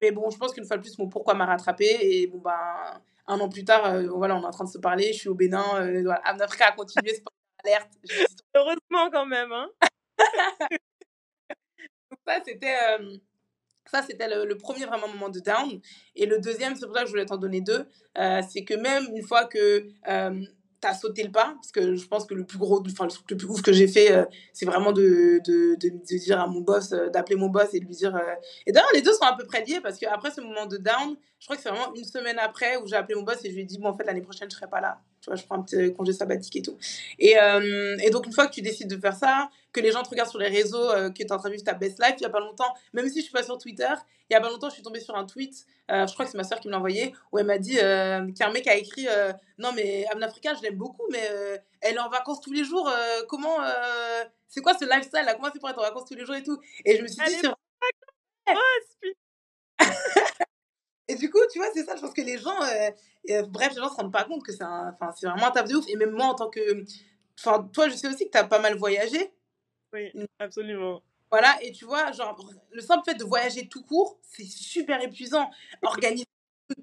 Mais 0.01 0.11
bon, 0.11 0.29
je 0.29 0.37
pense 0.37 0.53
qu'une 0.53 0.65
fois 0.65 0.77
de 0.77 0.81
plus, 0.81 0.97
mon 0.99 1.09
pourquoi 1.09 1.33
m'a 1.33 1.45
rattrapé. 1.45 1.85
Et 2.01 2.27
bon, 2.27 2.39
bah, 2.39 3.01
un 3.27 3.39
an 3.39 3.49
plus 3.49 3.65
tard, 3.65 3.85
euh, 3.85 4.07
voilà, 4.07 4.35
on 4.35 4.41
est 4.41 4.45
en 4.45 4.51
train 4.51 4.65
de 4.65 4.69
se 4.69 4.77
parler. 4.77 5.13
Je 5.13 5.19
suis 5.19 5.29
au 5.29 5.35
Bénin. 5.35 5.81
Euh, 5.81 6.03
voilà, 6.03 6.21
continué, 6.75 7.13
c'est 7.13 7.23
pas 7.23 7.31
alerte. 7.63 7.91
Heureusement 8.55 9.09
quand 9.11 9.25
même. 9.25 9.51
Hein 9.51 9.69
Donc, 12.09 12.19
ça, 12.25 12.39
c'était. 12.45 12.75
Euh, 12.91 13.17
ça, 13.89 14.03
c'était 14.03 14.27
le, 14.27 14.45
le, 14.45 14.57
premier 14.57 14.85
vraiment 14.85 15.07
moment 15.07 15.29
de 15.29 15.39
down. 15.39 15.79
Et 16.15 16.25
le 16.25 16.39
deuxième, 16.39 16.75
c'est 16.75 16.85
pour 16.85 16.95
ça 16.95 17.01
que 17.01 17.07
je 17.07 17.11
voulais 17.11 17.25
t'en 17.25 17.37
donner 17.37 17.61
deux, 17.61 17.87
euh, 18.17 18.41
c'est 18.49 18.65
que 18.65 18.73
même 18.73 19.07
une 19.15 19.25
fois 19.25 19.45
que 19.45 19.87
t'as 20.79 20.93
sauté 20.93 21.23
le 21.23 21.31
pas, 21.31 21.55
parce 21.55 21.71
que 21.71 21.95
je 21.95 22.07
pense 22.07 22.25
que 22.25 22.33
le 22.33 22.45
plus 22.45 22.57
gros, 22.57 22.83
enfin 22.85 23.05
le 23.05 23.11
truc 23.11 23.29
le 23.31 23.37
plus 23.37 23.47
ouf 23.47 23.61
que 23.61 23.73
j'ai 23.73 23.87
fait, 23.87 24.11
euh, 24.11 24.25
c'est 24.53 24.65
vraiment 24.65 24.91
de, 24.91 25.41
de, 25.45 25.75
de, 25.75 26.17
dire 26.17 26.39
à 26.39 26.47
mon 26.47 26.61
boss, 26.61 26.91
euh, 26.91 27.09
d'appeler 27.09 27.35
mon 27.35 27.49
boss 27.49 27.73
et 27.73 27.79
de 27.79 27.85
lui 27.85 27.95
dire. 27.95 28.15
Euh... 28.15 28.35
Et 28.65 28.71
d'ailleurs, 28.71 28.91
les 28.93 29.01
deux 29.01 29.13
sont 29.13 29.25
à 29.25 29.35
peu 29.35 29.45
près 29.45 29.63
liés, 29.63 29.79
parce 29.81 29.97
qu'après 29.97 30.31
ce 30.31 30.41
moment 30.41 30.65
de 30.65 30.77
down, 30.77 31.15
je 31.39 31.45
crois 31.45 31.55
que 31.55 31.61
c'est 31.61 31.69
vraiment 31.69 31.93
une 31.95 32.03
semaine 32.03 32.37
après 32.39 32.77
où 32.77 32.87
j'ai 32.87 32.95
appelé 32.95 33.15
mon 33.15 33.23
boss 33.23 33.43
et 33.43 33.49
je 33.49 33.55
lui 33.55 33.61
ai 33.61 33.65
dit, 33.65 33.79
bon, 33.79 33.89
en 33.89 33.97
fait, 33.97 34.03
l'année 34.03 34.21
prochaine, 34.21 34.49
je 34.49 34.55
serai 34.55 34.67
pas 34.67 34.81
là. 34.81 34.99
Tu 35.27 35.31
vois, 35.31 35.35
je 35.35 35.45
prends 35.45 35.55
un 35.55 35.61
petit 35.61 35.93
congé 35.93 36.13
sabbatique 36.13 36.55
et 36.55 36.61
tout. 36.61 36.77
Et, 37.19 37.37
euh, 37.37 37.97
et, 38.01 38.09
donc, 38.11 38.25
une 38.27 38.31
fois 38.31 38.47
que 38.47 38.53
tu 38.53 38.61
décides 38.61 38.89
de 38.89 38.97
faire 38.97 39.13
ça, 39.13 39.49
que 39.73 39.81
les 39.81 39.91
gens 39.91 40.01
te 40.01 40.09
regardent 40.09 40.29
sur 40.29 40.39
les 40.39 40.47
réseaux, 40.47 40.89
euh, 40.89 41.09
que 41.09 41.17
tu 41.17 41.23
es 41.23 41.31
en 41.33 41.37
train 41.37 41.49
de 41.49 41.55
vivre 41.55 41.65
ta 41.65 41.73
best 41.73 41.99
life, 42.01 42.15
il 42.17 42.21
n'y 42.21 42.27
a 42.27 42.29
pas 42.29 42.39
longtemps, 42.39 42.73
même 42.93 43.09
si 43.09 43.19
je 43.19 43.23
suis 43.23 43.33
pas 43.33 43.43
sur 43.43 43.57
Twitter, 43.57 43.89
il 44.29 44.33
y 44.33 44.37
a 44.37 44.39
pas 44.39 44.49
longtemps, 44.49 44.69
je 44.69 44.75
suis 44.75 44.83
tombée 44.83 45.01
sur 45.01 45.17
un 45.17 45.25
tweet, 45.25 45.65
euh, 45.91 46.07
je 46.07 46.13
crois 46.13 46.23
que 46.23 46.31
c'est 46.31 46.37
ma 46.37 46.45
soeur 46.45 46.61
qui 46.61 46.69
me 46.69 46.71
l'a 46.71 46.77
envoyé, 46.77 47.13
où 47.33 47.39
elle 47.39 47.45
m'a 47.45 47.57
dit 47.57 47.77
euh, 47.77 48.25
qu'il 48.27 48.39
y 48.39 48.43
a 48.43 48.47
un 48.47 48.53
mec 48.53 48.67
a 48.67 48.75
écrit 48.75 49.05
Non, 49.57 49.73
mais 49.73 50.05
Africa, 50.21 50.53
je 50.55 50.61
l'aime 50.61 50.77
beaucoup, 50.77 51.03
mais 51.11 51.29
elle 51.81 51.95
est 51.95 51.99
en 51.99 52.09
vacances 52.09 52.39
tous 52.39 52.53
les 52.53 52.63
jours. 52.63 52.89
comment. 53.27 53.57
c'est 54.47 54.61
quoi 54.61 54.77
ce 54.77 54.85
lifestyle 54.85 55.25
là 55.25 55.33
Comment 55.33 55.49
c'est 55.51 55.59
pour 55.59 55.69
être 55.69 55.79
en 55.79 55.83
vacances 55.83 56.05
tous 56.05 56.15
les 56.15 56.25
jours 56.25 56.35
et 56.35 56.43
tout? 56.43 56.57
Et 56.85 56.95
je 56.95 57.01
me 57.01 57.07
suis 57.09 57.25
dit 57.25 57.35
C'est 57.41 57.49
et 61.07 61.15
du 61.15 61.29
coup, 61.29 61.39
tu 61.51 61.59
vois, 61.59 61.67
c'est 61.73 61.83
ça, 61.83 61.95
je 61.95 62.01
pense 62.01 62.13
que 62.13 62.21
les 62.21 62.37
gens, 62.37 62.59
bref, 63.49 63.73
les 63.75 63.81
gens 63.81 63.89
se 63.89 63.95
rendent 63.95 64.11
pas 64.11 64.23
compte 64.23 64.43
que 64.43 64.51
c'est 64.51 64.63
vraiment 64.63 65.47
un 65.47 65.51
taf 65.51 65.67
de 65.67 65.75
ouf. 65.75 65.85
Et 65.87 65.95
même 65.95 66.11
moi, 66.11 66.27
en 66.27 66.35
tant 66.35 66.49
que. 66.49 66.83
Enfin, 67.39 67.69
toi, 67.71 67.87
je 67.87 67.95
sais 67.95 68.07
aussi 68.07 68.25
que 68.25 68.31
tu 68.31 68.37
as 68.37 68.43
pas 68.43 68.59
mal 68.59 68.75
voyagé. 68.77 69.31
Oui, 69.93 70.11
absolument. 70.39 71.01
Voilà, 71.29 71.57
et 71.61 71.71
tu 71.71 71.85
vois, 71.85 72.11
genre, 72.11 72.37
le 72.71 72.81
simple 72.81 73.03
fait 73.05 73.15
de 73.15 73.23
voyager 73.23 73.67
tout 73.67 73.83
court, 73.83 74.17
c'est 74.21 74.45
super 74.45 75.01
épuisant. 75.01 75.49
Organiser 75.81 76.25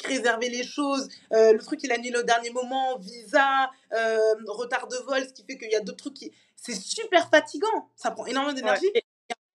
réserver 0.05 0.49
les 0.49 0.65
choses, 0.65 1.09
euh, 1.33 1.53
le 1.53 1.59
truc 1.59 1.81
il 1.83 1.93
annule 1.93 2.17
au 2.17 2.23
dernier 2.23 2.51
moment, 2.51 2.99
visa, 2.99 3.71
euh, 3.93 4.35
retard 4.49 4.89
de 4.89 4.97
vol, 5.07 5.27
ce 5.27 5.33
qui 5.33 5.45
fait 5.45 5.59
qu'il 5.59 5.71
y 5.71 5.77
a 5.77 5.81
d'autres 5.81 5.99
trucs 5.99 6.15
qui... 6.15 6.33
C'est 6.57 6.75
super 6.75 7.29
fatigant, 7.29 7.91
ça 7.95 8.11
prend 8.11 8.25
énormément 8.27 8.55
d'énergie. 8.55 8.91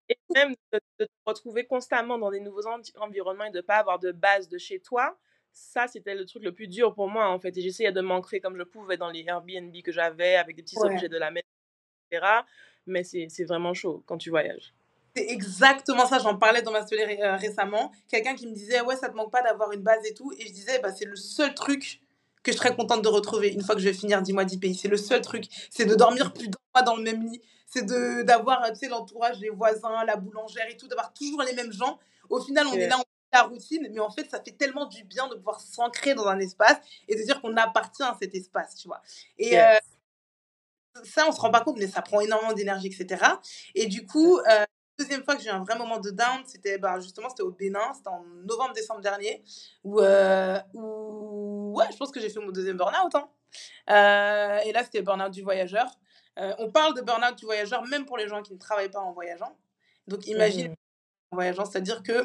Et, 0.09 0.17
même 0.33 0.55
de, 0.73 0.79
te 0.97 1.05
retrouver 1.25 1.65
constamment 1.65 2.17
dans 2.17 2.31
des 2.31 2.39
nouveaux 2.39 2.65
environnements 2.97 3.45
et 3.45 3.51
de 3.51 3.57
ne 3.57 3.61
pas 3.61 3.77
avoir 3.77 3.99
de 3.99 4.11
base 4.11 4.49
de 4.49 4.57
chez 4.57 4.79
toi, 4.79 5.17
ça 5.51 5.87
c'était 5.87 6.15
le 6.15 6.25
truc 6.25 6.43
le 6.43 6.53
plus 6.53 6.67
dur 6.67 6.93
pour 6.93 7.09
moi 7.09 7.29
en 7.29 7.39
fait. 7.39 7.55
Et 7.57 7.61
j'essayais 7.61 7.91
de 7.91 8.01
m'ancrer 8.01 8.39
comme 8.39 8.57
je 8.57 8.63
pouvais 8.63 8.97
dans 8.97 9.09
les 9.09 9.23
Airbnb 9.27 9.75
que 9.83 9.91
j'avais, 9.91 10.35
avec 10.35 10.55
des 10.55 10.63
petits 10.63 10.77
objets 10.79 11.09
de 11.09 11.17
la 11.17 11.31
maison, 11.31 11.47
etc 12.11 12.43
mais 12.89 13.03
c'est 13.03 13.45
vraiment 13.45 13.73
chaud 13.73 14.03
quand 14.05 14.17
tu 14.17 14.29
voyages. 14.29 14.73
C'est 15.15 15.27
exactement 15.29 16.05
ça, 16.05 16.19
j'en 16.19 16.37
parlais 16.37 16.61
dans 16.61 16.71
ma 16.71 16.85
story 16.85 17.01
euh, 17.21 17.35
récemment. 17.35 17.91
Quelqu'un 18.09 18.35
qui 18.35 18.47
me 18.47 18.53
disait, 18.53 18.81
ouais, 18.81 18.95
ça 18.95 19.09
te 19.09 19.15
manque 19.15 19.31
pas 19.31 19.41
d'avoir 19.41 19.71
une 19.71 19.81
base 19.81 20.05
et 20.05 20.13
tout. 20.13 20.31
Et 20.37 20.45
je 20.45 20.53
disais, 20.53 20.79
bah, 20.79 20.93
c'est 20.93 21.05
le 21.05 21.15
seul 21.15 21.53
truc 21.55 21.99
que 22.43 22.51
je 22.51 22.57
serais 22.57 22.75
contente 22.75 23.01
de 23.01 23.07
retrouver 23.07 23.49
une 23.49 23.61
fois 23.61 23.75
que 23.75 23.81
je 23.81 23.89
vais 23.89 23.93
finir 23.93 24.21
10 24.21 24.33
mois, 24.33 24.45
10 24.45 24.59
pays. 24.59 24.75
C'est 24.75 24.87
le 24.87 24.97
seul 24.97 25.21
truc. 25.21 25.45
C'est 25.71 25.85
de 25.85 25.95
dormir 25.95 26.31
plus 26.31 26.47
d'un 26.47 26.59
mois 26.75 26.83
dans 26.83 26.95
le 26.95 27.03
même 27.03 27.23
lit. 27.23 27.41
C'est 27.69 27.85
d'avoir, 28.25 28.67
tu 28.71 28.79
sais, 28.79 28.87
l'entourage, 28.87 29.39
les 29.39 29.49
voisins, 29.49 30.03
la 30.05 30.15
boulangère 30.15 30.67
et 30.69 30.77
tout, 30.77 30.87
d'avoir 30.87 31.13
toujours 31.13 31.43
les 31.43 31.53
mêmes 31.53 31.71
gens. 31.71 31.99
Au 32.29 32.41
final, 32.41 32.65
on 32.67 32.73
est 32.73 32.87
là, 32.87 32.95
on 32.97 33.01
fait 33.01 33.05
la 33.33 33.43
routine, 33.43 33.87
mais 33.91 33.99
en 33.99 34.09
fait, 34.09 34.29
ça 34.29 34.41
fait 34.41 34.53
tellement 34.57 34.85
du 34.87 35.03
bien 35.03 35.27
de 35.27 35.35
pouvoir 35.35 35.59
s'ancrer 35.59 36.15
dans 36.15 36.27
un 36.27 36.39
espace 36.39 36.77
et 37.07 37.15
de 37.15 37.23
dire 37.23 37.39
qu'on 37.41 37.55
appartient 37.57 38.03
à 38.03 38.17
cet 38.19 38.33
espace, 38.33 38.75
tu 38.75 38.87
vois. 38.87 39.01
Et, 39.37 39.59
euh, 39.59 39.77
ça, 41.03 41.25
on 41.27 41.31
se 41.31 41.39
rend 41.39 41.51
pas 41.51 41.61
compte, 41.61 41.77
mais 41.77 41.87
ça 41.87 42.01
prend 42.01 42.19
énormément 42.21 42.53
d'énergie, 42.53 42.87
etc. 42.87 43.23
Et 43.75 43.87
du 43.87 44.05
coup, 44.05 44.39
euh, 44.39 44.65
deuxième 44.97 45.23
fois 45.23 45.35
que 45.35 45.41
j'ai 45.41 45.49
eu 45.49 45.51
un 45.51 45.63
vrai 45.63 45.77
moment 45.77 45.99
de 45.99 46.09
down, 46.09 46.41
c'était 46.45 46.77
bah, 46.77 46.99
justement 46.99 47.29
c'était 47.29 47.43
au 47.43 47.51
Bénin, 47.51 47.93
c'était 47.95 48.09
en 48.09 48.23
novembre-décembre 48.45 49.01
dernier, 49.01 49.43
où, 49.83 49.99
euh, 49.99 50.59
où, 50.73 51.73
ouais, 51.77 51.85
je 51.91 51.97
pense 51.97 52.11
que 52.11 52.19
j'ai 52.19 52.29
fait 52.29 52.39
mon 52.39 52.51
deuxième 52.51 52.77
burn-out. 52.77 53.15
Hein. 53.15 53.29
Euh, 53.89 54.59
et 54.65 54.71
là, 54.71 54.83
c'était 54.83 54.99
le 54.99 55.03
burn-out 55.03 55.31
du 55.31 55.41
voyageur. 55.41 55.87
Euh, 56.37 56.53
on 56.59 56.71
parle 56.71 56.95
de 56.95 57.01
burn-out 57.01 57.37
du 57.37 57.45
voyageur 57.45 57.85
même 57.87 58.05
pour 58.05 58.17
les 58.17 58.27
gens 58.27 58.41
qui 58.41 58.53
ne 58.53 58.59
travaillent 58.59 58.91
pas 58.91 58.99
en 58.99 59.11
voyageant. 59.11 59.55
Donc 60.07 60.25
imagine 60.27 60.69
mmh. 60.69 60.75
en 61.31 61.35
voyageant, 61.35 61.65
c'est-à-dire 61.65 62.01
que 62.01 62.23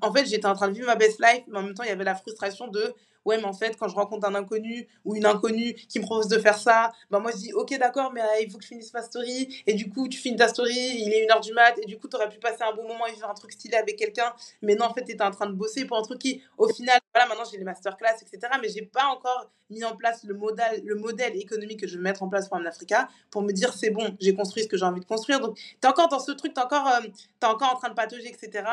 en 0.00 0.12
fait 0.12 0.26
j'étais 0.26 0.46
en 0.46 0.54
train 0.54 0.68
de 0.68 0.74
vivre 0.74 0.86
ma 0.86 0.96
best 0.96 1.20
life, 1.20 1.44
mais 1.48 1.58
en 1.58 1.62
même 1.62 1.74
temps 1.74 1.84
il 1.84 1.88
y 1.88 1.92
avait 1.92 2.04
la 2.04 2.14
frustration 2.14 2.66
de 2.68 2.94
ouais, 3.28 3.36
mais 3.36 3.44
en 3.44 3.52
fait, 3.52 3.76
quand 3.76 3.88
je 3.88 3.94
rencontre 3.94 4.26
un 4.26 4.34
inconnu 4.34 4.88
ou 5.04 5.14
une 5.14 5.26
inconnue 5.26 5.74
qui 5.74 5.98
me 5.98 6.04
propose 6.04 6.28
de 6.28 6.38
faire 6.38 6.58
ça, 6.58 6.92
bah 7.10 7.18
moi 7.18 7.30
je 7.30 7.36
dis, 7.36 7.52
ok, 7.52 7.78
d'accord, 7.78 8.10
mais 8.12 8.22
euh, 8.22 8.40
il 8.42 8.50
faut 8.50 8.58
que 8.58 8.64
je 8.64 8.68
finisse 8.68 8.92
ma 8.94 9.02
story. 9.02 9.62
Et 9.66 9.74
du 9.74 9.90
coup, 9.90 10.08
tu 10.08 10.18
finis 10.18 10.36
ta 10.36 10.48
story, 10.48 10.74
il 10.74 11.12
est 11.12 11.24
une 11.24 11.30
heure 11.30 11.40
du 11.40 11.52
mat, 11.52 11.74
et 11.82 11.86
du 11.86 11.98
coup, 11.98 12.08
tu 12.08 12.16
aurais 12.16 12.28
pu 12.28 12.38
passer 12.38 12.62
un 12.62 12.74
bon 12.74 12.88
moment 12.88 13.06
et 13.06 13.12
faire 13.12 13.30
un 13.30 13.34
truc 13.34 13.52
stylé 13.52 13.76
avec 13.76 13.96
quelqu'un. 13.96 14.32
Mais 14.62 14.74
non, 14.74 14.86
en 14.86 14.94
fait, 14.94 15.04
tu 15.04 15.22
en 15.22 15.30
train 15.30 15.46
de 15.46 15.52
bosser 15.52 15.84
pour 15.84 15.98
un 15.98 16.02
truc 16.02 16.18
qui, 16.18 16.42
au 16.56 16.68
final, 16.68 16.98
voilà, 17.14 17.28
maintenant 17.28 17.44
j'ai 17.50 17.58
les 17.58 17.64
masterclass, 17.64 18.16
etc. 18.22 18.52
Mais 18.62 18.68
j'ai 18.68 18.82
pas 18.82 19.06
encore 19.06 19.50
mis 19.70 19.84
en 19.84 19.94
place 19.96 20.24
le 20.24 20.34
modèle, 20.34 20.82
le 20.82 20.94
modèle 20.94 21.36
économique 21.36 21.80
que 21.80 21.86
je 21.86 21.96
vais 21.96 22.02
mettre 22.02 22.22
en 22.22 22.28
place 22.28 22.48
pour 22.48 22.58
Africa 22.58 23.08
pour 23.30 23.42
me 23.42 23.52
dire, 23.52 23.74
c'est 23.74 23.90
bon, 23.90 24.16
j'ai 24.18 24.34
construit 24.34 24.62
ce 24.62 24.68
que 24.68 24.78
j'ai 24.78 24.84
envie 24.84 25.00
de 25.00 25.04
construire. 25.04 25.40
Donc, 25.40 25.56
tu 25.56 25.76
es 25.82 25.86
encore 25.86 26.08
dans 26.08 26.20
ce 26.20 26.32
truc, 26.32 26.54
tu 26.54 26.60
es, 26.60 26.64
encore, 26.64 26.88
euh, 26.88 27.46
encore 27.46 27.74
en 27.74 27.76
train 27.76 27.90
de 27.90 27.94
patauger, 27.94 28.28
etc. 28.28 28.64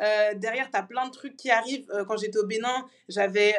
Euh, 0.00 0.34
derrière, 0.34 0.70
tu 0.70 0.76
as 0.76 0.82
plein 0.84 1.06
de 1.06 1.10
trucs 1.10 1.36
qui 1.36 1.50
arrivent. 1.50 1.86
quand 2.06 2.16
j'étais 2.16 2.38
au 2.38 2.46
Bénin, 2.46 2.86
j'avais 3.08 3.56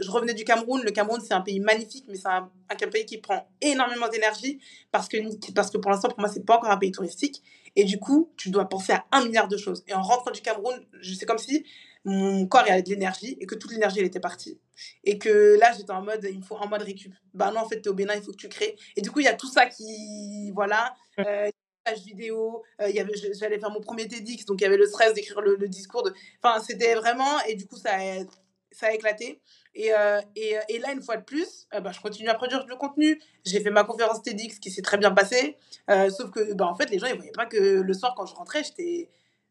je 0.00 0.10
revenais 0.10 0.34
du 0.34 0.44
Cameroun. 0.44 0.82
Le 0.82 0.90
Cameroun, 0.90 1.20
c'est 1.20 1.34
un 1.34 1.40
pays 1.40 1.60
magnifique, 1.60 2.04
mais 2.08 2.16
c'est 2.16 2.28
un, 2.28 2.50
pays 2.90 3.06
qui 3.06 3.18
prend 3.18 3.48
énormément 3.60 4.08
d'énergie 4.08 4.60
parce 4.90 5.08
que, 5.08 5.16
parce 5.52 5.70
que 5.70 5.78
pour 5.78 5.90
l'instant, 5.90 6.08
pour 6.08 6.20
moi, 6.20 6.28
c'est 6.28 6.44
pas 6.44 6.56
encore 6.56 6.70
un 6.70 6.76
pays 6.76 6.92
touristique. 6.92 7.42
Et 7.74 7.84
du 7.84 7.98
coup, 7.98 8.32
tu 8.36 8.50
dois 8.50 8.68
penser 8.68 8.92
à 8.92 9.04
un 9.12 9.24
milliard 9.24 9.48
de 9.48 9.56
choses. 9.56 9.84
Et 9.86 9.94
en 9.94 10.02
rentrant 10.02 10.30
du 10.30 10.40
Cameroun, 10.40 10.80
c'est 11.02 11.26
comme 11.26 11.38
si 11.38 11.64
mon 12.04 12.46
corps 12.46 12.62
avait 12.62 12.82
de 12.82 12.90
l'énergie 12.90 13.36
et 13.40 13.46
que 13.46 13.54
toute 13.54 13.72
l'énergie, 13.72 13.98
elle 13.98 14.06
était 14.06 14.20
partie. 14.20 14.60
Et 15.04 15.18
que 15.18 15.58
là, 15.58 15.72
j'étais 15.76 15.90
en 15.90 16.02
mode, 16.02 16.26
il 16.30 16.38
me 16.38 16.44
faut 16.44 16.56
un 16.56 16.66
mois 16.66 16.78
de 16.78 16.84
récup. 16.84 17.12
Bah 17.34 17.50
non, 17.50 17.60
en 17.60 17.68
fait, 17.68 17.82
tu 17.82 17.88
es 17.88 17.88
au 17.88 17.94
Bénin, 17.94 18.14
il 18.14 18.22
faut 18.22 18.30
que 18.30 18.36
tu 18.36 18.48
crées. 18.48 18.76
Et 18.96 19.02
du 19.02 19.10
coup, 19.10 19.20
il 19.20 19.24
y 19.24 19.28
a 19.28 19.34
tout 19.34 19.48
ça 19.48 19.66
qui. 19.66 20.50
Voilà. 20.54 20.94
Euh, 21.18 21.50
page 21.84 22.02
vidéo, 22.02 22.62
euh, 22.80 22.90
j'allais 23.38 23.58
faire 23.58 23.70
mon 23.70 23.80
premier 23.80 24.08
TEDx, 24.08 24.44
donc 24.44 24.60
il 24.60 24.64
y 24.64 24.66
avait 24.66 24.76
le 24.76 24.86
stress 24.86 25.14
d'écrire 25.14 25.40
le, 25.40 25.56
le, 25.56 25.68
discours. 25.68 26.02
De... 26.02 26.12
Enfin, 26.42 26.60
c'était 26.60 26.94
vraiment. 26.94 27.40
Et 27.48 27.54
du 27.54 27.66
coup, 27.66 27.76
ça 27.76 27.90
a, 27.94 28.24
ça 28.72 28.86
a 28.86 28.92
éclaté. 28.92 29.40
Et, 29.74 29.92
euh, 29.92 30.20
et, 30.34 30.56
euh, 30.56 30.60
et, 30.68 30.78
là, 30.78 30.92
une 30.92 31.02
fois 31.02 31.16
de 31.16 31.24
plus, 31.24 31.66
euh, 31.74 31.80
bah, 31.80 31.92
je 31.92 32.00
continue 32.00 32.28
à 32.28 32.34
produire 32.34 32.64
du 32.64 32.72
contenu. 32.74 33.20
J'ai 33.44 33.60
fait 33.60 33.70
ma 33.70 33.84
conférence 33.84 34.22
TEDx 34.22 34.58
qui 34.58 34.70
s'est 34.70 34.82
très 34.82 34.98
bien 34.98 35.10
passée. 35.10 35.56
sauf 35.88 36.30
que, 36.30 36.54
bah, 36.54 36.66
en 36.66 36.74
fait, 36.74 36.90
les 36.90 36.98
gens, 36.98 37.06
ils 37.06 37.16
voyaient 37.16 37.32
pas 37.32 37.46
que 37.46 37.56
le 37.56 37.94
soir, 37.94 38.14
quand 38.16 38.26
je 38.26 38.34
rentrais, 38.34 38.64
j'étais. 38.64 39.08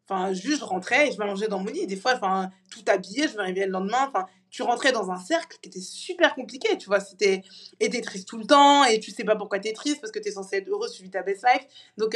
Enfin, 0.07 0.33
juste, 0.33 0.59
je 0.59 0.65
rentrais 0.65 1.07
et 1.07 1.11
je 1.11 1.17
m'allongeais 1.17 1.47
dans 1.47 1.57
mon 1.57 1.71
lit. 1.71 1.87
Des 1.87 1.95
fois, 1.95 2.13
enfin, 2.13 2.51
tout 2.69 2.83
habillé, 2.87 3.27
je 3.27 3.37
me 3.37 3.41
réveillais 3.41 3.65
le 3.65 3.71
lendemain. 3.71 4.07
Enfin, 4.07 4.27
tu 4.51 4.61
rentrais 4.61 4.91
dans 4.91 5.09
un 5.09 5.17
cercle 5.17 5.57
qui 5.61 5.69
était 5.69 5.79
super 5.81 6.35
compliqué, 6.35 6.77
tu 6.77 6.85
vois. 6.85 6.99
C'était. 6.99 7.41
Et 7.79 7.89
t'es 7.89 8.01
triste 8.01 8.27
tout 8.27 8.37
le 8.37 8.45
temps 8.45 8.83
et 8.83 8.99
tu 8.99 9.09
sais 9.09 9.23
pas 9.23 9.35
pourquoi 9.35 9.59
t'es 9.59 9.73
triste 9.73 10.01
parce 10.01 10.11
que 10.11 10.19
t'es 10.19 10.31
censé 10.31 10.57
être 10.57 10.69
heureux 10.69 10.87
suivi 10.87 11.09
ta 11.09 11.23
best 11.23 11.43
life. 11.43 11.65
Donc, 11.97 12.15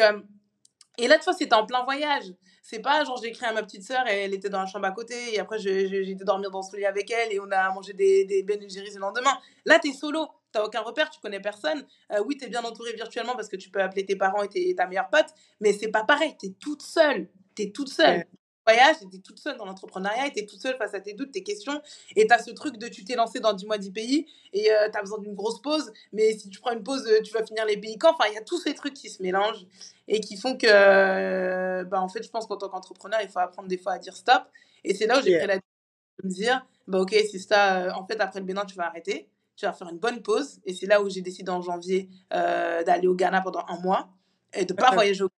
et 1.00 1.08
là, 1.08 1.18
tu 1.18 1.24
vois, 1.24 1.34
c'était 1.34 1.56
en 1.56 1.66
plein 1.66 1.84
voyage. 1.84 2.34
C'est 2.70 2.82
pas 2.82 3.04
genre 3.04 3.20
j'ai 3.20 3.30
écrit 3.30 3.48
à 3.48 3.52
ma 3.52 3.64
petite 3.64 3.82
sœur 3.82 4.06
et 4.08 4.26
elle 4.26 4.34
était 4.36 4.48
dans 4.48 4.60
la 4.60 4.68
chambre 4.68 4.86
à 4.86 4.92
côté 4.92 5.34
et 5.34 5.40
après 5.40 5.58
j'ai 5.58 6.08
été 6.08 6.24
dormir 6.24 6.52
dans 6.52 6.62
ce 6.62 6.78
lit 6.78 6.86
avec 6.86 7.10
elle 7.10 7.34
et 7.34 7.40
on 7.40 7.50
a 7.50 7.74
mangé 7.74 7.94
des, 7.94 8.26
des 8.26 8.44
Ben 8.44 8.60
le 8.62 9.00
lendemain. 9.00 9.36
Là, 9.66 9.80
t'es 9.80 9.92
solo. 9.92 10.28
T'as 10.52 10.64
aucun 10.64 10.82
repère, 10.82 11.10
tu 11.10 11.20
connais 11.20 11.40
personne. 11.40 11.84
Euh, 12.12 12.22
oui, 12.28 12.38
t'es 12.38 12.48
bien 12.48 12.64
entouré 12.64 12.94
virtuellement 12.94 13.34
parce 13.34 13.48
que 13.48 13.56
tu 13.56 13.72
peux 13.72 13.82
appeler 13.82 14.06
tes 14.06 14.16
parents 14.16 14.44
et 14.54 14.76
ta 14.76 14.86
meilleure 14.86 15.10
pote, 15.10 15.34
mais 15.60 15.74
c'est 15.74 15.88
pas 15.88 16.04
pareil. 16.04 16.36
T'es 16.40 16.54
toute 16.60 16.84
seule. 16.84 17.28
T'es 17.56 17.72
toute 17.72 17.90
seule 17.90 18.24
voyage, 18.70 18.98
tu 19.00 19.06
étais 19.06 19.18
toute 19.18 19.40
seule 19.40 19.58
dans 19.58 19.66
l'entrepreneuriat, 19.66 20.30
tu 20.30 20.46
toute 20.46 20.62
seule 20.62 20.78
face 20.78 20.94
à 20.94 21.00
tes 21.00 21.14
doutes, 21.14 21.32
tes 21.32 21.44
questions, 21.44 21.82
et 22.16 22.28
tu 22.28 22.34
as 22.34 22.40
ce 22.40 22.52
truc 22.52 22.78
de 22.78 22.88
tu 22.88 23.04
t'es 23.04 23.16
lancé 23.16 23.40
dans 23.40 23.54
10 23.54 23.66
mois, 23.66 23.78
10 23.78 23.92
pays, 23.92 24.28
et 24.54 24.72
euh, 24.72 24.90
tu 24.92 24.98
as 24.98 25.02
besoin 25.02 25.20
d'une 25.20 25.36
grosse 25.36 25.62
pause, 25.62 25.92
mais 26.14 26.38
si 26.38 26.50
tu 26.50 26.60
prends 26.60 26.72
une 26.72 26.84
pause, 26.84 27.06
euh, 27.08 27.22
tu 27.22 27.32
vas 27.34 27.46
finir 27.46 27.66
les 27.66 27.78
pays 27.78 27.98
quand? 27.98 28.14
Enfin, 28.14 28.30
il 28.30 28.36
y 28.36 28.38
a 28.38 28.44
tous 28.44 28.60
ces 28.60 28.74
trucs 28.74 28.94
qui 28.94 29.10
se 29.10 29.22
mélangent 29.22 29.66
et 30.08 30.20
qui 30.20 30.38
font 30.38 30.58
que, 30.58 30.68
euh, 30.68 31.84
bah, 31.84 32.02
en 32.02 32.10
fait, 32.10 32.24
je 32.24 32.30
pense 32.30 32.48
qu'en 32.48 32.58
tant 32.58 32.70
qu'entrepreneur, 32.70 33.20
il 33.24 33.30
faut 33.30 33.40
apprendre 33.40 33.68
des 33.68 33.78
fois 33.78 33.94
à 33.94 34.00
dire 34.00 34.16
stop. 34.16 34.44
Et 34.84 34.94
c'est 34.94 35.08
là 35.08 35.20
où 35.20 35.24
j'ai 35.24 35.38
pris 35.38 35.48
la 35.48 35.56
décision 35.56 36.24
de 36.24 36.28
me 36.28 36.34
dire, 36.34 36.68
bah, 36.88 37.00
ok, 37.00 37.12
c'est 37.32 37.40
ça, 37.40 37.96
en 37.98 38.06
fait, 38.06 38.20
après 38.22 38.40
le 38.40 38.46
Bénin, 38.46 38.66
tu 38.66 38.76
vas 38.76 38.88
arrêter, 38.88 39.30
tu 39.56 39.66
vas 39.66 39.74
faire 39.74 39.90
une 39.90 40.00
bonne 40.00 40.22
pause. 40.22 40.60
Et 40.66 40.74
c'est 40.74 40.88
là 40.88 41.02
où 41.02 41.10
j'ai 41.10 41.22
décidé 41.22 41.52
en 41.52 41.62
janvier 41.62 42.10
d'aller 42.32 43.08
au 43.08 43.16
Ghana 43.16 43.42
pendant 43.42 43.66
un 43.68 43.80
mois 43.80 44.10
et 44.54 44.66
de 44.66 44.74
pas 44.74 44.92
voyager 44.92 45.24
au 45.24 45.30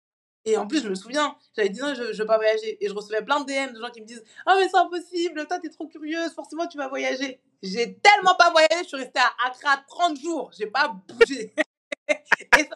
et 0.46 0.58
en 0.58 0.68
plus, 0.68 0.82
je 0.82 0.90
me 0.90 0.96
souviens, 0.96 1.36
j'avais 1.56 1.70
dit 1.70 1.80
non, 1.80 1.94
je 1.94 2.04
ne 2.04 2.14
veux 2.14 2.26
pas 2.26 2.38
voyager. 2.38 2.84
Et 2.84 2.88
je 2.88 2.94
recevais 2.94 3.24
plein 3.24 3.42
de 3.42 3.46
DM 3.46 3.74
de 3.74 3.80
gens 3.80 3.92
qui 3.92 4.02
me 4.02 4.06
disent 4.06 4.24
Ah, 4.46 4.56
mais 4.58 4.68
c'est 4.68 4.78
impossible, 4.78 5.46
toi, 5.48 5.60
tu 5.60 5.68
es 5.68 5.70
trop 5.70 5.88
curieuse, 5.88 6.34
forcément, 6.34 6.68
tu 6.68 6.78
vas 6.78 6.88
voyager. 6.88 7.40
J'ai 7.62 7.96
tellement 7.98 8.36
pas 8.36 8.50
voyagé, 8.50 8.84
je 8.84 8.88
suis 8.88 8.98
restée 8.98 9.20
à 9.20 9.32
Accra 9.48 9.78
30 9.88 10.20
jours, 10.20 10.52
j'ai 10.58 10.68
pas 10.68 10.88
bougé. 10.88 11.54
et 12.08 12.64
ça, 12.64 12.76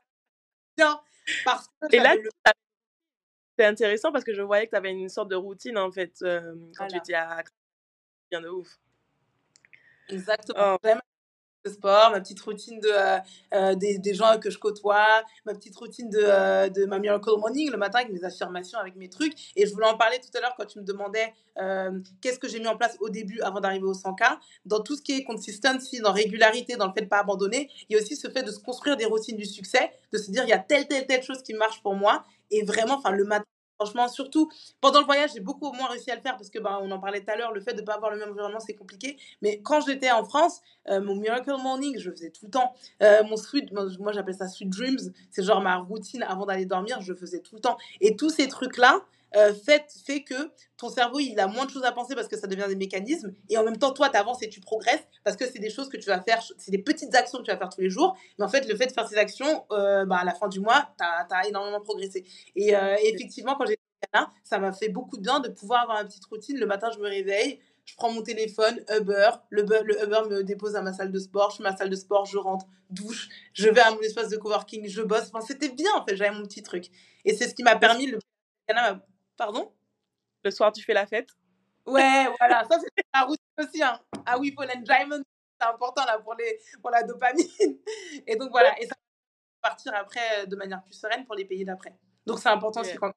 bien, 0.77 1.01
parce 1.43 1.67
que. 1.67 1.95
Et 1.95 1.99
là, 1.99 2.15
c'est 3.57 3.65
intéressant 3.65 4.11
parce 4.11 4.23
que 4.23 4.33
je 4.33 4.41
voyais 4.41 4.65
que 4.65 4.71
tu 4.71 4.77
avais 4.77 4.91
une 4.91 5.09
sorte 5.09 5.29
de 5.29 5.35
routine, 5.35 5.77
en 5.77 5.91
fait, 5.91 6.13
euh, 6.21 6.55
quand 6.77 6.87
tu 6.87 6.97
étais 6.97 7.15
à 7.15 7.31
Accra. 7.31 7.55
Bien 8.29 8.41
de 8.41 8.49
ouf. 8.49 8.77
Exactement. 10.09 10.77
Oh 10.83 10.87
sport, 11.69 12.11
ma 12.11 12.19
petite 12.19 12.39
routine 12.41 12.79
de, 12.79 12.89
euh, 12.89 13.17
euh, 13.53 13.75
des, 13.75 13.97
des, 13.97 14.13
gens 14.13 14.37
que 14.39 14.49
je 14.49 14.57
côtoie, 14.57 15.23
ma 15.45 15.53
petite 15.53 15.75
routine 15.75 16.09
de, 16.09 16.19
euh, 16.21 16.69
de, 16.69 16.85
ma 16.85 16.99
Miracle 16.99 17.29
Morning 17.37 17.71
le 17.71 17.77
matin 17.77 17.99
avec 17.99 18.11
mes 18.11 18.23
affirmations, 18.23 18.79
avec 18.79 18.95
mes 18.95 19.09
trucs. 19.09 19.33
Et 19.55 19.65
je 19.65 19.73
voulais 19.73 19.87
en 19.87 19.97
parler 19.97 20.19
tout 20.19 20.35
à 20.37 20.41
l'heure 20.41 20.53
quand 20.57 20.65
tu 20.65 20.79
me 20.79 20.83
demandais 20.83 21.33
qu'est-ce 22.21 22.37
que 22.37 22.49
j'ai 22.49 22.59
mis 22.59 22.67
en 22.67 22.75
place 22.75 22.97
au 22.99 23.09
début 23.09 23.39
avant 23.41 23.61
d'arriver 23.61 23.85
au 23.85 23.93
100K. 23.93 24.37
Dans 24.65 24.81
tout 24.81 24.97
ce 24.97 25.01
qui 25.01 25.13
est 25.13 25.23
consistency, 25.23 25.99
dans 25.99 26.11
régularité, 26.11 26.75
dans 26.75 26.87
le 26.87 26.93
fait 26.93 27.01
de 27.01 27.05
ne 27.05 27.09
pas 27.09 27.19
abandonner, 27.19 27.69
il 27.89 27.95
y 27.95 27.99
a 27.99 28.01
aussi 28.01 28.17
ce 28.17 28.29
fait 28.29 28.43
de 28.43 28.51
se 28.51 28.59
construire 28.59 28.97
des 28.97 29.05
routines 29.05 29.37
du 29.37 29.45
succès, 29.45 29.91
de 30.11 30.17
se 30.17 30.31
dire 30.31 30.43
il 30.43 30.49
y 30.49 30.53
a 30.53 30.59
telle, 30.59 30.87
telle, 30.87 31.07
telle 31.07 31.23
chose 31.23 31.41
qui 31.41 31.53
marche 31.53 31.81
pour 31.81 31.95
moi. 31.95 32.25
Et 32.51 32.63
vraiment, 32.63 32.95
enfin, 32.95 33.11
le 33.11 33.23
matin, 33.23 33.45
Franchement, 33.75 34.07
surtout 34.07 34.49
pendant 34.81 34.99
le 34.99 35.05
voyage, 35.05 35.31
j'ai 35.33 35.41
beaucoup 35.41 35.71
moins 35.73 35.87
réussi 35.87 36.11
à 36.11 36.15
le 36.15 36.21
faire 36.21 36.37
parce 36.37 36.49
que, 36.49 36.59
ben, 36.59 36.79
on 36.81 36.91
en 36.91 36.99
parlait 36.99 37.21
tout 37.21 37.31
à 37.31 37.35
l'heure, 37.35 37.51
le 37.51 37.61
fait 37.61 37.73
de 37.73 37.81
ne 37.81 37.85
pas 37.85 37.95
avoir 37.95 38.11
le 38.11 38.17
même 38.17 38.29
environnement, 38.29 38.59
c'est 38.59 38.73
compliqué. 38.73 39.17
Mais 39.41 39.59
quand 39.61 39.81
j'étais 39.81 40.11
en 40.11 40.23
France, 40.23 40.61
euh, 40.89 41.01
mon 41.01 41.15
Miracle 41.15 41.51
Morning, 41.61 41.97
je 41.99 42.11
faisais 42.11 42.29
tout 42.29 42.45
le 42.45 42.51
temps. 42.51 42.73
Euh, 43.03 43.23
mon 43.23 43.37
Sweet, 43.37 43.71
moi 43.73 44.11
j'appelle 44.13 44.35
ça 44.35 44.47
Sweet 44.47 44.69
Dreams, 44.69 45.11
c'est 45.29 45.43
genre 45.43 45.61
ma 45.61 45.77
routine 45.77 46.23
avant 46.23 46.45
d'aller 46.45 46.65
dormir, 46.65 47.01
je 47.01 47.13
faisais 47.13 47.39
tout 47.39 47.55
le 47.55 47.61
temps. 47.61 47.77
Et 48.01 48.15
tous 48.15 48.29
ces 48.29 48.47
trucs-là, 48.47 49.01
euh, 49.35 49.53
fait, 49.53 49.85
fait 50.05 50.23
que 50.23 50.51
ton 50.77 50.89
cerveau, 50.89 51.19
il 51.19 51.39
a 51.39 51.47
moins 51.47 51.65
de 51.65 51.71
choses 51.71 51.83
à 51.83 51.91
penser 51.91 52.15
parce 52.15 52.27
que 52.27 52.37
ça 52.37 52.47
devient 52.47 52.65
des 52.67 52.75
mécanismes. 52.75 53.33
Et 53.49 53.57
en 53.57 53.63
même 53.63 53.77
temps, 53.77 53.91
toi, 53.91 54.09
tu 54.09 54.17
avances 54.17 54.41
et 54.43 54.49
tu 54.49 54.59
progresses 54.59 55.03
parce 55.23 55.35
que 55.35 55.45
c'est 55.45 55.59
des 55.59 55.69
choses 55.69 55.89
que 55.89 55.97
tu 55.97 56.07
vas 56.07 56.21
faire, 56.21 56.41
c'est 56.57 56.71
des 56.71 56.77
petites 56.77 57.13
actions 57.15 57.39
que 57.39 57.43
tu 57.43 57.51
vas 57.51 57.57
faire 57.57 57.69
tous 57.69 57.81
les 57.81 57.89
jours. 57.89 58.15
Mais 58.37 58.45
en 58.45 58.49
fait, 58.49 58.67
le 58.67 58.75
fait 58.75 58.87
de 58.87 58.91
faire 58.91 59.07
ces 59.07 59.17
actions, 59.17 59.65
euh, 59.71 60.05
bah, 60.05 60.17
à 60.17 60.25
la 60.25 60.33
fin 60.33 60.47
du 60.47 60.59
mois, 60.59 60.89
tu 60.97 61.05
as, 61.05 61.47
énormément 61.47 61.81
progressé. 61.81 62.23
Et 62.55 62.75
euh, 62.75 62.95
effectivement, 63.03 63.55
quand 63.55 63.65
j'étais 63.65 63.81
là, 64.13 64.29
ça 64.43 64.59
m'a 64.59 64.71
fait 64.71 64.89
beaucoup 64.89 65.17
de 65.17 65.21
bien 65.21 65.39
de 65.39 65.49
pouvoir 65.49 65.83
avoir 65.83 66.01
une 66.01 66.07
petite 66.07 66.25
routine. 66.25 66.57
Le 66.57 66.65
matin, 66.65 66.89
je 66.93 66.99
me 66.99 67.07
réveille, 67.07 67.59
je 67.85 67.95
prends 67.95 68.11
mon 68.11 68.21
téléphone, 68.21 68.83
Uber, 68.97 69.29
le, 69.49 69.61
le, 69.61 70.03
Uber 70.03 70.21
me 70.29 70.43
dépose 70.43 70.75
à 70.75 70.81
ma 70.81 70.93
salle 70.93 71.11
de 71.11 71.19
sport, 71.19 71.51
je 71.51 71.57
fais 71.57 71.63
ma 71.63 71.75
salle 71.75 71.89
de 71.89 71.95
sport, 71.95 72.25
je 72.25 72.37
rentre, 72.37 72.65
douche, 72.89 73.29
je 73.53 73.69
vais 73.69 73.81
à 73.81 73.91
mon 73.91 73.99
espace 74.01 74.29
de 74.29 74.37
coworking, 74.37 74.87
je 74.87 75.01
bosse. 75.01 75.29
Enfin, 75.33 75.45
c'était 75.45 75.69
bien 75.69 75.91
en 75.95 76.05
fait, 76.05 76.15
j'avais 76.15 76.31
mon 76.31 76.43
petit 76.43 76.63
truc. 76.63 76.87
Et 77.25 77.35
c'est 77.35 77.47
ce 77.47 77.55
qui 77.55 77.63
m'a 77.63 77.75
permis, 77.75 78.07
le 78.07 78.19
Pardon? 79.37 79.71
Le 80.43 80.51
soir, 80.51 80.71
tu 80.71 80.83
fais 80.83 80.93
la 80.93 81.05
fête? 81.05 81.29
Ouais, 81.85 82.27
voilà. 82.39 82.63
Ça, 82.69 82.79
c'est 82.79 83.05
la 83.13 83.21
routine 83.21 83.45
aussi. 83.59 83.83
Hein. 83.83 83.99
Ah 84.25 84.37
oui, 84.37 84.51
Paul 84.51 84.67
Diamond, 84.83 85.21
c'est 85.59 85.67
important 85.67 86.05
là 86.05 86.19
pour, 86.19 86.35
les, 86.35 86.59
pour 86.81 86.91
la 86.91 87.03
dopamine. 87.03 87.47
Et 88.27 88.35
donc, 88.35 88.51
voilà. 88.51 88.79
Et 88.79 88.85
ça 88.85 88.95
va 89.63 89.69
partir 89.69 89.93
après 89.95 90.43
euh, 90.43 90.45
de 90.45 90.55
manière 90.55 90.83
plus 90.83 90.93
sereine 90.93 91.25
pour 91.25 91.35
les 91.35 91.45
pays 91.45 91.65
d'après. 91.65 91.95
Donc, 92.25 92.39
c'est 92.39 92.49
important 92.49 92.81
aussi 92.81 92.95
quand 92.95 93.11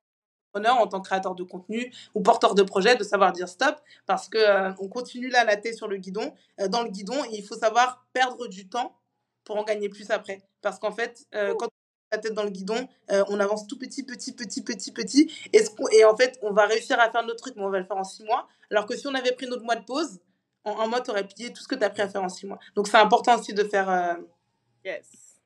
en 0.54 0.88
tant 0.88 1.00
que 1.00 1.06
créateur 1.06 1.36
de 1.36 1.44
contenu 1.44 1.92
ou 2.14 2.20
porteur 2.20 2.56
de 2.56 2.64
projet 2.64 2.96
de 2.96 3.04
savoir 3.04 3.30
dire 3.30 3.48
stop 3.48 3.76
parce 4.06 4.28
que 4.28 4.38
euh, 4.38 4.72
on 4.80 4.88
continue 4.88 5.28
là 5.28 5.44
la 5.44 5.56
tête 5.56 5.76
sur 5.76 5.86
le 5.86 5.98
guidon 5.98 6.34
euh, 6.58 6.66
dans 6.66 6.82
le 6.82 6.88
guidon 6.90 7.14
il 7.30 7.44
faut 7.44 7.54
savoir 7.54 8.04
perdre 8.12 8.48
du 8.48 8.68
temps 8.68 8.98
pour 9.44 9.56
en 9.56 9.62
gagner 9.62 9.88
plus 9.88 10.10
après 10.10 10.42
parce 10.60 10.80
qu'en 10.80 10.90
fait 10.90 11.28
quand 11.32 11.68
la 12.12 12.18
tête 12.18 12.34
dans 12.34 12.44
le 12.44 12.50
guidon, 12.50 12.88
euh, 13.10 13.24
on 13.28 13.38
avance 13.40 13.66
tout 13.66 13.78
petit, 13.78 14.02
petit, 14.02 14.32
petit, 14.32 14.62
petit, 14.62 14.92
petit. 14.92 15.32
Et, 15.52 15.60
et 15.92 16.04
en 16.04 16.16
fait, 16.16 16.38
on 16.42 16.52
va 16.52 16.66
réussir 16.66 16.98
à 17.00 17.10
faire 17.10 17.24
notre 17.24 17.42
truc, 17.42 17.54
mais 17.56 17.62
on 17.62 17.70
va 17.70 17.78
le 17.78 17.84
faire 17.84 17.96
en 17.96 18.04
six 18.04 18.24
mois. 18.24 18.48
Alors 18.70 18.86
que 18.86 18.96
si 18.96 19.06
on 19.06 19.14
avait 19.14 19.32
pris 19.32 19.46
notre 19.46 19.64
mois 19.64 19.76
de 19.76 19.84
pause, 19.84 20.20
en 20.64 20.80
un 20.80 20.86
mois, 20.86 21.00
tu 21.00 21.10
aurais 21.10 21.26
plié 21.26 21.52
tout 21.52 21.62
ce 21.62 21.68
que 21.68 21.74
tu 21.74 21.84
as 21.84 21.90
pris 21.90 22.02
à 22.02 22.08
faire 22.08 22.22
en 22.22 22.28
six 22.28 22.46
mois. 22.46 22.58
Donc, 22.74 22.88
c'est 22.88 22.96
important 22.96 23.38
aussi 23.38 23.54
de 23.54 23.64
faire. 23.64 23.88
Euh, 23.88 24.14
yes. 24.84 25.40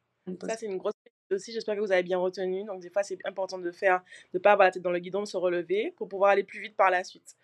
Ça, 0.46 0.57
c'est 0.57 0.66
une 0.66 0.79
grosse 0.79 0.94
aussi. 1.31 1.53
J'espère 1.53 1.77
que 1.77 1.81
vous 1.81 1.92
avez 1.92 2.03
bien 2.03 2.18
retenu. 2.18 2.64
Donc, 2.64 2.81
des 2.81 2.90
fois, 2.90 3.03
c'est 3.03 3.18
important 3.25 3.59
de 3.59 3.70
faire, 3.70 4.03
de 4.35 4.38
pas 4.38 4.53
avoir 4.53 4.66
la 4.66 4.72
tête 4.72 4.83
dans 4.83 4.90
le 4.90 4.98
guidon, 4.98 5.20
de 5.20 5.27
se 5.27 5.37
relever 5.37 5.92
pour 5.96 6.09
pouvoir 6.09 6.31
aller 6.31 6.44
plus 6.44 6.61
vite 6.61 6.77
par 6.77 6.90
la 6.90 7.05
suite. 7.05 7.37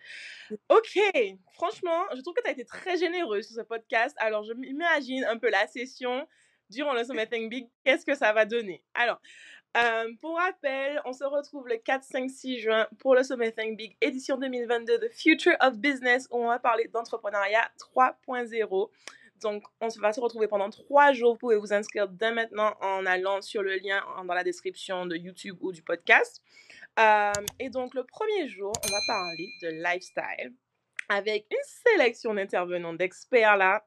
Ok, 0.69 0.99
franchement, 1.53 2.05
je 2.15 2.21
trouve 2.21 2.35
que 2.35 2.43
tu 2.43 2.49
as 2.49 2.53
été 2.53 2.65
très 2.65 2.97
généreuse 2.97 3.47
sur 3.47 3.57
ce 3.57 3.63
podcast. 3.63 4.15
Alors, 4.19 4.45
je 4.45 4.53
m'imagine 4.53 5.25
un 5.25 5.39
peu 5.39 5.51
la 5.51 5.67
session 5.67 6.27
durant 6.71 6.95
le 6.95 7.05
sommet 7.05 7.27
Think 7.27 7.51
Big, 7.51 7.69
qu'est-ce 7.85 8.05
que 8.05 8.15
ça 8.15 8.33
va 8.33 8.45
donner? 8.45 8.83
Alors, 8.95 9.21
euh, 9.77 10.09
pour 10.21 10.37
rappel, 10.37 11.01
on 11.05 11.13
se 11.13 11.25
retrouve 11.25 11.69
le 11.69 11.77
4, 11.77 12.03
5, 12.03 12.31
6 12.31 12.59
juin 12.61 12.89
pour 12.99 13.15
le 13.15 13.23
sommet 13.23 13.53
Think 13.53 13.77
Big, 13.77 13.97
édition 14.01 14.39
2022 14.39 14.99
de 14.99 15.09
Future 15.09 15.57
of 15.61 15.77
Business, 15.77 16.27
où 16.31 16.39
on 16.39 16.49
va 16.49 16.59
parler 16.59 16.89
d'entrepreneuriat 16.89 17.71
3.0. 17.79 18.91
Donc, 19.41 19.65
on 19.81 19.89
va 20.01 20.13
se 20.13 20.21
retrouver 20.21 20.49
pendant 20.49 20.71
trois 20.71 21.13
jours. 21.13 21.35
Vous 21.35 21.39
pouvez 21.39 21.57
vous 21.57 21.73
inscrire 21.73 22.09
dès 22.09 22.33
maintenant 22.33 22.75
en 22.81 23.07
allant 23.07 23.41
sur 23.41 23.63
le 23.63 23.77
lien 23.77 24.03
dans 24.27 24.35
la 24.35 24.43
description 24.43 25.07
de 25.07 25.17
YouTube 25.17 25.59
ou 25.61 25.71
du 25.71 25.83
podcast. 25.83 26.43
Euh, 26.99 27.33
et 27.61 27.71
donc, 27.71 27.95
le 27.95 28.05
premier 28.05 28.49
jour, 28.49 28.73
on 28.85 28.91
va 28.91 28.99
parler 29.07 29.49
de 29.63 29.69
lifestyle 29.69 30.55
avec 31.09 31.47
une 31.51 31.93
sélection 31.93 32.35
d'intervenants, 32.35 32.95
d'experts 32.95 33.57
là, 33.57 33.87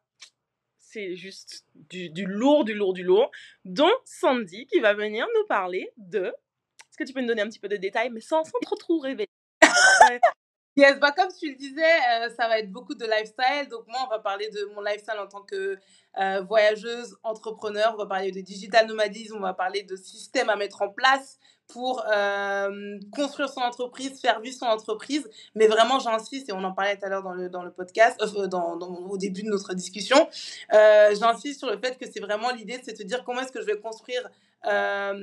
c'est 0.92 1.16
juste 1.16 1.66
du, 1.76 2.26
lourd, 2.26 2.66
du 2.66 2.74
lourd, 2.74 2.94
du 2.94 3.04
lourd, 3.04 3.32
dont 3.66 3.92
Sandy 4.06 4.66
qui 4.68 4.80
va 4.80 4.94
venir 4.94 5.26
nous 5.36 5.48
parler 5.48 5.92
de... 5.98 6.26
Est-ce 6.26 6.98
que 6.98 7.04
tu 7.04 7.14
peux 7.14 7.22
nous 7.22 7.28
donner 7.28 7.42
un 7.42 7.48
petit 7.48 7.60
peu 7.60 7.70
de 7.70 7.78
détails, 7.78 8.10
mais 8.10 8.22
sans, 8.22 8.44
sans 8.44 8.60
trop 8.62 8.76
trop 8.76 9.00
révéler 9.00 9.30
Yes, 10.78 11.00
bah 11.02 11.12
comme 11.12 11.28
tu 11.38 11.50
le 11.50 11.56
disais, 11.58 11.82
euh, 11.82 12.30
ça 12.30 12.48
va 12.48 12.60
être 12.60 12.72
beaucoup 12.72 12.96
de 12.96 13.06
lifestyle. 13.06 13.68
Donc 13.70 13.86
moi, 13.88 14.00
on 14.06 14.10
va 14.10 14.20
parler 14.20 14.50
de 14.50 14.64
mon 14.74 14.82
lifestyle 14.82 15.20
en 15.20 15.28
tant 15.28 15.42
que 15.42 15.78
euh, 16.18 16.42
voyageuse, 16.42 17.18
entrepreneur. 17.24 17.94
On 17.94 17.98
va 17.98 18.06
parler 18.06 18.32
de 18.32 18.40
digital 18.40 18.88
nomadisme. 18.88 19.36
On 19.36 19.42
va 19.42 19.54
parler 19.54 19.84
de 19.84 19.98
systèmes 19.98 20.50
à 20.50 20.56
mettre 20.56 20.82
en 20.82 20.90
place 20.90 21.40
pour 21.72 22.04
euh, 22.12 23.00
construire 23.12 23.50
son 23.50 23.62
entreprise, 23.62 24.20
faire 24.20 24.40
vivre 24.40 24.56
son 24.56 24.66
entreprise. 24.66 25.30
Mais 25.56 25.68
vraiment, 25.68 26.00
j'insiste, 26.00 26.50
et 26.50 26.54
on 26.54 26.64
en 26.64 26.74
parlait 26.74 26.98
tout 26.98 27.06
à 27.06 27.10
l'heure 27.10 27.24
dans 27.24 27.34
le, 27.34 27.50
dans 27.50 27.64
le 27.64 27.72
podcast, 27.72 28.22
euh, 28.22 28.48
dans, 28.48 28.78
au 28.78 29.18
début 29.18 29.44
de 29.44 29.50
notre 29.50 29.74
discussion, 29.74 30.28
euh, 30.74 31.16
j'insiste 31.16 31.60
sur 31.60 31.70
le 31.70 31.78
fait 31.78 31.98
que 31.98 32.06
c'est 32.12 32.20
vraiment 32.20 32.52
l'idée, 32.52 32.78
de 32.78 32.96
se 32.96 33.04
dire 33.04 33.24
comment 33.24 33.42
est-ce 33.42 33.52
que 33.52 33.62
je 33.62 33.66
vais 33.66 33.80
construire 33.80 34.30
un, 34.64 35.16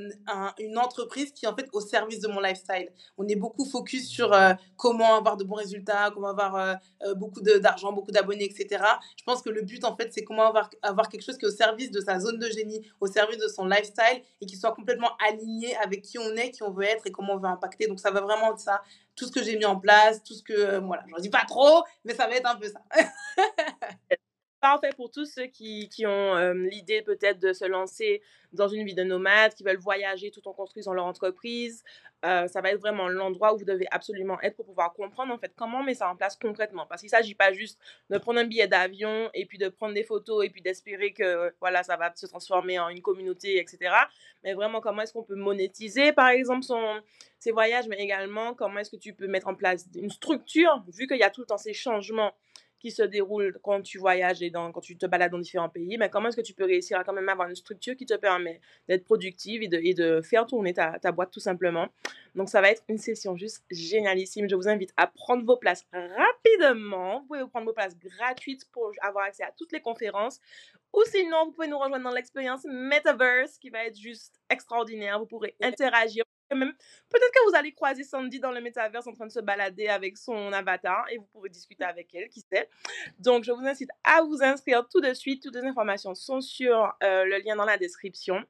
une 0.58 0.78
entreprise 0.78 1.30
qui 1.30 1.44
est 1.44 1.48
en 1.48 1.54
fait 1.54 1.68
au 1.72 1.80
service 1.80 2.18
de 2.18 2.26
mon 2.26 2.40
lifestyle. 2.40 2.88
On 3.16 3.28
est 3.28 3.36
beaucoup 3.36 3.64
focus 3.64 4.08
sur 4.08 4.36
comment 4.76 5.14
avoir 5.14 5.36
de 5.36 5.44
bons 5.44 5.54
résultats, 5.54 6.10
comment 6.12 6.30
avoir 6.30 6.78
euh, 7.04 7.14
beaucoup 7.14 7.40
d'argent, 7.40 7.92
beaucoup 7.92 8.10
d'abonnés, 8.10 8.44
etc. 8.44 8.82
Je 9.16 9.22
pense 9.22 9.40
que 9.40 9.50
le 9.50 9.62
but 9.62 9.84
en 9.84 9.96
fait 9.96 10.12
c'est 10.12 10.24
comment 10.24 10.48
avoir, 10.48 10.68
avoir 10.82 11.08
quelque 11.08 11.22
chose 11.22 11.38
qui 11.38 11.44
est 11.44 11.48
au 11.48 11.52
service 11.52 11.92
de 11.92 12.00
sa 12.00 12.18
zone 12.18 12.38
de 12.38 12.48
génie, 12.48 12.82
au 13.00 13.06
service 13.06 13.38
de 13.38 13.46
son 13.46 13.66
lifestyle 13.66 14.22
et 14.40 14.46
qui 14.46 14.56
soit 14.56 14.72
complètement 14.72 15.10
aligné 15.28 15.76
avec 15.76 16.02
qui 16.02 16.18
on 16.18 16.34
qui 16.46 16.62
on 16.62 16.70
veut 16.70 16.84
être 16.84 17.06
et 17.06 17.12
comment 17.12 17.34
on 17.34 17.38
veut 17.38 17.48
impacter. 17.48 17.86
Donc 17.86 18.00
ça 18.00 18.10
va 18.10 18.20
vraiment 18.20 18.52
être 18.52 18.60
ça. 18.60 18.82
Tout 19.16 19.26
ce 19.26 19.32
que 19.32 19.42
j'ai 19.42 19.56
mis 19.56 19.64
en 19.64 19.78
place, 19.78 20.22
tout 20.22 20.34
ce 20.34 20.42
que... 20.42 20.78
voilà, 20.78 21.04
je 21.08 21.14
ne 21.14 21.20
dis 21.20 21.30
pas 21.30 21.44
trop, 21.46 21.84
mais 22.04 22.14
ça 22.14 22.26
va 22.26 22.34
être 22.34 22.48
un 22.48 22.56
peu 22.56 22.68
ça. 22.68 22.80
parfait 24.60 24.90
pour 24.96 25.10
tous 25.10 25.26
ceux 25.26 25.46
qui, 25.46 25.88
qui 25.88 26.06
ont 26.06 26.52
l'idée 26.52 27.02
peut-être 27.02 27.38
de 27.38 27.52
se 27.52 27.64
lancer 27.64 28.22
dans 28.52 28.68
une 28.68 28.84
vie 28.84 28.94
de 28.94 29.02
nomade, 29.02 29.54
qui 29.54 29.62
veulent 29.62 29.78
voyager 29.78 30.30
tout 30.30 30.46
en 30.48 30.52
construisant 30.52 30.94
leur 30.94 31.04
entreprise. 31.04 31.84
Euh, 32.24 32.48
ça 32.48 32.60
va 32.60 32.70
être 32.70 32.80
vraiment 32.80 33.08
l'endroit 33.08 33.54
où 33.54 33.58
vous 33.58 33.64
devez 33.64 33.86
absolument 33.92 34.40
être 34.40 34.56
pour 34.56 34.66
pouvoir 34.66 34.92
comprendre 34.92 35.32
en 35.32 35.38
fait 35.38 35.52
comment 35.54 35.78
on 35.78 35.84
met 35.84 35.94
ça 35.94 36.08
en 36.08 36.16
place 36.16 36.36
concrètement. 36.36 36.84
Parce 36.86 37.00
qu'il 37.00 37.06
ne 37.06 37.10
s'agit 37.10 37.34
pas 37.34 37.52
juste 37.52 37.78
de 38.10 38.18
prendre 38.18 38.40
un 38.40 38.44
billet 38.44 38.66
d'avion 38.66 39.30
et 39.34 39.46
puis 39.46 39.56
de 39.56 39.68
prendre 39.68 39.94
des 39.94 40.02
photos 40.02 40.44
et 40.44 40.50
puis 40.50 40.60
d'espérer 40.60 41.12
que 41.12 41.54
voilà 41.60 41.84
ça 41.84 41.96
va 41.96 42.12
se 42.16 42.26
transformer 42.26 42.78
en 42.80 42.88
une 42.88 43.02
communauté, 43.02 43.58
etc. 43.60 43.94
Mais 44.42 44.54
vraiment 44.54 44.80
comment 44.80 45.02
est-ce 45.02 45.12
qu'on 45.12 45.22
peut 45.22 45.36
monétiser 45.36 46.12
par 46.12 46.28
exemple 46.28 46.64
son, 46.64 47.00
ses 47.38 47.52
voyages, 47.52 47.86
mais 47.86 47.98
également 47.98 48.52
comment 48.54 48.80
est-ce 48.80 48.90
que 48.90 48.96
tu 48.96 49.12
peux 49.14 49.28
mettre 49.28 49.46
en 49.46 49.54
place 49.54 49.86
une 49.94 50.10
structure 50.10 50.82
vu 50.88 51.06
qu'il 51.06 51.18
y 51.18 51.22
a 51.22 51.30
tout 51.30 51.42
le 51.42 51.46
temps 51.46 51.58
ces 51.58 51.74
changements 51.74 52.34
qui 52.78 52.90
se 52.90 53.02
déroule 53.02 53.58
quand 53.62 53.82
tu 53.82 53.98
voyages 53.98 54.42
et 54.42 54.50
dans, 54.50 54.70
quand 54.72 54.80
tu 54.80 54.96
te 54.96 55.06
balades 55.06 55.32
dans 55.32 55.38
différents 55.38 55.68
pays, 55.68 55.96
mais 55.98 56.08
comment 56.08 56.28
est-ce 56.28 56.36
que 56.36 56.42
tu 56.42 56.54
peux 56.54 56.64
réussir 56.64 56.98
à 56.98 57.04
quand 57.04 57.12
même 57.12 57.28
avoir 57.28 57.48
une 57.48 57.56
structure 57.56 57.96
qui 57.96 58.06
te 58.06 58.14
permet 58.14 58.60
d'être 58.88 59.04
productive 59.04 59.62
et 59.62 59.68
de, 59.68 59.78
et 59.82 59.94
de 59.94 60.20
faire 60.22 60.46
tourner 60.46 60.74
ta, 60.74 60.98
ta, 60.98 61.12
boîte 61.12 61.30
tout 61.30 61.40
simplement? 61.40 61.88
Donc 62.34 62.48
ça 62.48 62.60
va 62.60 62.70
être 62.70 62.82
une 62.88 62.98
session 62.98 63.36
juste 63.36 63.64
génialissime. 63.70 64.48
Je 64.48 64.54
vous 64.54 64.68
invite 64.68 64.92
à 64.96 65.06
prendre 65.06 65.44
vos 65.44 65.56
places 65.56 65.86
rapidement. 65.92 67.20
Vous 67.20 67.26
pouvez 67.26 67.46
prendre 67.48 67.66
vos 67.66 67.72
places 67.72 67.98
gratuites 67.98 68.66
pour 68.72 68.92
avoir 69.02 69.24
accès 69.24 69.42
à 69.42 69.52
toutes 69.56 69.72
les 69.72 69.80
conférences. 69.80 70.40
Ou 70.94 71.02
sinon, 71.04 71.46
vous 71.46 71.52
pouvez 71.52 71.68
nous 71.68 71.78
rejoindre 71.78 72.04
dans 72.04 72.14
l'expérience 72.14 72.64
Metaverse 72.64 73.58
qui 73.58 73.70
va 73.70 73.84
être 73.84 73.98
juste 73.98 74.40
extraordinaire. 74.48 75.18
Vous 75.18 75.26
pourrez 75.26 75.54
interagir 75.60 76.24
même, 76.54 76.72
peut-être 77.10 77.32
que 77.32 77.50
vous 77.50 77.56
allez 77.56 77.72
croiser 77.72 78.04
Sandy 78.04 78.40
dans 78.40 78.52
le 78.52 78.60
métaverse 78.60 79.06
en 79.06 79.12
train 79.12 79.26
de 79.26 79.32
se 79.32 79.40
balader 79.40 79.88
avec 79.88 80.16
son 80.16 80.52
avatar 80.52 81.06
et 81.10 81.18
vous 81.18 81.26
pourrez 81.26 81.48
discuter 81.48 81.84
avec 81.84 82.14
elle, 82.14 82.28
qui 82.28 82.40
sait. 82.40 82.68
Donc, 83.18 83.44
je 83.44 83.52
vous 83.52 83.66
incite 83.66 83.90
à 84.04 84.22
vous 84.22 84.42
inscrire 84.42 84.86
tout 84.88 85.00
de 85.00 85.12
suite. 85.14 85.42
Toutes 85.42 85.54
les 85.54 85.64
informations 85.64 86.14
sont 86.14 86.40
sur 86.40 86.94
euh, 87.02 87.24
le 87.24 87.38
lien 87.44 87.56
dans 87.56 87.64
la 87.64 87.78
description. 87.78 88.44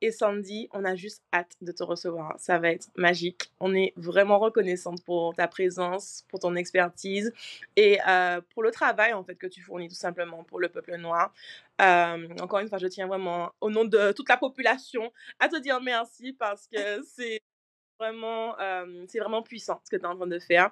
Et 0.00 0.10
Sandy, 0.10 0.68
on 0.72 0.84
a 0.84 0.94
juste 0.94 1.22
hâte 1.32 1.56
de 1.60 1.72
te 1.72 1.82
recevoir. 1.82 2.34
Ça 2.38 2.58
va 2.58 2.70
être 2.70 2.88
magique. 2.96 3.52
On 3.60 3.74
est 3.74 3.92
vraiment 3.96 4.38
reconnaissante 4.38 5.04
pour 5.04 5.34
ta 5.34 5.48
présence, 5.48 6.24
pour 6.28 6.40
ton 6.40 6.54
expertise 6.56 7.32
et 7.76 7.98
euh, 8.08 8.40
pour 8.52 8.62
le 8.62 8.70
travail 8.70 9.12
en 9.12 9.24
fait 9.24 9.34
que 9.34 9.46
tu 9.46 9.60
fournis 9.60 9.88
tout 9.88 9.94
simplement 9.94 10.44
pour 10.44 10.60
le 10.60 10.68
peuple 10.68 10.96
noir. 10.96 11.32
Euh, 11.80 12.28
encore 12.40 12.58
une 12.58 12.68
fois, 12.68 12.78
je 12.78 12.86
tiens 12.86 13.06
vraiment 13.06 13.52
au 13.60 13.70
nom 13.70 13.84
de 13.84 14.12
toute 14.12 14.28
la 14.28 14.36
population 14.36 15.12
à 15.38 15.48
te 15.48 15.56
dire 15.56 15.80
merci 15.80 16.32
parce 16.32 16.66
que 16.66 17.02
c'est 17.04 17.40
vraiment, 18.00 18.58
euh, 18.60 19.04
c'est 19.08 19.18
vraiment 19.18 19.42
puissant 19.42 19.80
ce 19.84 19.90
que 19.90 19.96
tu 19.96 20.02
es 20.02 20.06
en 20.06 20.16
train 20.16 20.26
de 20.26 20.38
faire. 20.38 20.70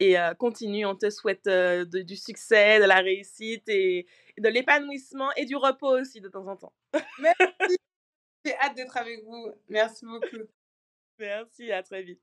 Et 0.00 0.18
euh, 0.18 0.34
continue, 0.34 0.84
on 0.84 0.96
te 0.96 1.10
souhaite 1.10 1.48
du 1.48 2.16
succès, 2.16 2.80
de 2.80 2.84
la 2.84 2.96
réussite 2.96 3.68
et, 3.68 4.06
de 4.36 4.48
l'épanouissement 4.48 5.30
et 5.36 5.44
du 5.44 5.56
repos 5.56 6.00
aussi 6.00 6.20
de 6.20 6.28
temps 6.28 6.46
en 6.46 6.56
temps. 6.56 6.72
Merci. 7.20 7.76
J'ai 8.44 8.56
hâte 8.56 8.76
d'être 8.76 8.96
avec 8.96 9.24
vous. 9.24 9.52
Merci 9.68 10.06
beaucoup. 10.06 10.44
Merci, 11.18 11.72
à 11.72 11.82
très 11.82 12.02
vite. 12.02 12.20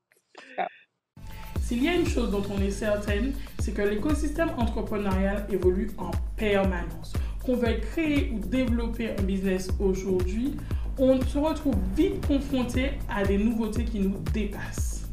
S'il 1.60 1.84
y 1.84 1.88
a 1.88 1.94
une 1.94 2.06
chose 2.06 2.30
dont 2.30 2.44
on 2.50 2.60
est 2.62 2.70
certaine, 2.70 3.34
c'est 3.58 3.74
que 3.74 3.82
l'écosystème 3.82 4.50
entrepreneurial 4.50 5.46
évolue 5.50 5.90
en 5.98 6.10
permanence 6.36 7.12
qu'on 7.46 7.56
veuille 7.56 7.80
créer 7.80 8.32
ou 8.34 8.40
développer 8.46 9.10
un 9.10 9.22
business 9.22 9.68
aujourd'hui, 9.78 10.56
on 10.98 11.20
se 11.20 11.38
retrouve 11.38 11.76
vite 11.96 12.26
confronté 12.26 12.92
à 13.08 13.24
des 13.24 13.38
nouveautés 13.38 13.84
qui 13.84 14.00
nous 14.00 14.16
dépassent. 14.34 15.08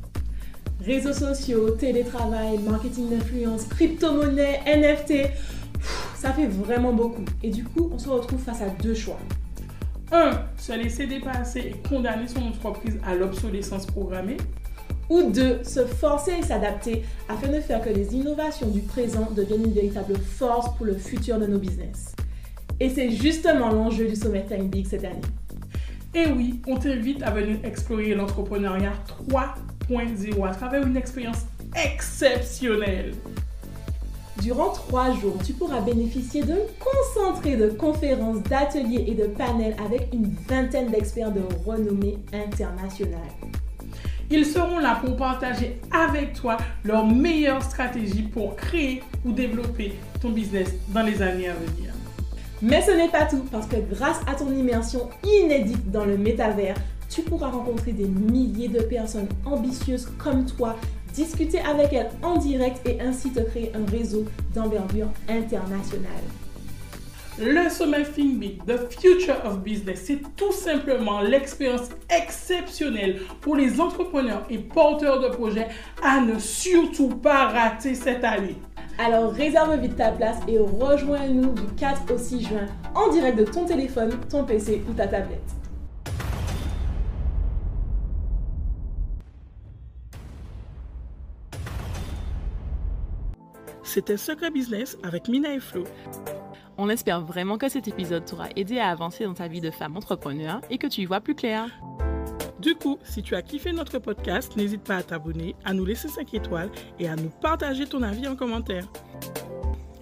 Réseaux 0.83 1.13
sociaux, 1.13 1.71
télétravail, 1.71 2.57
marketing 2.57 3.09
d'influence, 3.09 3.65
crypto-monnaie, 3.65 4.61
NFT, 4.65 5.29
ça 6.15 6.33
fait 6.33 6.47
vraiment 6.47 6.91
beaucoup. 6.91 7.23
Et 7.43 7.51
du 7.51 7.63
coup, 7.63 7.91
on 7.93 7.99
se 7.99 8.09
retrouve 8.09 8.39
face 8.39 8.61
à 8.61 8.69
deux 8.81 8.95
choix. 8.95 9.19
1. 10.11 10.31
Se 10.57 10.73
laisser 10.73 11.05
dépasser 11.05 11.59
et 11.59 11.87
condamner 11.87 12.27
son 12.27 12.41
entreprise 12.41 12.99
à 13.05 13.15
l'obsolescence 13.15 13.85
programmée. 13.85 14.37
Ou 15.09 15.23
2. 15.31 15.63
Se 15.63 15.85
forcer 15.85 16.33
et 16.39 16.43
s'adapter 16.43 17.03
afin 17.29 17.47
de 17.47 17.59
faire 17.59 17.81
que 17.81 17.89
les 17.89 18.15
innovations 18.15 18.67
du 18.67 18.79
présent 18.79 19.29
deviennent 19.35 19.65
une 19.65 19.73
véritable 19.73 20.15
force 20.15 20.75
pour 20.75 20.85
le 20.85 20.95
futur 20.95 21.39
de 21.39 21.45
nos 21.45 21.59
business. 21.59 22.15
Et 22.83 22.89
c'est 22.89 23.11
justement 23.11 23.69
l'enjeu 23.69 24.09
du 24.09 24.15
sommet 24.17 24.45
Time 24.45 24.67
Big 24.67 24.85
cette 24.85 25.05
année. 25.05 25.21
Et 26.13 26.27
oui, 26.27 26.59
on 26.67 26.75
t'invite 26.75 27.23
à 27.23 27.31
venir 27.31 27.55
explorer 27.63 28.13
l'entrepreneuriat 28.13 28.91
3.0 29.87 30.45
à 30.45 30.53
travers 30.53 30.85
une 30.85 30.97
expérience 30.97 31.45
exceptionnelle. 31.81 33.13
Durant 34.41 34.71
trois 34.71 35.13
jours, 35.13 35.37
tu 35.45 35.53
pourras 35.53 35.79
bénéficier 35.79 36.43
d'un 36.43 36.57
concentré 36.77 37.55
de 37.55 37.69
conférences, 37.69 38.43
d'ateliers 38.43 39.05
et 39.07 39.15
de 39.15 39.27
panels 39.27 39.77
avec 39.85 40.09
une 40.13 40.35
vingtaine 40.49 40.91
d'experts 40.91 41.31
de 41.31 41.43
renommée 41.65 42.17
internationale. 42.33 43.21
Ils 44.29 44.45
seront 44.45 44.79
là 44.79 44.99
pour 45.01 45.15
partager 45.15 45.79
avec 45.89 46.33
toi 46.33 46.57
leurs 46.83 47.07
meilleures 47.07 47.63
stratégies 47.63 48.23
pour 48.23 48.57
créer 48.57 49.01
ou 49.23 49.31
développer 49.31 49.93
ton 50.21 50.31
business 50.31 50.73
dans 50.89 51.03
les 51.03 51.21
années 51.21 51.47
à 51.47 51.53
venir. 51.53 51.92
Mais 52.65 52.81
ce 52.81 52.91
n'est 52.91 53.09
pas 53.09 53.25
tout, 53.25 53.43
parce 53.51 53.67
que 53.67 53.75
grâce 53.91 54.21
à 54.25 54.35
ton 54.35 54.49
immersion 54.49 55.09
inédite 55.21 55.91
dans 55.91 56.05
le 56.05 56.17
métavers, 56.17 56.77
tu 57.09 57.21
pourras 57.21 57.49
rencontrer 57.49 57.91
des 57.91 58.07
milliers 58.07 58.69
de 58.69 58.79
personnes 58.79 59.27
ambitieuses 59.45 60.07
comme 60.17 60.45
toi, 60.45 60.77
discuter 61.13 61.59
avec 61.59 61.91
elles 61.91 62.09
en 62.21 62.37
direct 62.37 62.79
et 62.87 63.01
ainsi 63.01 63.31
te 63.31 63.41
créer 63.41 63.73
un 63.75 63.85
réseau 63.91 64.23
d'envergure 64.55 65.09
internationale. 65.27 66.23
Le 67.37 67.69
sommet 67.69 68.05
Big, 68.15 68.63
The 68.65 68.89
Future 68.97 69.43
of 69.43 69.59
Business, 69.59 70.03
c'est 70.05 70.21
tout 70.37 70.53
simplement 70.53 71.19
l'expérience 71.19 71.89
exceptionnelle 72.09 73.19
pour 73.41 73.57
les 73.57 73.81
entrepreneurs 73.81 74.45
et 74.49 74.59
porteurs 74.59 75.19
de 75.19 75.27
projets 75.35 75.67
à 76.01 76.21
ne 76.21 76.39
surtout 76.39 77.09
pas 77.09 77.49
rater 77.49 77.93
cette 77.93 78.23
année. 78.23 78.55
Alors 78.99 79.31
réserve 79.31 79.79
vite 79.79 79.95
ta 79.95 80.11
place 80.11 80.37
et 80.47 80.59
rejoins-nous 80.59 81.53
du 81.53 81.73
4 81.75 82.13
au 82.13 82.17
6 82.17 82.41
juin 82.41 82.67
en 82.93 83.11
direct 83.11 83.39
de 83.39 83.43
ton 83.43 83.65
téléphone, 83.65 84.11
ton 84.29 84.43
PC 84.43 84.83
ou 84.87 84.93
ta 84.93 85.07
tablette. 85.07 85.41
C'était 93.81 94.17
Secret 94.17 94.51
Business 94.51 94.97
avec 95.03 95.27
Mina 95.27 95.53
et 95.53 95.59
Flo. 95.59 95.83
On 96.77 96.89
espère 96.89 97.21
vraiment 97.21 97.57
que 97.57 97.69
cet 97.69 97.87
épisode 97.87 98.25
t'aura 98.25 98.47
aidé 98.55 98.79
à 98.79 98.89
avancer 98.89 99.23
dans 99.23 99.35
ta 99.35 99.47
vie 99.47 99.61
de 99.61 99.69
femme 99.69 99.97
entrepreneur 99.97 100.61
et 100.69 100.77
que 100.77 100.87
tu 100.87 101.01
y 101.01 101.05
vois 101.05 101.21
plus 101.21 101.35
clair. 101.35 101.69
Du 102.63 102.75
coup, 102.75 102.97
si 103.03 103.21
tu 103.21 103.35
as 103.35 103.41
kiffé 103.41 103.73
notre 103.73 103.99
podcast, 103.99 104.55
n'hésite 104.55 104.83
pas 104.83 104.95
à 104.95 105.03
t'abonner, 105.03 105.53
à 105.65 105.73
nous 105.73 105.83
laisser 105.83 106.07
5 106.07 106.33
étoiles 106.33 106.71
et 106.97 107.09
à 107.09 107.17
nous 107.17 107.29
partager 107.41 107.85
ton 107.85 108.01
avis 108.01 108.25
en 108.25 108.37
commentaire. 108.37 108.85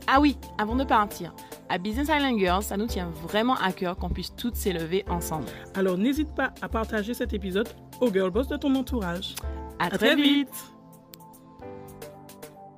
Ah 0.06 0.22
oui, 0.22 0.38
avant 0.60 0.76
de 0.76 0.84
partir, 0.84 1.34
à 1.70 1.80
Business 1.80 2.10
Island 2.16 2.38
Girls, 2.38 2.62
ça 2.62 2.78
nous 2.78 2.86
tient 2.86 3.10
vraiment 3.28 3.56
à 3.56 3.72
cœur 3.72 3.98
qu'on 3.98 4.10
puisse 4.10 4.36
toutes 4.36 4.56
s'élever 4.56 5.04
ensemble. 5.10 5.48
Alors 5.74 5.98
n'hésite 5.98 6.36
pas 6.36 6.54
à 6.62 6.70
partager 6.70 7.16
cet 7.16 7.34
épisode 7.34 7.68
aux 8.00 8.14
girl 8.14 8.30
boss 8.30 8.48
de 8.48 8.58
ton 8.58 8.76
entourage. 8.76 9.34
À, 9.80 9.90
très, 9.90 10.16
vite. 10.16 10.71